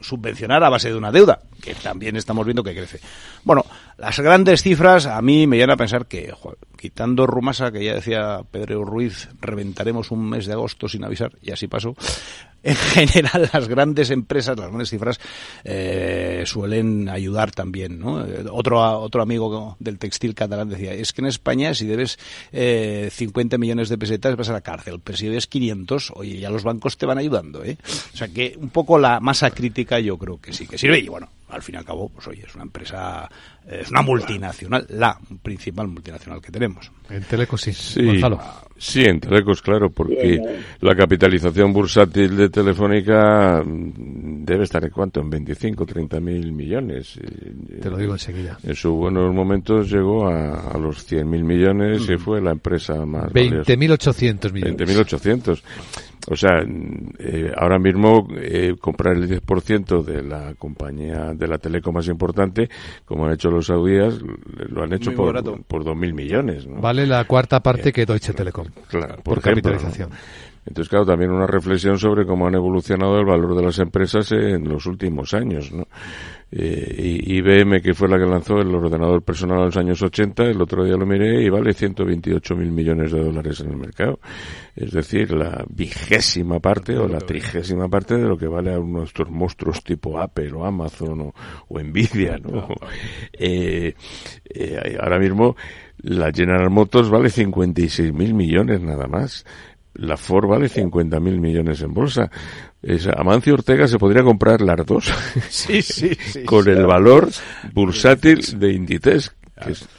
subvencionar 0.00 0.62
a 0.62 0.68
base 0.68 0.88
de 0.88 0.96
una 0.96 1.12
deuda, 1.12 1.40
que 1.62 1.74
también 1.74 2.16
estamos 2.16 2.44
viendo 2.44 2.62
que 2.62 2.74
crece. 2.74 3.00
Bueno, 3.44 3.64
las 3.98 4.18
grandes 4.20 4.62
cifras 4.62 5.06
a 5.06 5.20
mí 5.22 5.46
me 5.46 5.56
llevan 5.56 5.72
a 5.72 5.76
pensar 5.76 6.06
que, 6.06 6.32
joder, 6.32 6.58
quitando 6.76 7.26
Rumasa, 7.26 7.72
que 7.72 7.84
ya 7.84 7.94
decía 7.94 8.40
Pedro 8.50 8.84
Ruiz, 8.84 9.28
reventaremos 9.40 10.10
un 10.10 10.28
mes 10.28 10.46
de 10.46 10.52
agosto 10.52 10.88
sin 10.88 11.04
avisar, 11.04 11.32
y 11.42 11.52
así 11.52 11.66
pasó. 11.66 11.94
En 12.66 12.74
general, 12.74 13.48
las 13.52 13.68
grandes 13.68 14.10
empresas, 14.10 14.56
las 14.58 14.66
grandes 14.66 14.90
cifras, 14.90 15.20
eh, 15.62 16.42
suelen 16.46 17.08
ayudar 17.08 17.52
también. 17.52 18.00
¿no? 18.00 18.24
Eh, 18.26 18.44
Otro, 18.50 18.80
otro 19.00 19.22
amigo 19.22 19.76
del 19.78 19.98
textil 19.98 20.34
catalán 20.34 20.68
decía, 20.68 20.92
es 20.92 21.12
que 21.12 21.20
en 21.22 21.28
España 21.28 21.74
si 21.74 21.86
debes 21.86 22.18
eh, 22.52 23.08
50 23.12 23.56
millones 23.58 23.88
de 23.88 23.96
pesetas 23.98 24.34
vas 24.36 24.48
a 24.48 24.52
la 24.52 24.62
cárcel, 24.62 25.00
pero 25.02 25.16
si 25.16 25.26
debes 25.26 25.46
500, 25.46 26.12
oye, 26.16 26.38
ya 26.40 26.50
los 26.50 26.64
bancos 26.64 26.96
te 26.96 27.06
van 27.06 27.18
ayudando. 27.18 27.62
¿eh? 27.64 27.76
O 28.12 28.16
sea 28.16 28.26
que 28.28 28.56
un 28.58 28.70
poco 28.70 28.98
la 28.98 29.20
masa 29.20 29.50
crítica 29.50 30.00
yo 30.00 30.18
creo 30.18 30.40
que 30.40 30.52
sí 30.52 30.66
que 30.66 30.76
sirve. 30.76 30.98
Y 30.98 31.08
bueno, 31.08 31.28
al 31.48 31.62
fin 31.62 31.76
y 31.76 31.78
al 31.78 31.84
cabo, 31.84 32.08
pues 32.08 32.26
oye, 32.26 32.42
es 32.46 32.54
una 32.56 32.64
empresa, 32.64 33.30
es 33.68 33.90
una 33.90 34.02
multinacional, 34.02 34.84
la 34.90 35.16
principal 35.42 35.86
multinacional 35.86 36.40
que 36.42 36.50
tenemos. 36.50 36.90
En 37.08 37.22
Teleco 37.22 37.56
sí. 37.56 37.72
Sí, 37.72 38.04
Gonzalo. 38.04 38.40
sí, 38.76 39.04
en 39.04 39.20
Telecos, 39.20 39.62
claro, 39.62 39.90
porque 39.90 40.40
la 40.80 40.96
capitalización 40.96 41.72
bursátil 41.72 42.36
de 42.36 42.48
Telefónica 42.56 43.62
mm, 43.62 44.44
debe 44.46 44.64
estar 44.64 44.82
en 44.82 44.90
cuánto, 44.90 45.20
en 45.20 45.28
25, 45.28 45.84
30 45.84 46.20
mil 46.20 46.52
millones. 46.52 47.18
Eh, 47.18 47.80
Te 47.82 47.90
lo 47.90 47.98
digo 47.98 48.14
enseguida. 48.14 48.56
En 48.62 48.74
sus 48.74 48.92
buenos 48.92 49.34
momentos 49.34 49.90
llegó 49.90 50.26
a, 50.26 50.70
a 50.70 50.78
los 50.78 51.04
100 51.04 51.28
mil 51.28 51.44
millones 51.44 52.08
y 52.08 52.16
fue 52.16 52.40
la 52.40 52.52
empresa 52.52 53.04
más 53.04 53.30
valiosa. 53.30 53.70
20.800 53.70 54.52
millones. 54.54 54.76
20.800. 54.78 55.62
O 56.28 56.34
sea, 56.34 56.62
eh, 57.18 57.52
ahora 57.56 57.78
mismo 57.78 58.26
eh, 58.36 58.74
comprar 58.80 59.16
el 59.16 59.28
10% 59.28 60.02
de 60.02 60.22
la 60.22 60.54
compañía 60.54 61.34
de 61.34 61.46
la 61.46 61.58
teleco 61.58 61.92
más 61.92 62.08
importante, 62.08 62.70
como 63.04 63.26
han 63.26 63.34
hecho 63.34 63.50
los 63.50 63.66
saudíes, 63.66 64.18
lo 64.70 64.82
han 64.82 64.94
hecho 64.94 65.10
Muy 65.10 65.16
por, 65.16 65.26
barato. 65.26 65.58
por 65.68 65.84
2.000 65.84 66.14
millones. 66.14 66.66
¿no? 66.66 66.80
Vale 66.80 67.06
la 67.06 67.24
cuarta 67.24 67.60
parte 67.60 67.92
que 67.92 68.06
Deutsche 68.06 68.32
Telekom. 68.32 68.66
Claro, 68.88 69.16
por, 69.22 69.38
ejemplo, 69.38 69.70
capitalización. 69.70 70.08
¿no? 70.10 70.16
Entonces, 70.66 70.88
claro, 70.88 71.06
también 71.06 71.30
una 71.30 71.46
reflexión 71.46 71.96
sobre 71.98 72.26
cómo 72.26 72.46
han 72.46 72.54
evolucionado 72.54 73.18
el 73.18 73.24
valor 73.24 73.54
de 73.56 73.62
las 73.62 73.78
empresas 73.78 74.32
en 74.32 74.68
los 74.68 74.84
últimos 74.86 75.32
años, 75.32 75.70
¿no? 75.72 75.86
Eh, 76.50 77.20
y- 77.24 77.38
IBM, 77.38 77.80
que 77.82 77.92
fue 77.94 78.08
la 78.08 78.18
que 78.18 78.24
lanzó 78.26 78.58
el 78.60 78.72
ordenador 78.74 79.22
personal 79.22 79.58
en 79.58 79.64
los 79.66 79.76
años 79.76 80.00
80, 80.02 80.44
el 80.44 80.60
otro 80.62 80.84
día 80.84 80.96
lo 80.96 81.04
miré 81.06 81.42
y 81.42 81.48
vale 81.48 81.72
128 81.72 82.54
mil 82.56 82.70
millones 82.70 83.10
de 83.12 83.20
dólares 83.22 83.60
en 83.60 83.70
el 83.70 83.76
mercado. 83.76 84.18
Es 84.74 84.92
decir, 84.92 85.32
la 85.32 85.64
vigésima 85.68 86.60
parte 86.60 86.96
o 86.98 87.08
la 87.08 87.18
trigésima 87.18 87.88
parte 87.88 88.16
de 88.16 88.26
lo 88.28 88.36
que 88.36 88.46
vale 88.46 88.74
a 88.74 88.78
uno 88.78 89.00
de 89.00 89.06
estos 89.06 89.28
monstruos 89.30 89.82
tipo 89.82 90.18
Apple 90.20 90.52
o 90.52 90.64
Amazon 90.64 91.20
o, 91.20 91.34
o 91.68 91.80
Nvidia, 91.80 92.38
¿no? 92.38 92.68
Eh, 93.32 93.94
eh, 94.44 94.96
ahora 95.00 95.18
mismo 95.18 95.56
la 95.98 96.30
General 96.32 96.70
Motors 96.70 97.08
vale 97.08 97.30
56 97.30 98.12
mil 98.12 98.34
millones 98.34 98.80
nada 98.80 99.06
más. 99.08 99.44
La 99.98 100.16
Ford 100.16 100.48
vale 100.48 100.68
50 100.68 101.20
mil 101.20 101.40
millones 101.40 101.82
en 101.82 101.92
bolsa. 101.92 102.30
Es, 102.82 103.06
Amancio 103.06 103.54
Ortega 103.54 103.88
se 103.88 103.98
podría 103.98 104.22
comprar 104.22 104.60
las 104.60 104.84
dos 104.86 105.06
Sí, 105.48 105.82
sí, 105.82 106.14
sí, 106.14 106.44
con 106.44 106.64
sí. 106.64 106.70
el 106.70 106.86
valor 106.86 107.28
bursátil 107.72 108.40
de 108.58 108.72
Inditex, 108.72 109.34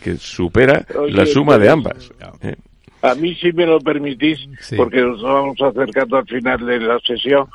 que, 0.01 0.15
supera 0.17 0.85
Oye, 0.97 1.13
la 1.13 1.25
suma 1.25 1.57
de 1.57 1.69
ambas. 1.69 2.11
¿eh? 2.41 2.55
A 3.01 3.15
mí, 3.15 3.35
si 3.35 3.51
me 3.51 3.65
lo 3.65 3.79
permitís, 3.79 4.39
porque 4.75 5.01
nos 5.01 5.21
vamos 5.21 5.61
acercando 5.61 6.17
al 6.17 6.25
final 6.25 6.65
de 6.65 6.79
la 6.79 6.99
sesión, 6.99 7.47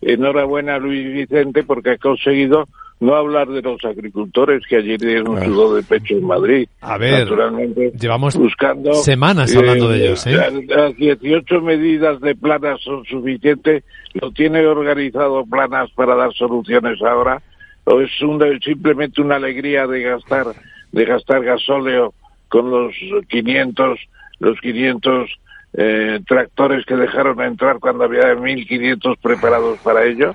enhorabuena 0.00 0.78
Luis 0.78 1.12
Vicente 1.12 1.62
porque 1.64 1.90
ha 1.92 1.98
conseguido 1.98 2.68
no 3.00 3.14
hablar 3.14 3.48
de 3.48 3.62
los 3.62 3.84
agricultores 3.84 4.62
que 4.68 4.76
ayer 4.76 4.98
dieron 4.98 5.28
un 5.28 5.44
sudor 5.44 5.76
de 5.76 5.82
pecho 5.84 6.14
en 6.14 6.24
Madrid. 6.26 6.68
A 6.80 6.98
ver, 6.98 7.20
Naturalmente, 7.20 7.92
llevamos 7.98 8.36
buscando 8.36 8.92
semanas 8.94 9.54
hablando 9.54 9.88
de 9.88 10.04
ellos, 10.04 10.26
¿eh? 10.26 10.32
Las, 10.32 10.52
las 10.66 10.96
18 10.96 11.60
medidas 11.60 12.20
de 12.20 12.34
planas 12.34 12.80
son 12.82 13.04
suficientes. 13.04 13.84
¿Lo 14.14 14.32
tiene 14.32 14.66
organizado 14.66 15.44
planas 15.46 15.90
para 15.92 16.14
dar 16.16 16.32
soluciones 16.34 17.00
ahora? 17.02 17.40
¿O 17.84 18.00
es 18.00 18.10
un- 18.20 18.58
simplemente 18.62 19.20
una 19.22 19.36
alegría 19.36 19.86
de 19.86 20.02
gastar 20.02 20.46
de 20.90 21.04
gastar 21.04 21.44
gasóleo 21.44 22.14
con 22.48 22.70
los 22.70 22.94
500 23.28 24.00
los 24.40 24.58
500 24.60 25.30
eh, 25.74 26.18
tractores 26.26 26.84
que 26.86 26.96
dejaron 26.96 27.40
entrar 27.42 27.78
cuando 27.78 28.04
había 28.04 28.34
1.500 28.34 29.16
preparados 29.22 29.78
para 29.80 30.04
ello? 30.04 30.32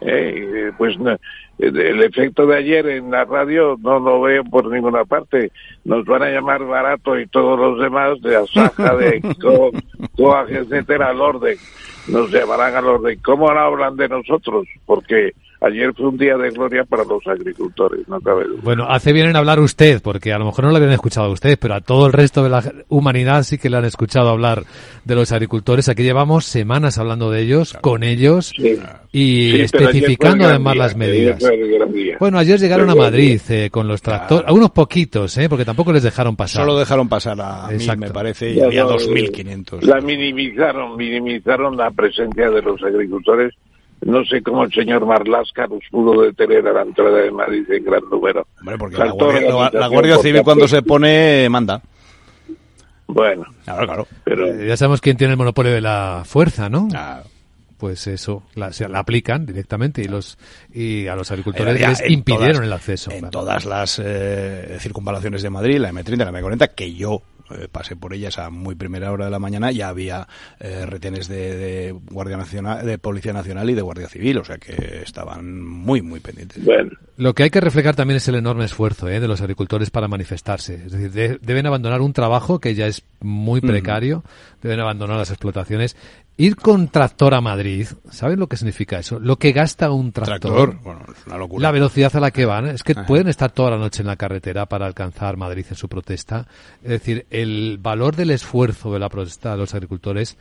Eh, 0.00 0.70
pues 0.76 0.98
no, 0.98 1.16
el 1.58 2.02
efecto 2.02 2.46
de 2.46 2.56
ayer 2.56 2.86
en 2.88 3.10
la 3.10 3.24
radio 3.24 3.76
no 3.80 3.98
lo 4.00 4.20
veo 4.22 4.42
por 4.44 4.66
ninguna 4.70 5.04
parte. 5.04 5.52
Nos 5.84 6.04
van 6.04 6.22
a 6.24 6.30
llamar 6.30 6.64
barato 6.64 7.18
y 7.18 7.26
todos 7.26 7.58
los 7.58 7.78
demás 7.80 8.20
de 8.22 8.36
Asaja, 8.36 8.96
de 8.96 9.20
Co- 9.40 9.70
Coag, 10.16 10.50
etcétera, 10.50 11.10
al 11.10 11.20
orden. 11.20 11.56
Nos 12.08 12.30
llamarán 12.30 12.74
al 12.76 12.86
orden. 12.86 13.18
¿Cómo 13.24 13.48
ahora 13.48 13.66
hablan 13.66 13.96
de 13.96 14.08
nosotros? 14.08 14.66
Porque 14.84 15.32
ayer 15.60 15.92
fue 15.94 16.08
un 16.08 16.18
día 16.18 16.36
de 16.36 16.50
gloria 16.50 16.84
para 16.84 17.04
los 17.04 17.26
agricultores, 17.26 18.06
no 18.08 18.20
cabe 18.20 18.44
duda. 18.44 18.60
Bueno, 18.62 18.86
hace 18.88 19.12
bien 19.12 19.28
en 19.28 19.36
hablar 19.36 19.60
usted, 19.60 20.02
porque 20.02 20.32
a 20.32 20.38
lo 20.38 20.44
mejor 20.44 20.64
no 20.64 20.70
lo 20.70 20.76
habían 20.76 20.92
escuchado 20.92 21.26
a 21.28 21.30
usted, 21.30 21.58
pero 21.58 21.74
a 21.74 21.80
todo 21.80 22.06
el 22.06 22.12
resto 22.12 22.42
de 22.42 22.50
la 22.50 22.62
humanidad 22.88 23.42
sí 23.44 23.56
que 23.58 23.70
le 23.70 23.78
han 23.78 23.84
escuchado 23.86 24.28
hablar 24.28 24.64
de 25.04 25.14
los 25.14 25.32
agricultores. 25.32 25.88
Aquí 25.88 26.02
llevamos 26.02 26.44
semanas 26.44 26.98
hablando 26.98 27.30
de 27.30 27.40
ellos, 27.40 27.76
con 27.80 28.02
ellos, 28.02 28.52
y 28.58 29.52
Sí, 29.52 29.60
especificando 29.62 30.44
además 30.44 30.74
día, 30.74 30.82
las 30.82 30.96
medidas. 30.96 31.44
Bueno, 32.18 32.38
ayer 32.38 32.58
llegaron 32.58 32.90
a 32.90 32.94
Madrid 32.94 33.40
eh, 33.48 33.70
con 33.70 33.88
los 33.88 34.02
tractores, 34.02 34.46
a 34.48 34.52
unos 34.52 34.70
poquitos, 34.70 35.36
eh, 35.38 35.48
porque 35.48 35.64
tampoco 35.64 35.92
les 35.92 36.02
dejaron 36.02 36.36
pasar. 36.36 36.62
Solo 36.62 36.78
dejaron 36.78 37.08
pasar 37.08 37.40
a 37.40 37.68
mí, 37.68 37.74
Exacto. 37.74 38.00
me 38.00 38.10
parece, 38.10 38.50
y 38.50 38.56
no, 38.56 38.68
2.500. 38.68 39.82
La 39.82 40.00
minimizaron, 40.00 40.96
minimizaron 40.96 41.76
la 41.76 41.90
presencia 41.94 42.50
de 42.50 42.62
los 42.62 42.82
agricultores. 42.82 43.54
No 44.02 44.24
sé 44.24 44.42
cómo 44.42 44.64
el 44.64 44.72
señor 44.72 45.06
Marlasca 45.06 45.66
los 45.66 45.80
pudo 45.90 46.22
detener 46.22 46.66
a 46.68 46.72
la 46.72 46.82
entrada 46.82 47.18
de 47.18 47.30
Madrid 47.30 47.64
en 47.70 47.84
gran 47.84 48.02
número. 48.10 48.46
Hombre, 48.60 48.76
porque 48.78 48.98
la 48.98 49.10
Guardia, 49.12 49.40
la- 49.40 49.48
la 49.48 49.56
organización 49.56 49.92
Guardia 49.92 50.14
por 50.16 50.22
Civil 50.24 50.42
cuando 50.42 50.68
se 50.68 50.82
pone 50.82 51.48
manda. 51.48 51.80
Bueno, 53.06 53.44
Claro, 53.64 53.86
claro. 53.86 54.08
pero 54.24 54.46
Eh, 54.48 54.66
ya 54.66 54.76
sabemos 54.76 55.00
quién 55.00 55.16
tiene 55.16 55.32
el 55.32 55.38
monopolio 55.38 55.72
de 55.72 55.80
la 55.80 56.22
fuerza, 56.24 56.68
¿no? 56.68 56.88
Pues 57.76 58.06
eso, 58.06 58.44
la, 58.54 58.72
se 58.72 58.88
la 58.88 59.00
aplican 59.00 59.44
directamente 59.44 60.00
y 60.02 60.06
los 60.08 60.38
y 60.72 61.06
a 61.06 61.14
los 61.14 61.30
agricultores 61.30 61.78
les 61.78 62.10
impidieron 62.10 62.52
todas- 62.54 62.66
el 62.66 62.72
acceso. 62.72 63.10
En 63.10 63.18
claro. 63.20 63.30
todas 63.30 63.64
las 63.66 64.00
eh, 64.02 64.76
circunvalaciones 64.80 65.42
de 65.42 65.50
Madrid, 65.50 65.78
la 65.78 65.90
M30, 65.92 66.24
la 66.24 66.32
M40, 66.32 66.68
que 66.74 66.94
yo 66.94 67.20
eh, 67.50 67.68
pasé 67.70 67.96
por 67.96 68.14
ellas 68.14 68.38
a 68.38 68.50
muy 68.50 68.74
primera 68.74 69.12
hora 69.12 69.26
de 69.26 69.30
la 69.30 69.38
mañana, 69.38 69.70
ya 69.72 69.88
había 69.88 70.26
eh, 70.60 70.86
retenes 70.86 71.28
de, 71.28 71.56
de 71.56 71.92
Guardia 71.92 72.36
Nacional, 72.36 72.86
de 72.86 72.98
Policía 72.98 73.32
Nacional 73.32 73.68
y 73.70 73.74
de 73.74 73.82
Guardia 73.82 74.08
Civil, 74.08 74.38
o 74.38 74.44
sea 74.44 74.58
que 74.58 75.02
estaban 75.04 75.62
muy, 75.62 76.02
muy 76.02 76.20
pendientes. 76.20 76.64
bueno. 76.64 76.90
Lo 77.16 77.32
que 77.34 77.44
hay 77.44 77.50
que 77.50 77.60
reflejar 77.60 77.94
también 77.94 78.16
es 78.16 78.26
el 78.26 78.34
enorme 78.34 78.64
esfuerzo 78.64 79.08
¿eh? 79.08 79.20
de 79.20 79.28
los 79.28 79.40
agricultores 79.40 79.90
para 79.90 80.08
manifestarse. 80.08 80.82
Es 80.86 80.92
decir, 80.92 81.12
de- 81.12 81.38
deben 81.40 81.66
abandonar 81.66 82.00
un 82.00 82.12
trabajo 82.12 82.58
que 82.58 82.74
ya 82.74 82.86
es 82.88 83.04
muy 83.20 83.60
precario, 83.60 84.24
deben 84.62 84.80
abandonar 84.80 85.16
las 85.18 85.30
explotaciones. 85.30 85.96
Ir 86.36 86.56
con 86.56 86.88
tractor 86.88 87.32
a 87.34 87.40
Madrid, 87.40 87.86
¿saben 88.10 88.40
lo 88.40 88.48
que 88.48 88.56
significa 88.56 88.98
eso? 88.98 89.20
Lo 89.20 89.36
que 89.36 89.52
gasta 89.52 89.92
un 89.92 90.10
tractor. 90.10 90.40
Tractor, 90.40 90.82
bueno, 90.82 91.02
es 91.16 91.26
una 91.26 91.38
locura. 91.38 91.62
La 91.62 91.70
velocidad 91.70 92.14
a 92.16 92.20
la 92.20 92.32
que 92.32 92.44
van. 92.44 92.66
Es 92.66 92.82
que 92.82 92.92
Ajá. 92.92 93.06
pueden 93.06 93.28
estar 93.28 93.52
toda 93.52 93.70
la 93.70 93.78
noche 93.78 94.02
en 94.02 94.08
la 94.08 94.16
carretera 94.16 94.66
para 94.66 94.86
alcanzar 94.86 95.36
Madrid 95.36 95.64
en 95.70 95.76
su 95.76 95.88
protesta. 95.88 96.48
Es 96.82 96.90
decir, 96.90 97.26
el 97.30 97.78
valor 97.80 98.16
del 98.16 98.32
esfuerzo 98.32 98.92
de 98.92 98.98
la 98.98 99.08
protesta 99.08 99.52
de 99.52 99.58
los 99.58 99.74
agricultores, 99.74 100.36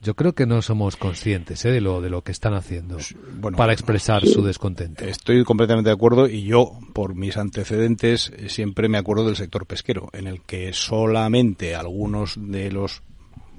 yo 0.00 0.14
creo 0.14 0.34
que 0.34 0.46
no 0.46 0.62
somos 0.62 0.96
conscientes 0.96 1.62
¿eh? 1.66 1.70
de 1.72 1.82
lo 1.82 2.00
de 2.00 2.08
lo 2.08 2.22
que 2.22 2.32
están 2.32 2.54
haciendo 2.54 2.96
bueno, 3.34 3.58
para 3.58 3.74
expresar 3.74 4.26
su 4.26 4.42
descontento. 4.42 5.04
Estoy 5.04 5.44
completamente 5.44 5.90
de 5.90 5.94
acuerdo 5.94 6.26
y 6.26 6.44
yo, 6.44 6.78
por 6.94 7.14
mis 7.14 7.36
antecedentes, 7.36 8.32
siempre 8.48 8.88
me 8.88 8.96
acuerdo 8.96 9.26
del 9.26 9.36
sector 9.36 9.66
pesquero, 9.66 10.08
en 10.14 10.26
el 10.26 10.40
que 10.40 10.72
solamente 10.72 11.74
algunos 11.74 12.34
de 12.38 12.72
los 12.72 13.02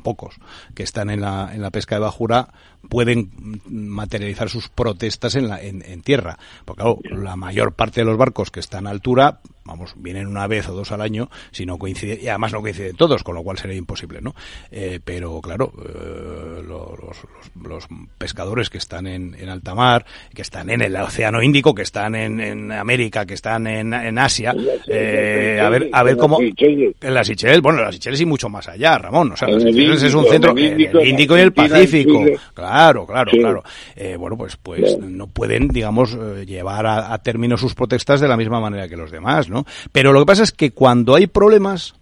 pocos 0.05 0.35
que 0.75 0.83
están 0.83 1.09
en 1.09 1.21
la, 1.21 1.49
en 1.51 1.61
la 1.61 1.71
pesca 1.71 1.95
de 1.95 2.01
bajura, 2.01 2.49
pueden 2.89 3.61
materializar 3.69 4.49
sus 4.49 4.69
protestas 4.69 5.35
en, 5.35 5.47
la, 5.47 5.61
en, 5.61 5.83
en 5.85 6.01
tierra. 6.01 6.37
Porque 6.65 6.81
claro, 6.81 6.99
la 7.03 7.35
mayor 7.35 7.73
parte 7.73 8.01
de 8.01 8.05
los 8.05 8.17
barcos 8.17 8.51
que 8.51 8.59
están 8.59 8.87
a 8.87 8.91
altura 8.91 9.41
vamos, 9.65 9.95
vienen 9.97 10.27
una 10.27 10.45
vez 10.45 10.69
o 10.69 10.73
dos 10.73 10.91
al 10.91 11.01
año, 11.01 11.29
si 11.51 11.65
no 11.65 11.77
coincide, 11.77 12.19
y 12.21 12.27
además 12.27 12.53
no 12.53 12.61
coinciden 12.61 12.95
todos, 12.95 13.23
con 13.23 13.33
lo 13.33 13.43
cual 13.43 13.57
sería 13.57 13.75
imposible, 13.75 14.21
¿no? 14.21 14.35
Eh, 14.71 14.99
pero 15.03 15.41
claro, 15.41 15.73
eh, 15.83 16.61
los, 16.63 17.17
los, 17.63 17.87
pescadores 18.17 18.69
que 18.69 18.77
están 18.77 19.07
en, 19.07 19.35
en, 19.39 19.49
alta 19.49 19.73
mar, 19.73 20.05
que 20.33 20.43
están 20.43 20.69
en 20.69 20.81
el 20.81 20.95
Océano 20.95 21.41
Índico, 21.41 21.73
que 21.73 21.81
están 21.81 22.13
en, 22.15 22.39
en 22.39 22.71
América, 22.71 23.25
que 23.25 23.33
están 23.33 23.65
en, 23.65 23.91
en 23.91 24.19
Asia, 24.19 24.55
eh, 24.87 25.59
a 25.61 25.69
ver, 25.69 25.89
a 25.91 26.03
ver 26.03 26.15
cómo, 26.17 26.39
en 26.39 27.13
las 27.13 27.25
Seychelles, 27.25 27.61
bueno, 27.61 27.81
las 27.81 27.95
Seychelles 27.95 28.21
y 28.21 28.25
mucho 28.25 28.49
más 28.49 28.67
allá, 28.69 28.99
Ramón, 28.99 29.31
o 29.31 29.35
sea, 29.35 29.47
las 29.47 29.63
Seychelles 29.63 30.03
es 30.03 30.13
un 30.13 30.25
centro, 30.25 30.51
el 30.51 31.07
Índico, 31.07 31.35
y 31.35 31.41
el 31.41 31.53
Pacífico, 31.53 32.23
claro, 32.53 32.74
claro, 33.05 33.31
claro. 33.31 33.63
Eh, 33.95 34.15
bueno, 34.17 34.37
pues, 34.37 34.57
pues 34.57 34.97
no 34.99 35.27
pueden, 35.27 35.67
digamos, 35.67 36.13
eh, 36.13 36.45
llevar 36.45 36.85
a, 36.85 37.13
a 37.13 37.17
término 37.19 37.57
sus 37.57 37.75
protestas 37.75 38.21
de 38.21 38.27
la 38.27 38.37
misma 38.37 38.59
manera 38.59 38.87
que 38.87 38.97
los 38.97 39.11
demás, 39.11 39.49
¿no? 39.49 39.65
Pero 39.91 40.13
lo 40.13 40.19
que 40.19 40.25
pasa 40.25 40.43
es 40.43 40.51
que 40.51 40.71
cuando 40.71 41.15
hay 41.15 41.27
problemas, 41.27 41.95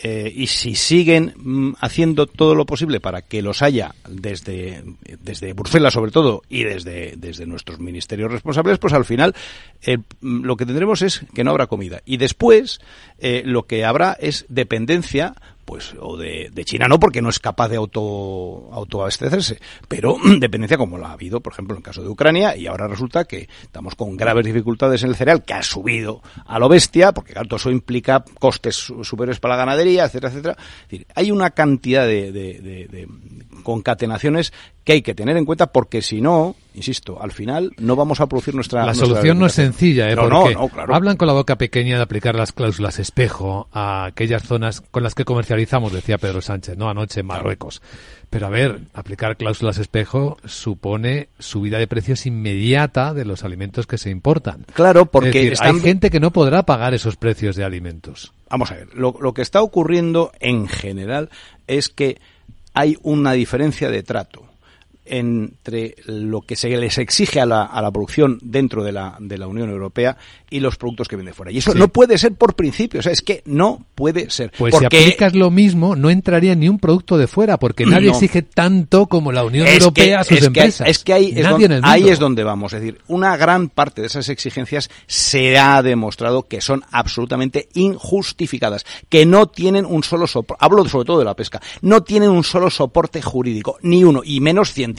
eh, 0.00 0.32
y 0.32 0.46
si 0.46 0.76
siguen 0.76 1.34
mm, 1.36 1.74
haciendo 1.80 2.26
todo 2.26 2.54
lo 2.54 2.66
posible 2.66 3.00
para 3.00 3.22
que 3.22 3.42
los 3.42 3.62
haya 3.62 3.94
desde, 4.08 4.84
desde 5.20 5.54
Bruselas 5.54 5.92
sobre 5.92 6.12
todo 6.12 6.42
y 6.48 6.62
desde, 6.62 7.14
desde 7.16 7.46
nuestros 7.46 7.80
ministerios 7.80 8.30
responsables, 8.30 8.78
pues 8.78 8.92
al 8.92 9.04
final 9.04 9.34
eh, 9.82 9.98
mm, 10.20 10.44
lo 10.44 10.56
que 10.56 10.66
tendremos 10.66 11.02
es 11.02 11.24
que 11.34 11.42
no 11.42 11.50
habrá 11.50 11.66
comida. 11.66 12.00
Y 12.04 12.16
después 12.18 12.80
eh, 13.18 13.42
lo 13.44 13.66
que 13.66 13.84
habrá 13.84 14.16
es 14.20 14.46
dependencia 14.48 15.34
pues 15.68 15.94
o 16.00 16.16
de, 16.16 16.48
de, 16.50 16.64
China 16.64 16.88
no 16.88 16.98
porque 16.98 17.20
no 17.20 17.28
es 17.28 17.38
capaz 17.38 17.68
de 17.68 17.76
auto 17.76 18.70
autoabastecerse, 18.72 19.60
pero 19.86 20.16
dependencia 20.40 20.78
como 20.78 20.96
la 20.96 21.08
ha 21.08 21.12
habido, 21.12 21.40
por 21.40 21.52
ejemplo, 21.52 21.74
en 21.74 21.80
el 21.80 21.82
caso 21.82 22.00
de 22.00 22.08
Ucrania 22.08 22.56
y 22.56 22.66
ahora 22.66 22.88
resulta 22.88 23.26
que 23.26 23.50
estamos 23.60 23.94
con 23.94 24.16
graves 24.16 24.46
dificultades 24.46 25.02
en 25.02 25.10
el 25.10 25.16
cereal 25.16 25.44
que 25.44 25.52
ha 25.52 25.62
subido 25.62 26.22
a 26.46 26.58
lo 26.58 26.70
bestia, 26.70 27.12
porque 27.12 27.34
claro, 27.34 27.48
todo 27.48 27.58
eso 27.58 27.70
implica 27.70 28.24
costes 28.38 28.76
superiores 28.76 29.40
para 29.40 29.56
la 29.56 29.64
ganadería, 29.66 30.06
etcétera, 30.06 30.30
etcétera. 30.30 30.56
Es 30.58 30.88
decir, 30.88 31.06
hay 31.14 31.30
una 31.30 31.50
cantidad 31.50 32.06
de, 32.06 32.32
de, 32.32 32.60
de 32.62 33.08
concatenaciones 33.62 34.54
que 34.88 34.94
hay 34.94 35.02
que 35.02 35.14
tener 35.14 35.36
en 35.36 35.44
cuenta 35.44 35.66
porque 35.66 36.00
si 36.00 36.22
no, 36.22 36.56
insisto, 36.72 37.20
al 37.20 37.30
final 37.30 37.72
no 37.76 37.94
vamos 37.94 38.22
a 38.22 38.26
producir 38.26 38.54
nuestra... 38.54 38.80
La 38.80 38.86
nuestra 38.86 39.06
solución 39.06 39.38
no 39.38 39.44
es 39.44 39.52
sencilla, 39.52 40.08
¿eh? 40.08 40.16
No, 40.16 40.22
porque 40.22 40.54
no, 40.54 40.62
no, 40.62 40.68
claro. 40.70 40.94
hablan 40.94 41.18
con 41.18 41.26
la 41.26 41.34
boca 41.34 41.58
pequeña 41.58 41.96
de 41.98 42.02
aplicar 42.02 42.34
las 42.34 42.52
cláusulas 42.52 42.98
espejo 42.98 43.68
a 43.70 44.06
aquellas 44.06 44.44
zonas 44.44 44.80
con 44.80 45.02
las 45.02 45.14
que 45.14 45.26
decía 45.92 46.18
Pedro 46.18 46.40
Sánchez, 46.40 46.76
¿no? 46.76 46.88
Anoche 46.88 47.20
en 47.20 47.26
Marruecos. 47.26 47.82
Pero 48.30 48.46
a 48.46 48.50
ver, 48.50 48.80
aplicar 48.92 49.36
cláusulas 49.36 49.78
espejo 49.78 50.36
supone 50.44 51.28
subida 51.38 51.78
de 51.78 51.86
precios 51.86 52.26
inmediata 52.26 53.14
de 53.14 53.24
los 53.24 53.44
alimentos 53.44 53.86
que 53.86 53.98
se 53.98 54.10
importan. 54.10 54.66
Claro, 54.74 55.06
porque 55.06 55.28
es 55.28 55.34
decir, 55.34 55.52
están... 55.54 55.76
hay 55.76 55.80
gente 55.80 56.10
que 56.10 56.20
no 56.20 56.32
podrá 56.32 56.64
pagar 56.64 56.94
esos 56.94 57.16
precios 57.16 57.56
de 57.56 57.64
alimentos. 57.64 58.32
Vamos 58.50 58.70
a 58.70 58.74
ver, 58.74 58.94
lo, 58.94 59.16
lo 59.20 59.32
que 59.34 59.42
está 59.42 59.62
ocurriendo 59.62 60.32
en 60.40 60.68
general 60.68 61.30
es 61.66 61.88
que 61.88 62.20
hay 62.74 62.98
una 63.02 63.32
diferencia 63.32 63.90
de 63.90 64.02
trato 64.02 64.47
entre 65.08 65.96
lo 66.06 66.42
que 66.42 66.56
se 66.56 66.68
les 66.68 66.98
exige 66.98 67.40
a 67.40 67.46
la, 67.46 67.64
a 67.64 67.82
la 67.82 67.90
producción 67.90 68.38
dentro 68.42 68.84
de 68.84 68.92
la, 68.92 69.16
de 69.20 69.38
la 69.38 69.46
Unión 69.46 69.70
Europea 69.70 70.16
y 70.50 70.60
los 70.60 70.76
productos 70.76 71.08
que 71.08 71.16
venden 71.16 71.34
fuera. 71.34 71.52
Y 71.52 71.58
eso 71.58 71.72
sí. 71.72 71.78
no 71.78 71.88
puede 71.88 72.18
ser 72.18 72.34
por 72.34 72.54
principio, 72.54 73.00
o 73.00 73.02
sea, 73.02 73.12
es 73.12 73.22
que 73.22 73.42
no 73.44 73.84
puede 73.94 74.30
ser. 74.30 74.52
Pues 74.56 74.72
porque... 74.72 74.98
si 74.98 75.04
aplicas 75.04 75.34
lo 75.34 75.50
mismo, 75.50 75.96
no 75.96 76.10
entraría 76.10 76.54
ni 76.54 76.68
un 76.68 76.78
producto 76.78 77.18
de 77.18 77.26
fuera, 77.26 77.58
porque 77.58 77.84
nadie 77.86 78.08
no. 78.08 78.12
exige 78.12 78.42
tanto 78.42 79.06
como 79.06 79.32
la 79.32 79.44
Unión 79.44 79.66
es 79.66 79.74
Europea 79.78 80.06
que, 80.06 80.14
a 80.14 80.24
sus 80.24 80.38
es 80.38 80.46
empresas. 80.46 80.84
Que, 80.84 80.90
es 80.90 81.04
que 81.04 81.12
ahí, 81.12 81.32
es 81.34 81.48
donde, 81.48 81.80
ahí 81.82 82.08
es 82.08 82.18
donde 82.18 82.44
vamos, 82.44 82.72
es 82.72 82.80
decir, 82.80 83.00
una 83.08 83.36
gran 83.36 83.68
parte 83.68 84.00
de 84.00 84.06
esas 84.06 84.28
exigencias 84.28 84.90
se 85.06 85.58
ha 85.58 85.82
demostrado 85.82 86.44
que 86.44 86.60
son 86.60 86.82
absolutamente 86.90 87.68
injustificadas, 87.74 88.84
que 89.08 89.26
no 89.26 89.46
tienen 89.46 89.84
un 89.84 90.02
solo 90.02 90.26
soporte, 90.26 90.64
hablo 90.64 90.86
sobre 90.88 91.04
todo 91.04 91.18
de 91.18 91.24
la 91.24 91.34
pesca, 91.34 91.60
no 91.82 92.02
tienen 92.02 92.30
un 92.30 92.44
solo 92.44 92.70
soporte 92.70 93.20
jurídico, 93.22 93.78
ni 93.82 94.04
uno, 94.04 94.22
y 94.24 94.40
menos 94.40 94.72
científico. 94.72 94.97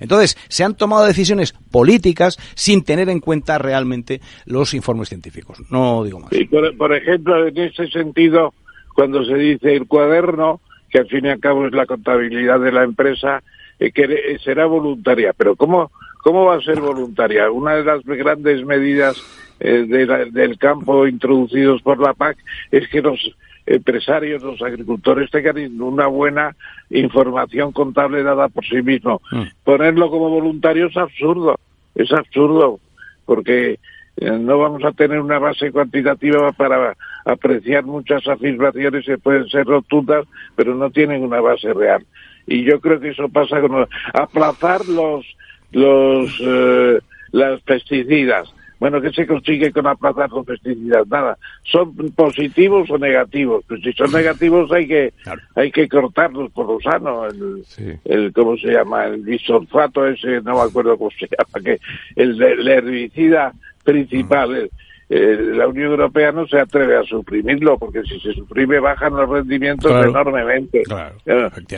Entonces, 0.00 0.36
se 0.48 0.64
han 0.64 0.76
tomado 0.76 1.06
decisiones 1.06 1.52
políticas 1.52 2.38
sin 2.54 2.84
tener 2.84 3.08
en 3.08 3.20
cuenta 3.20 3.58
realmente 3.58 4.20
los 4.44 4.74
informes 4.74 5.08
científicos. 5.08 5.58
No 5.70 6.04
digo 6.04 6.20
más. 6.20 6.30
Sí, 6.30 6.44
por, 6.46 6.94
ejemplo, 6.94 7.46
en 7.46 7.58
ese 7.58 7.88
sentido, 7.88 8.54
cuando 8.94 9.24
se 9.24 9.34
dice 9.34 9.74
el 9.74 9.86
cuaderno, 9.86 10.60
que 10.90 10.98
al 10.98 11.08
fin 11.08 11.26
y 11.26 11.28
al 11.28 11.40
cabo 11.40 11.66
es 11.66 11.72
la 11.72 11.86
contabilidad 11.86 12.60
de 12.60 12.72
la 12.72 12.84
empresa, 12.84 13.42
eh, 13.78 13.92
que 13.92 14.38
será 14.42 14.66
voluntaria. 14.66 15.32
Pero 15.36 15.56
¿cómo, 15.56 15.90
cómo 16.22 16.44
va 16.46 16.56
a 16.56 16.60
ser 16.60 16.80
voluntaria? 16.80 17.50
Una 17.50 17.74
de 17.74 17.84
las 17.84 18.04
grandes 18.04 18.64
medidas 18.64 19.22
eh, 19.60 19.86
del 20.32 20.58
campo 20.58 21.06
introducidos 21.06 21.82
por 21.82 21.98
la 22.00 22.14
PAC 22.14 22.36
es 22.70 22.88
que 22.88 23.00
los 23.00 23.18
empresarios, 23.66 24.42
los 24.42 24.62
agricultores 24.62 25.30
tengan 25.30 25.80
una 25.82 26.06
buena 26.06 26.56
información 26.90 27.72
contable 27.72 28.22
dada 28.22 28.48
por 28.48 28.64
sí 28.64 28.82
mismo. 28.82 29.20
Mm. 29.30 29.42
Ponerlo 29.64 30.10
como 30.10 30.30
voluntario 30.30 30.86
es 30.86 30.96
absurdo, 30.96 31.56
es 31.94 32.12
absurdo, 32.12 32.78
porque 33.24 33.78
no 34.18 34.58
vamos 34.58 34.82
a 34.84 34.92
tener 34.92 35.20
una 35.20 35.38
base 35.38 35.70
cuantitativa 35.70 36.50
para 36.52 36.96
apreciar 37.24 37.84
muchas 37.84 38.26
afirmaciones 38.26 39.04
que 39.04 39.18
pueden 39.18 39.46
ser 39.48 39.66
rotundas, 39.66 40.26
pero 40.54 40.74
no 40.74 40.90
tienen 40.90 41.22
una 41.22 41.40
base 41.40 41.72
real. 41.74 42.04
Y 42.46 42.62
yo 42.62 42.80
creo 42.80 43.00
que 43.00 43.10
eso 43.10 43.28
pasa 43.28 43.60
con 43.60 43.86
aplazar 44.14 44.86
los 44.86 45.26
los 45.72 46.40
eh, 46.40 47.00
las 47.32 47.60
pesticidas. 47.62 48.48
Bueno, 48.78 49.00
¿qué 49.00 49.10
se 49.10 49.26
consigue 49.26 49.72
con 49.72 49.86
aplazar 49.86 50.30
los 50.30 50.44
pesticidas? 50.44 51.06
Nada. 51.08 51.38
¿Son 51.64 51.94
positivos 52.12 52.90
o 52.90 52.98
negativos? 52.98 53.64
Pues 53.66 53.80
si 53.82 53.92
son 53.92 54.12
negativos 54.12 54.70
hay 54.72 54.86
que 54.86 55.12
claro. 55.22 55.40
hay 55.54 55.70
que 55.70 55.88
cortarlos 55.88 56.52
por 56.52 56.66
lo 56.66 56.80
sano. 56.80 57.26
El, 57.26 57.64
sí. 57.64 57.92
el 58.04 58.32
¿cómo 58.32 58.56
se 58.56 58.68
llama? 58.68 59.06
El 59.06 59.22
bisulfato 59.22 60.06
ese, 60.06 60.40
no 60.42 60.54
me 60.54 60.62
acuerdo 60.62 60.96
cómo 60.96 61.10
se 61.10 61.26
llama, 61.26 61.64
que 61.64 61.78
el, 62.16 62.42
el 62.42 62.68
herbicida 62.68 63.52
principal. 63.84 64.70
Eh, 65.08 65.38
la 65.54 65.68
Unión 65.68 65.92
Europea 65.92 66.32
no 66.32 66.48
se 66.48 66.58
atreve 66.58 66.96
a 66.96 67.04
suprimirlo 67.04 67.78
porque 67.78 68.02
si 68.02 68.18
se 68.18 68.32
suprime 68.32 68.80
bajan 68.80 69.14
los 69.14 69.28
rendimientos 69.28 69.88
claro. 69.88 70.10
enormemente. 70.10 70.82
Claro, 70.82 71.14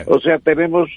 o 0.07 0.19
sea, 0.19 0.39
tenemos 0.39 0.89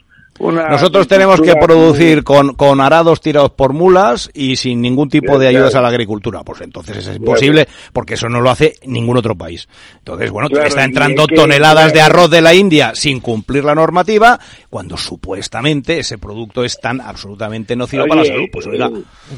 una 0.43 0.69
Nosotros 0.69 1.07
tenemos 1.07 1.41
que 1.41 1.55
producir 1.55 2.25
con, 2.25 2.55
con 2.55 2.81
arados 2.81 3.21
tirados 3.21 3.53
por 3.53 3.73
mulas 3.73 4.31
y 4.35 4.57
sin 4.57 4.83
ningún 4.83 5.09
tipo 5.09 5.39
de 5.39 5.49
ayudas 5.49 5.75
a 5.75 5.81
la 5.81 5.89
agricultura. 5.89 6.43
Pues 6.43 6.61
entonces 6.61 6.97
es 7.07 7.17
imposible 7.17 7.69
porque 7.93 8.15
eso 8.15 8.29
no 8.29 8.41
lo 8.41 8.51
hace 8.51 8.75
ningún 8.85 9.17
otro 9.17 9.37
país. 9.37 9.69
Entonces, 9.99 10.31
bueno, 10.31 10.49
claro, 10.49 10.67
está 10.67 10.85
entrando 10.85 11.27
que, 11.27 11.37
toneladas 11.37 11.93
de 11.93 12.01
arroz 12.01 12.31
de 12.31 12.41
la 12.41 12.55
India 12.55 12.93
sin 12.95 13.21
cumplir 13.21 13.65
la 13.65 13.75
normativa 13.75 14.39
cuando 14.69 14.97
supuestamente 14.97 16.01
ese 16.01 16.19
producto 16.19 16.65
es 16.65 16.79
tan 16.81 17.01
absolutamente 17.01 17.77
nocivo 17.77 18.03
Oye, 18.03 18.09
para 18.09 18.23
la 18.23 18.27
salud. 18.27 18.49
Pues 18.53 18.67
oiga, 18.67 18.91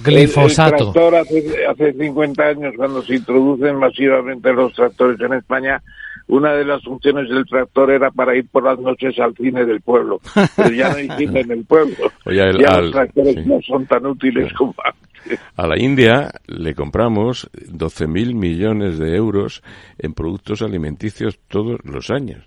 glifosato. 0.03 0.75
El, 0.75 0.87
el 0.87 0.93
tractor 0.93 1.15
hace, 1.17 1.67
hace 1.67 1.93
50 1.93 2.43
años 2.43 2.75
cuando 2.77 3.03
se 3.03 3.17
introducen 3.17 3.77
masivamente 3.77 4.53
los 4.53 4.73
tractores 4.73 5.21
en 5.21 5.35
España 5.35 5.83
una 6.29 6.53
de 6.53 6.65
las 6.65 6.83
funciones 6.83 7.29
del 7.29 7.45
tractor 7.47 7.91
era 7.91 8.11
para 8.11 8.37
ir 8.37 8.49
por 8.49 8.65
las 8.65 8.79
noches 8.79 9.19
al 9.19 9.35
cine 9.35 9.65
del 9.65 9.81
pueblo, 9.81 10.21
pero 10.57 10.71
ya 10.71 10.91
no 10.91 10.97
hay 10.97 11.09
cine 11.19 11.41
en 11.41 11.51
el 11.51 11.65
pueblo. 11.65 12.11
Oye, 12.25 12.43
el, 12.43 12.59
ya 12.59 12.69
al, 12.69 12.83
los 12.83 12.93
tractores 12.93 13.35
sí. 13.35 13.43
no 13.47 13.61
son 13.63 13.87
tan 13.87 14.07
útiles 14.07 14.49
sí. 14.49 14.55
como 14.55 14.75
antes. 14.85 15.41
A 15.57 15.67
la 15.67 15.79
India 15.79 16.31
le 16.47 16.75
compramos 16.75 17.51
12.000 17.53 18.35
millones 18.35 18.99
de 18.99 19.17
euros 19.17 19.63
en 19.99 20.13
productos 20.13 20.61
alimenticios 20.61 21.39
todos 21.49 21.79
los 21.85 22.11
años. 22.11 22.45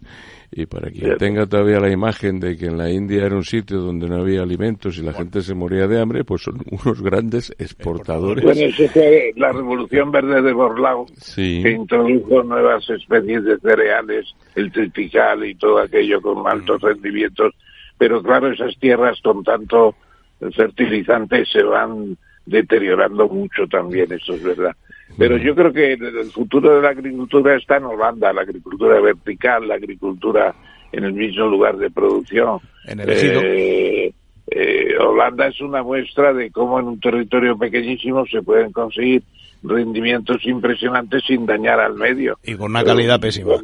Y 0.52 0.66
para 0.66 0.90
quien 0.90 1.12
sí. 1.12 1.18
tenga 1.18 1.46
todavía 1.46 1.80
la 1.80 1.92
imagen 1.92 2.40
de 2.40 2.56
que 2.58 2.68
en 2.68 2.78
la 2.78 2.90
India 2.90 3.26
era 3.26 3.36
un 3.36 3.44
sitio 3.44 3.80
donde 3.80 4.08
no 4.08 4.16
había 4.22 4.42
alimentos 4.42 4.98
y 4.98 5.02
la 5.02 5.12
bueno. 5.12 5.18
gente 5.18 5.42
se 5.42 5.54
moría 5.54 5.88
de 5.88 6.00
hambre, 6.00 6.24
pues 6.24 6.44
son 6.44 6.62
unos 6.72 7.02
grandes 7.02 7.54
exportadores. 7.60 8.44
Bueno, 8.44 8.62
eso 8.62 8.88
fue 8.90 9.34
la 9.36 9.52
revolución 9.52 10.12
verde 10.12 10.42
de 10.42 10.54
Borlao, 10.54 11.06
sí. 11.18 11.62
que 11.62 11.72
introdujo 11.72 12.44
nuevas 12.44 12.90
especies 12.90 13.44
de 13.44 13.58
cereales, 13.60 14.26
el 14.56 14.72
triticale 14.72 15.50
y 15.50 15.56
todo 15.56 15.80
aquello 15.80 16.22
con 16.22 16.48
altos 16.48 16.82
rendimientos. 16.82 17.54
Pero 17.98 18.24
claro, 18.24 18.52
esas 18.52 18.78
tierras 18.80 19.20
con 19.22 19.44
tanto 19.44 19.96
fertilizante 20.56 21.46
se 21.46 21.64
van 21.64 22.18
deteriorando 22.46 23.28
mucho 23.28 23.68
también, 23.68 24.12
eso 24.12 24.34
es 24.34 24.44
verdad. 24.44 24.76
Pero 25.18 25.38
yo 25.38 25.56
creo 25.56 25.74
que 25.74 25.94
el 25.94 26.32
futuro 26.32 26.76
de 26.76 26.82
la 26.82 26.90
agricultura 26.90 27.56
está 27.56 27.78
en 27.78 27.86
Holanda, 27.86 28.32
la 28.34 28.42
agricultura 28.42 29.00
vertical, 29.00 29.68
la 29.68 29.76
agricultura 29.76 30.54
en 30.92 31.04
el 31.04 31.14
mismo 31.14 31.48
lugar 31.48 31.78
de 31.78 31.90
producción. 31.90 32.60
En 32.86 33.00
el 33.00 33.10
eh, 33.10 34.14
eh, 34.50 34.98
Holanda 35.00 35.48
es 35.48 35.60
una 35.62 35.84
muestra 35.84 36.34
de 36.34 36.52
cómo 36.52 36.80
en 36.80 36.88
un 36.88 37.00
territorio 37.00 37.58
pequeñísimo 37.58 38.26
se 38.28 38.42
pueden 38.42 38.72
conseguir 38.72 39.24
rendimientos 39.64 40.38
impresionantes 40.46 41.24
sin 41.28 41.46
dañar 41.46 41.80
al 41.80 41.96
medio. 41.96 42.38
Y 42.44 42.56
con 42.56 42.72
una 42.72 42.84
calidad 42.84 43.20
pésima. 43.20 43.56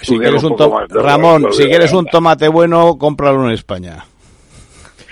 Si 0.00 0.18
quieres 0.18 0.42
un 0.44 0.56
más 0.56 0.88
de 0.88 1.02
Ramón, 1.02 1.52
si 1.52 1.64
quieres 1.64 1.92
un 1.92 2.06
tomate 2.06 2.48
bueno, 2.48 2.96
cómpralo 2.98 3.46
en 3.46 3.52
España. 3.52 4.04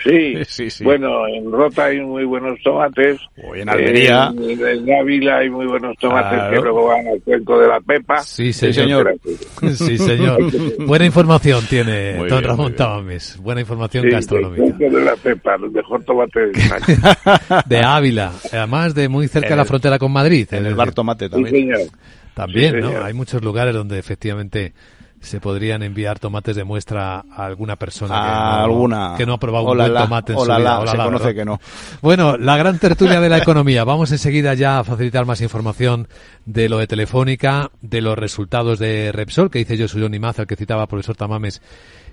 Sí, 0.05 0.35
Sí, 0.47 0.71
sí. 0.71 0.85
bueno, 0.85 1.27
en 1.29 1.51
Rota 1.53 1.85
hay 1.87 2.01
muy 2.01 2.25
buenos 2.25 2.59
tomates. 2.63 3.19
O 3.45 3.55
en 3.55 3.69
Almería. 3.69 4.33
En, 4.37 4.67
en 4.67 4.95
Ávila 5.01 5.39
hay 5.39 5.51
muy 5.51 5.67
buenos 5.67 5.97
tomates 5.99 6.31
Claro. 6.39 6.51
que 6.57 6.61
luego 6.63 6.87
van 6.87 7.07
al 7.07 7.21
cuenco 7.23 7.59
de 7.61 7.69
la 7.69 7.81
Pepa. 7.81 8.21
Sí, 8.23 8.53
señor. 8.53 9.15
Sí, 9.75 9.99
señor. 9.99 10.39
Buena 10.87 11.05
información 11.05 11.63
tiene 11.69 12.15
Muy 12.17 12.29
don 12.29 12.39
bien, 12.41 12.51
Ramón. 12.51 12.75
Tamames. 12.77 13.37
Buena 13.39 13.61
información 13.61 14.05
Sí, 14.05 14.11
gastronómica. 14.11 14.65
el 14.65 14.75
cuenco 14.75 14.97
de 14.97 15.05
la 15.05 15.17
Pepa, 15.17 15.55
el 15.57 15.71
mejor 15.71 16.05
tomate 16.05 16.41
de 16.47 16.53
España. 16.53 17.63
De 17.67 17.79
Ávila, 17.85 18.33
además 18.53 18.95
de 18.95 19.09
muy 19.09 19.29
cerca 19.29 19.51
de 19.51 19.57
la 19.57 19.63
el- 19.63 19.69
frontera 19.69 19.99
con 19.99 20.13
Madrid. 20.13 20.49
en 20.53 20.67
el 20.67 20.75
bar 20.75 20.93
Tomate 20.93 21.27
Sí, 21.27 21.31
también. 21.31 21.55
señor. 21.55 21.81
También, 22.35 22.75
Sí, 22.75 22.81
¿no? 22.81 22.87
señor. 22.89 23.03
Hay 23.05 23.13
muchos 23.13 23.43
lugares 23.45 23.75
donde 23.75 23.99
efectivamente 23.99 24.73
se 25.21 25.39
podrían 25.41 25.83
enviar 25.83 26.19
tomates 26.19 26.57
de 26.57 26.65
muestra 26.65 27.25
a 27.31 27.45
alguna 27.45 27.77
persona 27.77 28.15
que, 28.15 28.21
A 28.21 28.33
no, 28.33 28.65
alguna- 28.65 29.15
que 29.19 29.27
no 29.27 29.35
ha 29.35 29.39
probado 29.39 29.71
un 29.71 29.77
buen 29.77 29.93
tomate 29.95 30.33
en 30.33 30.39
su 30.39 30.45
vida. 30.47 30.81
se 30.87 30.97
conoce 30.97 31.25
¿verdad? 31.27 31.35
que 31.35 31.45
no. 31.45 31.61
Bueno, 32.01 32.37
la 32.39 32.57
gran 32.57 32.79
tertulia 32.79 33.21
de 33.21 33.29
la 33.29 33.39
economía. 33.39 33.85
Vamos 33.85 34.11
enseguida 34.13 34.55
ya 34.55 34.79
a 34.79 34.85
facilitar 34.85 35.27
más 35.27 35.41
información 35.43 36.09
de 36.47 36.69
lo 36.71 36.79
de 36.79 36.87
Telefónica, 36.87 37.71
de 37.83 38.01
los 38.01 38.19
resultados 38.19 38.79
de 38.79 39.13
Repsol, 39.13 39.51
que 39.51 39.59
dice 39.61 39.77
yo 39.77 39.89
soy 39.89 40.03
Johnny 40.03 40.19
Maza, 40.19 40.43
el 40.43 40.49
que 40.49 40.57
citaba 40.57 40.87
profesor 40.87 41.17
Tamames, 41.17 41.61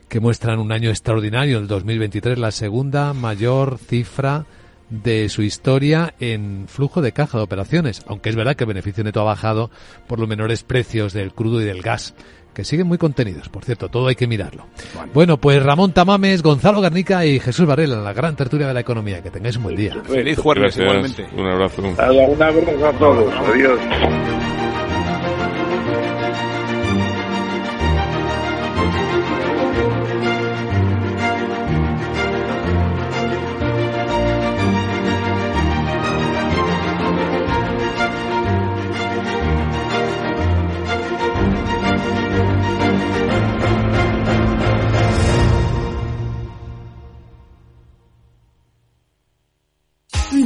que 0.10 0.20
muestran 0.20 0.60
un 0.60 0.72
año 0.72 0.90
extraordinario, 0.90 1.60
el 1.60 1.68
2023, 1.68 2.38
la 2.38 2.52
segunda 2.52 3.14
mayor 3.14 3.78
cifra 3.78 4.46
de 4.90 5.28
su 5.28 5.42
historia 5.42 6.14
en 6.20 6.66
flujo 6.70 7.02
de 7.02 7.12
caja 7.12 7.38
de 7.38 7.44
operaciones, 7.44 8.04
aunque 8.08 8.30
es 8.30 8.36
verdad 8.38 8.56
que 8.56 8.64
el 8.64 8.70
beneficio 8.70 9.04
neto 9.04 9.20
ha 9.22 9.26
bajado 9.26 9.70
por 10.08 10.18
los 10.20 10.30
menores 10.30 10.64
precios 10.64 11.12
del 11.12 11.34
crudo 11.34 11.62
y 11.62 11.66
del 11.66 11.82
gas, 11.82 12.14
que 12.58 12.64
siguen 12.64 12.88
muy 12.88 12.98
contenidos, 12.98 13.50
por 13.50 13.64
cierto, 13.64 13.88
todo 13.88 14.08
hay 14.08 14.16
que 14.16 14.26
mirarlo. 14.26 14.66
Bueno, 15.14 15.38
pues 15.38 15.62
Ramón 15.62 15.92
Tamames, 15.92 16.42
Gonzalo 16.42 16.82
Garnica 16.82 17.24
y 17.24 17.40
Jesús 17.40 17.68
Varela, 17.68 17.98
la 17.98 18.14
gran 18.14 18.36
tertulia 18.36 18.66
de 18.66 18.74
la 18.74 18.80
economía, 18.80 19.22
que 19.22 19.30
tengáis 19.30 19.58
un 19.58 19.64
buen 19.64 19.76
día. 19.76 19.96
Feliz 20.04 20.40
jueves 20.40 20.76
igualmente. 20.76 21.28
Un 21.38 21.46
abrazo. 21.46 21.84
Un 21.84 21.92
abrazo 22.00 22.88
a 22.88 22.94
todos. 22.94 23.32
Adiós. 23.48 24.67